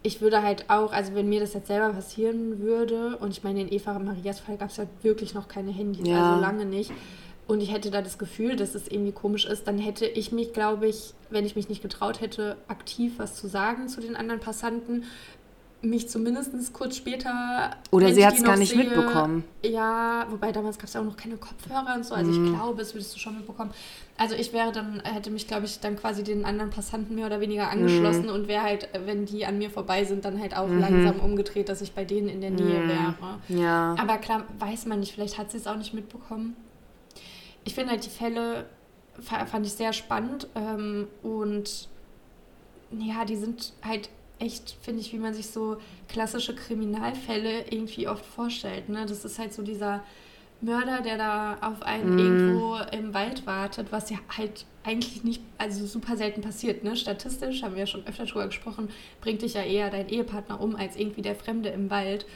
ich 0.02 0.20
würde 0.20 0.42
halt 0.42 0.68
auch, 0.68 0.92
also 0.92 1.14
wenn 1.14 1.28
mir 1.28 1.40
das 1.40 1.54
jetzt 1.54 1.68
selber 1.68 1.90
passieren 1.90 2.60
würde, 2.60 3.18
und 3.18 3.30
ich 3.30 3.44
meine, 3.44 3.60
in 3.60 3.72
Eva 3.72 3.94
und 3.96 4.04
Marias 4.04 4.40
Fall 4.40 4.56
gab 4.56 4.70
es 4.70 4.78
halt 4.78 4.88
wirklich 5.02 5.34
noch 5.34 5.46
keine 5.46 5.70
Handys, 5.72 6.06
ja. 6.06 6.30
also 6.30 6.40
lange 6.40 6.64
nicht 6.64 6.90
und 7.49 7.61
ich 7.61 7.72
hätte 7.72 7.90
da 7.90 8.03
das 8.03 8.18
Gefühl, 8.18 8.57
dass 8.57 8.74
es 8.74 8.88
irgendwie 8.88 9.12
komisch 9.12 9.45
ist, 9.45 9.66
dann 9.66 9.78
hätte 9.78 10.07
ich 10.07 10.32
mich, 10.32 10.53
glaube 10.53 10.86
ich, 10.86 11.14
wenn 11.30 11.45
ich 11.45 11.57
mich 11.57 11.68
nicht 11.68 11.82
getraut 11.82 12.20
hätte, 12.20 12.57
aktiv 12.68 13.14
was 13.16 13.36
zu 13.36 13.49
sagen 13.49 13.88
zu 13.88 14.01
den 14.01 14.16
anderen 14.16 14.40
Passanten, 14.40 15.05
mich 15.82 16.09
zumindest 16.09 16.72
kurz 16.72 16.97
später. 16.97 17.70
Oder 17.90 18.14
sie 18.14 18.24
hat 18.24 18.34
es 18.34 18.45
gar 18.45 18.57
nicht 18.57 18.70
sehe, 18.70 18.84
mitbekommen. 18.84 19.43
Ja, 19.64 20.26
wobei 20.30 20.53
damals 20.53 20.78
gab 20.78 20.86
es 20.86 20.95
ja 20.95 21.01
auch 21.01 21.05
noch 21.05 21.16
keine 21.16 21.36
Kopfhörer 21.36 21.97
und 21.97 22.07
so. 22.07 22.14
Also 22.14 22.30
mm. 22.30 22.45
ich 22.45 22.53
glaube, 22.53 22.82
es 22.82 22.95
würdest 22.95 23.14
du 23.14 23.18
schon 23.18 23.36
mitbekommen. 23.36 23.72
Also 24.16 24.36
ich 24.36 24.53
wäre 24.53 24.70
dann, 24.70 25.01
hätte 25.01 25.30
mich, 25.30 25.49
glaube 25.49 25.66
ich, 25.66 25.80
dann 25.80 25.97
quasi 25.97 26.22
den 26.22 26.45
anderen 26.45 26.70
Passanten 26.70 27.16
mehr 27.16 27.26
oder 27.26 27.40
weniger 27.40 27.68
angeschlossen 27.68 28.26
mm. 28.26 28.34
und 28.34 28.47
wäre 28.47 28.62
halt, 28.62 28.88
wenn 29.07 29.26
die 29.26 29.45
an 29.45 29.59
mir 29.59 29.70
vorbei 29.70 30.05
sind, 30.05 30.24
dann 30.24 30.40
halt 30.40 30.57
auch 30.57 30.68
mm 30.68 30.78
langsam 30.78 31.20
umgedreht, 31.20 31.68
dass 31.68 31.80
ich 31.80 31.93
bei 31.93 32.05
denen 32.05 32.28
in 32.28 32.40
der 32.40 32.51
Nähe 32.51 32.80
mhm. 32.80 32.88
wäre. 32.88 33.14
Ja. 33.49 33.95
Aber 33.99 34.18
klar, 34.18 34.45
weiß 34.59 34.86
man 34.86 35.01
nicht, 35.01 35.12
vielleicht 35.12 35.38
hat 35.38 35.51
sie 35.51 35.59
es 35.59 35.66
auch 35.66 35.76
nicht 35.76 35.95
mitbekommen 35.95 36.57
ich 37.64 37.74
finde 37.74 37.92
halt 37.92 38.04
die 38.04 38.10
Fälle 38.10 38.66
fand 39.20 39.66
ich 39.66 39.72
sehr 39.72 39.92
spannend 39.92 40.48
ähm, 40.54 41.06
und 41.22 41.88
ja, 42.98 43.24
die 43.24 43.36
sind 43.36 43.72
halt 43.82 44.08
echt, 44.38 44.76
finde 44.82 45.00
ich, 45.00 45.12
wie 45.12 45.18
man 45.18 45.34
sich 45.34 45.48
so 45.48 45.76
klassische 46.08 46.54
Kriminalfälle 46.54 47.66
irgendwie 47.70 48.08
oft 48.08 48.24
vorstellt. 48.24 48.88
Ne? 48.88 49.06
Das 49.06 49.24
ist 49.24 49.38
halt 49.38 49.52
so 49.52 49.62
dieser 49.62 50.02
Mörder, 50.60 51.00
der 51.00 51.16
da 51.16 51.58
auf 51.60 51.82
einen 51.82 52.16
mm. 52.16 52.18
irgendwo 52.18 52.76
im 52.92 53.14
Wald 53.14 53.46
wartet, 53.46 53.92
was 53.92 54.10
ja 54.10 54.18
halt 54.36 54.64
eigentlich 54.84 55.24
nicht, 55.24 55.42
also 55.58 55.86
super 55.86 56.16
selten 56.16 56.40
passiert. 56.40 56.84
Ne? 56.84 56.96
Statistisch, 56.96 57.62
haben 57.62 57.74
wir 57.74 57.80
ja 57.80 57.86
schon 57.86 58.06
öfter 58.06 58.26
drüber 58.26 58.46
gesprochen, 58.46 58.88
bringt 59.20 59.42
dich 59.42 59.54
ja 59.54 59.62
eher 59.62 59.90
dein 59.90 60.08
Ehepartner 60.08 60.60
um 60.60 60.76
als 60.76 60.96
irgendwie 60.96 61.22
der 61.22 61.36
Fremde 61.36 61.68
im 61.68 61.90
Wald. 61.90 62.26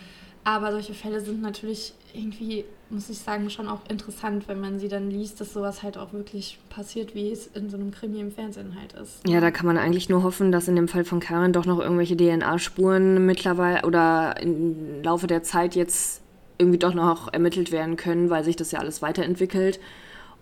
Aber 0.47 0.71
solche 0.71 0.95
Fälle 0.95 1.21
sind 1.21 1.43
natürlich 1.43 1.93
irgendwie, 2.15 2.65
muss 2.89 3.11
ich 3.11 3.19
sagen, 3.19 3.51
schon 3.51 3.67
auch 3.67 3.81
interessant, 3.89 4.47
wenn 4.47 4.61
man 4.61 4.79
sie 4.79 4.87
dann 4.87 5.11
liest, 5.11 5.41
dass 5.41 5.53
sowas 5.53 5.83
halt 5.83 5.99
auch 5.99 6.13
wirklich 6.13 6.61
passiert, 6.71 7.17
wie 7.17 7.33
es 7.33 7.49
in 7.49 7.69
so 7.69 7.77
einem 7.77 7.91
Krimi 7.91 8.21
im 8.21 8.31
Fernsehen 8.31 8.77
halt 8.81 8.93
ist. 8.93 9.27
Ja, 9.27 9.41
da 9.41 9.51
kann 9.51 9.67
man 9.67 9.77
eigentlich 9.77 10.09
nur 10.09 10.23
hoffen, 10.23 10.53
dass 10.53 10.69
in 10.69 10.77
dem 10.77 10.87
Fall 10.87 11.05
von 11.05 11.19
Karen 11.19 11.53
doch 11.53 11.67
noch 11.67 11.81
irgendwelche 11.81 12.17
DNA-Spuren 12.17 13.27
mittlerweile 13.27 13.85
oder 13.85 14.41
im 14.41 15.03
Laufe 15.03 15.27
der 15.27 15.43
Zeit 15.43 15.75
jetzt 15.75 16.23
irgendwie 16.59 16.79
doch 16.79 16.95
noch 16.95 17.33
ermittelt 17.33 17.73
werden 17.73 17.97
können, 17.97 18.31
weil 18.31 18.45
sich 18.45 18.55
das 18.55 18.71
ja 18.71 18.79
alles 18.79 19.03
weiterentwickelt, 19.03 19.81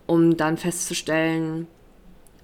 um 0.07 0.37
dann 0.37 0.59
festzustellen, 0.59 1.67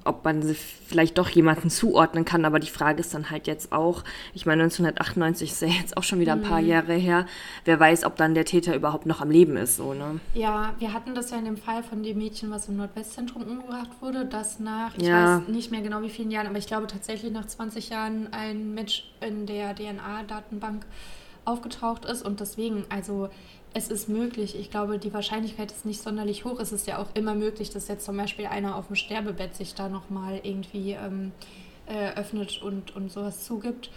ob 0.04 0.24
man 0.24 0.42
vielleicht 0.42 1.18
doch 1.18 1.28
jemanden 1.28 1.70
zuordnen 1.70 2.24
kann. 2.24 2.44
Aber 2.44 2.58
die 2.58 2.68
Frage 2.68 3.00
ist 3.00 3.14
dann 3.14 3.30
halt 3.30 3.46
jetzt 3.46 3.72
auch, 3.72 4.04
ich 4.34 4.46
meine, 4.46 4.62
1998 4.64 5.50
ist 5.50 5.62
ja 5.62 5.68
jetzt 5.68 5.96
auch 5.96 6.02
schon 6.02 6.20
wieder 6.20 6.32
ein 6.32 6.42
paar 6.42 6.60
mhm. 6.60 6.68
Jahre 6.68 6.94
her. 6.94 7.26
Wer 7.64 7.78
weiß, 7.78 8.04
ob 8.04 8.16
dann 8.16 8.34
der 8.34 8.44
Täter 8.44 8.74
überhaupt 8.74 9.06
noch 9.06 9.20
am 9.20 9.30
Leben 9.30 9.56
ist, 9.56 9.76
so, 9.76 9.94
ne? 9.94 10.20
Ja, 10.34 10.74
wir 10.78 10.92
hatten 10.92 11.14
das 11.14 11.30
ja 11.30 11.38
in 11.38 11.44
dem 11.44 11.56
Fall 11.56 11.82
von 11.82 12.02
dem 12.02 12.18
Mädchen, 12.18 12.50
was 12.50 12.68
im 12.68 12.76
Nordwestzentrum 12.76 13.42
umgebracht 13.42 13.90
wurde, 14.00 14.24
dass 14.24 14.58
nach, 14.60 14.96
ich 14.96 15.06
ja. 15.06 15.38
weiß 15.38 15.48
nicht 15.48 15.70
mehr 15.70 15.82
genau 15.82 16.02
wie 16.02 16.10
vielen 16.10 16.30
Jahren, 16.30 16.46
aber 16.46 16.58
ich 16.58 16.66
glaube 16.66 16.86
tatsächlich 16.86 17.32
nach 17.32 17.46
20 17.46 17.90
Jahren 17.90 18.32
ein 18.32 18.74
Match 18.74 19.10
in 19.20 19.46
der 19.46 19.74
DNA-Datenbank 19.74 20.84
aufgetaucht 21.44 22.04
ist 22.04 22.22
und 22.22 22.40
deswegen, 22.40 22.84
also 22.88 23.28
es 23.72 23.88
ist 23.88 24.08
möglich. 24.08 24.58
Ich 24.58 24.70
glaube, 24.70 24.98
die 24.98 25.12
Wahrscheinlichkeit 25.12 25.70
ist 25.70 25.86
nicht 25.86 26.02
sonderlich 26.02 26.44
hoch. 26.44 26.58
Es 26.58 26.72
ist 26.72 26.86
ja 26.86 26.98
auch 26.98 27.08
immer 27.14 27.34
möglich, 27.34 27.70
dass 27.70 27.88
jetzt 27.88 28.04
zum 28.04 28.16
Beispiel 28.16 28.46
einer 28.46 28.76
auf 28.76 28.88
dem 28.88 28.96
Sterbebett 28.96 29.54
sich 29.54 29.74
da 29.74 29.88
nochmal 29.88 30.40
irgendwie 30.42 30.92
ähm, 30.92 31.32
äh, 31.86 32.12
öffnet 32.14 32.60
und, 32.62 32.96
und 32.96 33.12
sowas 33.12 33.44
zugibt. 33.44 33.90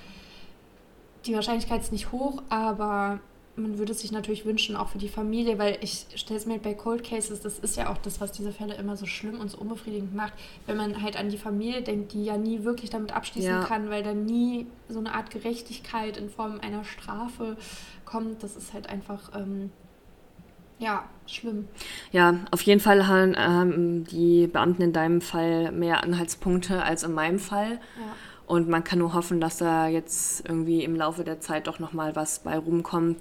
Die 1.25 1.33
Wahrscheinlichkeit 1.33 1.81
ist 1.81 1.91
nicht 1.91 2.11
hoch, 2.11 2.43
aber 2.49 3.19
man 3.55 3.77
würde 3.77 3.93
sich 3.93 4.11
natürlich 4.11 4.45
wünschen, 4.45 4.75
auch 4.75 4.89
für 4.89 4.97
die 4.97 5.09
Familie, 5.09 5.59
weil 5.59 5.77
ich 5.81 6.07
stelle 6.15 6.39
es 6.39 6.45
mir 6.45 6.57
bei 6.57 6.73
Cold 6.73 7.03
Cases, 7.03 7.39
das 7.39 7.59
ist 7.59 7.77
ja 7.77 7.91
auch 7.91 7.97
das, 7.99 8.19
was 8.19 8.31
diese 8.31 8.51
Fälle 8.51 8.73
immer 8.75 8.97
so 8.97 9.05
schlimm 9.05 9.39
und 9.39 9.49
so 9.49 9.59
unbefriedigend 9.59 10.15
macht, 10.15 10.33
wenn 10.65 10.75
man 10.75 11.03
halt 11.03 11.17
an 11.17 11.29
die 11.29 11.37
Familie 11.37 11.83
denkt, 11.83 12.13
die 12.13 12.25
ja 12.25 12.37
nie 12.37 12.63
wirklich 12.63 12.89
damit 12.89 13.15
abschließen 13.15 13.51
ja. 13.51 13.63
kann, 13.63 13.89
weil 13.89 14.01
da 14.01 14.13
nie 14.13 14.65
so 14.89 14.97
eine 14.97 15.13
Art 15.13 15.29
Gerechtigkeit 15.29 16.17
in 16.17 16.29
Form 16.29 16.59
einer 16.61 16.83
Strafe 16.83 17.55
kommt. 18.05 18.41
Das 18.41 18.55
ist 18.55 18.73
halt 18.73 18.89
einfach, 18.89 19.31
ähm, 19.35 19.71
ja, 20.79 21.03
schlimm. 21.27 21.67
Ja, 22.11 22.39
auf 22.49 22.61
jeden 22.63 22.79
Fall 22.79 23.07
haben 23.07 23.35
ähm, 23.37 24.03
die 24.05 24.47
Beamten 24.47 24.81
in 24.81 24.93
deinem 24.93 25.21
Fall 25.21 25.71
mehr 25.71 26.03
Anhaltspunkte 26.03 26.81
als 26.81 27.03
in 27.03 27.13
meinem 27.13 27.39
Fall. 27.39 27.79
Ja. 27.97 28.15
Und 28.45 28.67
man 28.67 28.83
kann 28.83 28.99
nur 28.99 29.13
hoffen, 29.13 29.39
dass 29.39 29.57
da 29.57 29.87
jetzt 29.87 30.47
irgendwie 30.47 30.83
im 30.83 30.95
Laufe 30.95 31.23
der 31.23 31.39
Zeit 31.39 31.67
doch 31.67 31.79
nochmal 31.79 32.15
was 32.15 32.39
bei 32.39 32.57
rumkommt. 32.57 33.19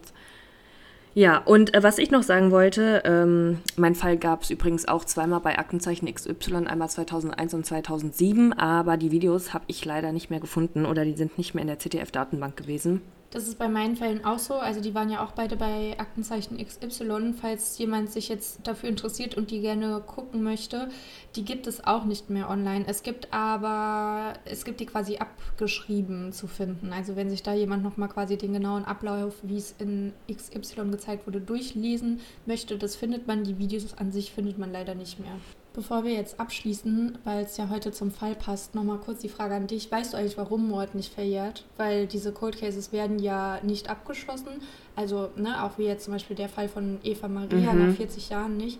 Ja, 1.15 1.39
und 1.39 1.75
äh, 1.75 1.83
was 1.83 1.99
ich 1.99 2.11
noch 2.11 2.23
sagen 2.23 2.51
wollte, 2.51 3.03
ähm, 3.05 3.59
mein 3.77 3.95
Fall 3.95 4.17
gab 4.17 4.43
es 4.43 4.51
übrigens 4.51 4.89
auch 4.89 5.05
zweimal 5.05 5.41
bei 5.41 5.59
Aktenzeichen 5.59 6.13
XY, 6.13 6.67
einmal 6.67 6.89
2001 6.89 7.53
und 7.53 7.67
2007, 7.67 8.55
aber 8.55 8.97
die 8.97 9.11
Videos 9.11 9.53
habe 9.53 9.65
ich 9.67 9.85
leider 9.85 10.13
nicht 10.13 10.31
mehr 10.31 10.41
gefunden 10.41 10.87
oder 10.87 11.05
die 11.05 11.15
sind 11.15 11.37
nicht 11.37 11.55
mehr 11.55 11.63
in 11.63 11.69
der 11.69 11.79
CTF-Datenbank 11.79 12.57
gewesen. 12.57 13.03
Das 13.33 13.49
ist 13.49 13.59
bei 13.59 13.67
meinen 13.67 13.97
Fällen 13.97 14.27
auch 14.27 14.39
so. 14.39 14.57
Also 14.57 14.83
die 14.83 14.95
waren 14.95 15.09
ja 15.09 15.25
auch 15.25 15.33
beide 15.33 15.57
bei 15.57 15.99
Aktenzeichen 15.99 16.59
XY. 16.59 17.33
Falls 17.33 17.79
jemand 17.79 18.13
sich 18.13 18.29
jetzt 18.29 18.61
dafür 18.67 18.91
interessiert 18.91 19.39
und 19.39 19.51
die 19.51 19.63
gerne 19.63 20.03
gucken 20.07 20.43
möchte, 20.43 20.91
die 21.35 21.43
gibt 21.43 21.67
es 21.67 21.83
auch 21.83 22.05
nicht 22.05 22.29
mehr 22.29 22.51
online. 22.51 22.85
Es 22.87 23.03
gibt 23.03 23.33
aber, 23.33 24.35
es 24.45 24.67
gibt 24.67 24.81
die 24.81 24.87
quasi 24.87 25.17
abgeschrieben 25.17 26.33
zu 26.33 26.47
finden. 26.47 26.93
Also 26.93 27.17
wenn 27.17 27.31
sich 27.31 27.43
da 27.43 27.55
jemand 27.55 27.83
nochmal 27.83 28.11
quasi 28.11 28.37
den 28.37 28.53
genauen 28.53 28.85
Ablauf, 28.85 29.37
wie 29.43 29.57
es 29.57 29.75
in 29.79 30.13
XY 30.31 30.91
gezeigt 30.91 31.27
wurde, 31.27 31.41
durchlesen 31.41 32.21
möchte, 32.45 32.77
das 32.77 32.97
findet 32.97 33.27
man. 33.27 33.45
Die 33.45 33.59
Videos 33.59 33.97
an 33.97 34.13
sich 34.13 34.31
findet 34.31 34.59
man 34.59 34.71
leider 34.71 34.95
nicht 34.95 35.19
mehr. 35.19 35.33
Bevor 35.75 36.05
wir 36.05 36.13
jetzt 36.13 36.39
abschließen, 36.39 37.19
weil 37.25 37.45
es 37.45 37.57
ja 37.57 37.71
heute 37.71 37.93
zum 37.93 38.11
Fall 38.11 38.35
passt, 38.35 38.75
nochmal 38.75 38.99
kurz 38.99 39.21
die 39.21 39.31
Frage 39.31 39.55
an 39.55 39.67
dich. 39.67 39.91
Weißt 39.91 40.13
du 40.13 40.19
eigentlich, 40.19 40.37
warum 40.37 40.69
Mord 40.69 40.95
nicht 40.95 41.15
verjährt? 41.15 41.65
Weil 41.79 42.07
diese 42.07 42.31
Cold 42.31 42.61
Cases 42.61 42.93
werden 42.93 43.19
ja 43.19 43.59
nicht 43.63 43.89
abgeschlossen. 43.89 44.61
Also, 44.97 45.31
ne, 45.37 45.65
auch 45.65 45.79
wie 45.79 45.85
jetzt 45.85 46.05
zum 46.05 46.13
Beispiel 46.13 46.37
der 46.37 46.51
Fall 46.51 46.69
von 46.69 46.99
Eva 47.03 47.27
Maria 47.27 47.73
mhm. 47.73 47.89
nach 47.89 47.97
40 47.97 48.29
Jahren 48.29 48.59
nicht. 48.59 48.79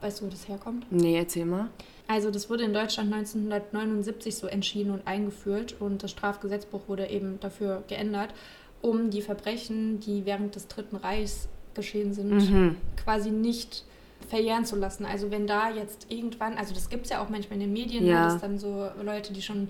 Weißt 0.00 0.20
du, 0.20 0.26
wo 0.26 0.30
das 0.30 0.46
herkommt? 0.46 0.86
Nee, 0.90 1.18
erzähl 1.18 1.44
mal. 1.44 1.70
Also, 2.06 2.30
das 2.30 2.48
wurde 2.48 2.62
in 2.64 2.72
Deutschland 2.72 3.12
1979 3.12 4.36
so 4.36 4.46
entschieden 4.46 4.92
und 4.92 5.08
eingeführt 5.08 5.74
und 5.80 6.04
das 6.04 6.12
Strafgesetzbuch 6.12 6.82
wurde 6.86 7.08
eben 7.08 7.40
dafür 7.40 7.82
geändert, 7.88 8.32
um 8.80 9.10
die 9.10 9.22
Verbrechen, 9.22 9.98
die 9.98 10.24
während 10.24 10.54
des 10.54 10.68
Dritten 10.68 10.96
Reichs 10.96 11.48
geschehen 11.74 12.14
sind, 12.14 12.30
mhm. 12.30 12.76
quasi 12.96 13.30
nicht 13.30 13.84
verjähren 14.28 14.64
zu 14.64 14.76
lassen. 14.76 15.04
Also 15.04 15.30
wenn 15.30 15.46
da 15.46 15.70
jetzt 15.70 16.10
irgendwann, 16.10 16.56
also 16.56 16.74
das 16.74 16.88
gibt 16.88 17.04
es 17.04 17.10
ja 17.10 17.22
auch 17.22 17.28
manchmal 17.28 17.54
in 17.54 17.60
den 17.60 17.72
Medien, 17.72 18.04
ne, 18.04 18.10
ja. 18.10 18.24
dass 18.26 18.40
dann 18.40 18.58
so 18.58 18.88
Leute, 19.02 19.32
die 19.32 19.42
schon 19.42 19.68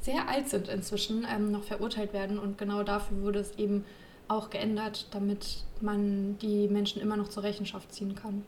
sehr 0.00 0.28
alt 0.28 0.48
sind 0.48 0.68
inzwischen, 0.68 1.26
ähm, 1.30 1.52
noch 1.52 1.64
verurteilt 1.64 2.12
werden. 2.12 2.38
Und 2.38 2.58
genau 2.58 2.82
dafür 2.82 3.22
wurde 3.22 3.40
es 3.40 3.56
eben 3.56 3.84
auch 4.28 4.50
geändert, 4.50 5.06
damit 5.10 5.64
man 5.80 6.38
die 6.38 6.68
Menschen 6.68 7.00
immer 7.02 7.16
noch 7.16 7.28
zur 7.28 7.42
Rechenschaft 7.42 7.92
ziehen 7.92 8.14
kann. 8.14 8.44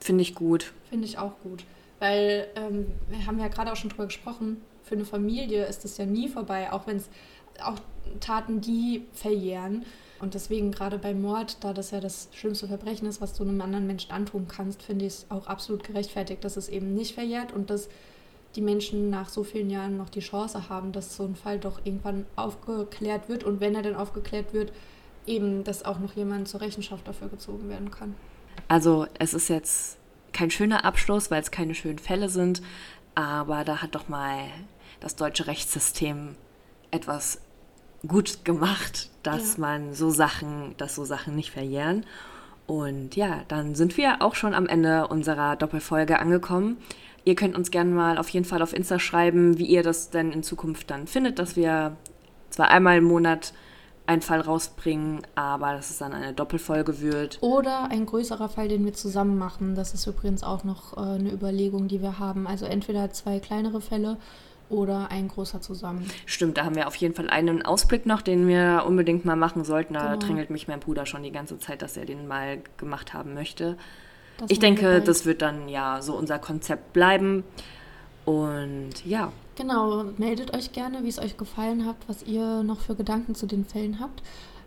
Finde 0.00 0.22
ich 0.22 0.34
gut. 0.34 0.72
Finde 0.90 1.06
ich 1.06 1.18
auch 1.18 1.32
gut. 1.42 1.64
Weil 2.00 2.48
ähm, 2.56 2.86
wir 3.08 3.26
haben 3.26 3.38
ja 3.38 3.48
gerade 3.48 3.70
auch 3.70 3.76
schon 3.76 3.90
drüber 3.90 4.06
gesprochen, 4.06 4.60
für 4.82 4.96
eine 4.96 5.04
Familie 5.04 5.64
ist 5.66 5.84
es 5.84 5.96
ja 5.96 6.04
nie 6.04 6.28
vorbei, 6.28 6.72
auch 6.72 6.86
wenn 6.86 6.96
es 6.96 7.08
auch 7.62 7.78
Taten, 8.20 8.60
die 8.60 9.04
verjähren. 9.12 9.84
Und 10.22 10.34
deswegen 10.34 10.70
gerade 10.70 10.98
bei 10.98 11.14
Mord, 11.14 11.56
da 11.64 11.72
das 11.72 11.90
ja 11.90 11.98
das 11.98 12.28
schlimmste 12.32 12.68
Verbrechen 12.68 13.08
ist, 13.08 13.20
was 13.20 13.34
du 13.34 13.42
einem 13.42 13.60
anderen 13.60 13.88
Menschen 13.88 14.12
antun 14.12 14.46
kannst, 14.46 14.80
finde 14.80 15.04
ich 15.04 15.14
es 15.14 15.26
auch 15.30 15.48
absolut 15.48 15.82
gerechtfertigt, 15.82 16.44
dass 16.44 16.56
es 16.56 16.68
eben 16.68 16.94
nicht 16.94 17.14
verjährt 17.14 17.52
und 17.52 17.70
dass 17.70 17.88
die 18.54 18.60
Menschen 18.60 19.10
nach 19.10 19.28
so 19.28 19.42
vielen 19.42 19.68
Jahren 19.68 19.96
noch 19.96 20.08
die 20.08 20.20
Chance 20.20 20.68
haben, 20.68 20.92
dass 20.92 21.16
so 21.16 21.24
ein 21.24 21.34
Fall 21.34 21.58
doch 21.58 21.80
irgendwann 21.82 22.24
aufgeklärt 22.36 23.28
wird 23.28 23.42
und 23.42 23.60
wenn 23.60 23.74
er 23.74 23.82
dann 23.82 23.96
aufgeklärt 23.96 24.52
wird, 24.52 24.72
eben, 25.26 25.64
dass 25.64 25.84
auch 25.84 25.98
noch 25.98 26.14
jemand 26.14 26.46
zur 26.46 26.60
Rechenschaft 26.60 27.08
dafür 27.08 27.28
gezogen 27.28 27.68
werden 27.68 27.90
kann. 27.90 28.14
Also 28.68 29.08
es 29.18 29.34
ist 29.34 29.48
jetzt 29.48 29.98
kein 30.32 30.52
schöner 30.52 30.84
Abschluss, 30.84 31.32
weil 31.32 31.42
es 31.42 31.50
keine 31.50 31.74
schönen 31.74 31.98
Fälle 31.98 32.28
sind, 32.28 32.62
aber 33.16 33.64
da 33.64 33.82
hat 33.82 33.96
doch 33.96 34.08
mal 34.08 34.44
das 35.00 35.16
deutsche 35.16 35.48
Rechtssystem 35.48 36.36
etwas 36.92 37.40
gut 38.06 38.44
gemacht, 38.44 39.08
dass 39.22 39.54
ja. 39.56 39.60
man 39.60 39.94
so 39.94 40.10
Sachen, 40.10 40.74
dass 40.76 40.94
so 40.94 41.04
Sachen 41.04 41.36
nicht 41.36 41.50
verjähren. 41.50 42.04
Und 42.66 43.16
ja, 43.16 43.42
dann 43.48 43.74
sind 43.74 43.96
wir 43.96 44.22
auch 44.22 44.34
schon 44.34 44.54
am 44.54 44.66
Ende 44.66 45.08
unserer 45.08 45.56
Doppelfolge 45.56 46.18
angekommen. 46.18 46.78
Ihr 47.24 47.34
könnt 47.34 47.56
uns 47.56 47.70
gerne 47.70 47.90
mal 47.90 48.18
auf 48.18 48.28
jeden 48.30 48.44
Fall 48.44 48.62
auf 48.62 48.72
Insta 48.72 48.98
schreiben, 48.98 49.58
wie 49.58 49.66
ihr 49.66 49.82
das 49.82 50.10
denn 50.10 50.32
in 50.32 50.42
Zukunft 50.42 50.90
dann 50.90 51.06
findet, 51.06 51.38
dass 51.38 51.56
wir 51.56 51.96
zwar 52.50 52.68
einmal 52.68 52.98
im 52.98 53.04
Monat 53.04 53.52
einen 54.06 54.22
Fall 54.22 54.40
rausbringen, 54.40 55.22
aber 55.36 55.74
dass 55.74 55.90
es 55.90 55.98
dann 55.98 56.12
eine 56.12 56.32
Doppelfolge 56.32 57.00
wird. 57.00 57.38
Oder 57.40 57.90
ein 57.90 58.06
größerer 58.06 58.48
Fall, 58.48 58.68
den 58.68 58.84
wir 58.84 58.92
zusammen 58.94 59.38
machen. 59.38 59.76
Das 59.76 59.94
ist 59.94 60.06
übrigens 60.06 60.42
auch 60.42 60.64
noch 60.64 60.96
äh, 60.96 61.00
eine 61.00 61.32
Überlegung, 61.32 61.86
die 61.86 62.02
wir 62.02 62.18
haben. 62.18 62.46
Also 62.48 62.66
entweder 62.66 63.10
zwei 63.12 63.38
kleinere 63.38 63.80
Fälle 63.80 64.16
oder 64.72 65.10
ein 65.10 65.28
großer 65.28 65.60
zusammen. 65.60 66.08
Stimmt, 66.26 66.56
da 66.56 66.64
haben 66.64 66.74
wir 66.74 66.88
auf 66.88 66.96
jeden 66.96 67.14
Fall 67.14 67.30
einen 67.30 67.62
Ausblick 67.64 68.06
noch, 68.06 68.22
den 68.22 68.48
wir 68.48 68.84
unbedingt 68.86 69.24
mal 69.24 69.36
machen 69.36 69.64
sollten. 69.64 69.94
Da 69.94 70.14
Genau. 70.14 70.16
drängelt 70.26 70.50
mich 70.50 70.66
mein 70.66 70.80
Bruder 70.80 71.06
schon 71.06 71.22
die 71.22 71.30
ganze 71.32 71.58
Zeit, 71.58 71.82
dass 71.82 71.96
er 71.96 72.06
den 72.06 72.26
mal 72.26 72.58
gemacht 72.78 73.14
haben 73.14 73.34
möchte. 73.34 73.76
Das 74.38 74.50
ich 74.50 74.58
denke, 74.58 75.00
das 75.02 75.26
wird 75.26 75.42
dann 75.42 75.68
ja 75.68 76.00
so 76.02 76.14
unser 76.16 76.38
Konzept 76.38 76.92
bleiben. 76.92 77.44
Und 78.24 79.04
ja, 79.04 79.30
Genau, 79.54 80.04
meldet 80.16 80.54
euch 80.54 80.72
gerne, 80.72 81.02
wie 81.04 81.08
es 81.08 81.18
euch 81.18 81.36
gefallen 81.36 81.84
hat, 81.84 81.96
was 82.06 82.22
ihr 82.22 82.62
noch 82.62 82.80
für 82.80 82.94
Gedanken 82.94 83.34
zu 83.34 83.46
den 83.46 83.66
Fällen 83.66 84.00
habt. 84.00 84.22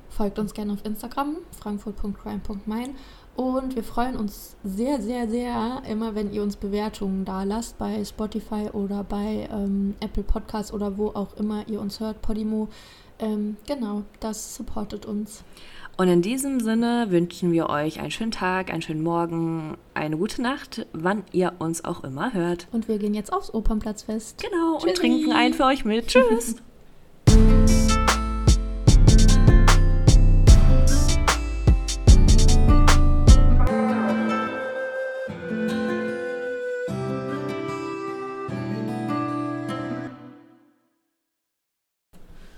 Folgt 0.09 0.37
uns 0.37 0.53
gerne 0.53 0.73
auf 0.73 0.85
Instagram, 0.85 1.37
frankfurt.crime.main. 1.59 2.95
Und 3.35 3.75
wir 3.75 3.83
freuen 3.83 4.15
uns 4.15 4.55
sehr, 4.63 5.01
sehr, 5.01 5.27
sehr 5.27 5.81
immer, 5.89 6.15
wenn 6.15 6.31
ihr 6.31 6.41
uns 6.41 6.55
Bewertungen 6.55 7.25
da 7.25 7.43
lasst 7.43 7.77
bei 7.77 8.03
Spotify 8.05 8.69
oder 8.71 9.03
bei 9.03 9.49
ähm, 9.51 9.93
Apple 9.99 10.23
Podcasts 10.23 10.71
oder 10.71 10.97
wo 10.97 11.07
auch 11.09 11.35
immer 11.37 11.67
ihr 11.67 11.81
uns 11.81 11.99
hört, 11.99 12.21
Podimo. 12.21 12.69
Ähm, 13.19 13.57
genau, 13.67 14.03
das 14.19 14.55
supportet 14.55 15.05
uns. 15.05 15.43
und 15.97 16.07
in 16.09 16.21
diesem 16.21 16.59
Sinne 16.59 17.07
wünschen 17.09 17.51
wir 17.51 17.69
euch 17.69 17.99
einen 17.99 18.11
schönen 18.11 18.31
Tag, 18.31 18.71
einen 18.71 18.81
schönen 18.81 19.03
Morgen, 19.03 19.77
eine 19.93 20.17
gute 20.17 20.41
Nacht, 20.41 20.85
wann 20.91 21.23
ihr 21.31 21.53
uns 21.59 21.83
auch 21.85 22.03
immer 22.03 22.33
hört. 22.33 22.67
Und 22.71 22.87
wir 22.87 22.97
gehen 22.97 23.13
jetzt 23.13 23.31
aufs 23.31 23.53
Opernplatzfest. 23.53 24.41
Genau, 24.41 24.75
und 24.75 24.81
Tschüssi. 24.81 24.93
trinken 24.95 25.31
einen 25.31 25.53
für 25.53 25.65
euch 25.65 25.85
mit. 25.85 26.07
Tschüss. 26.07 26.55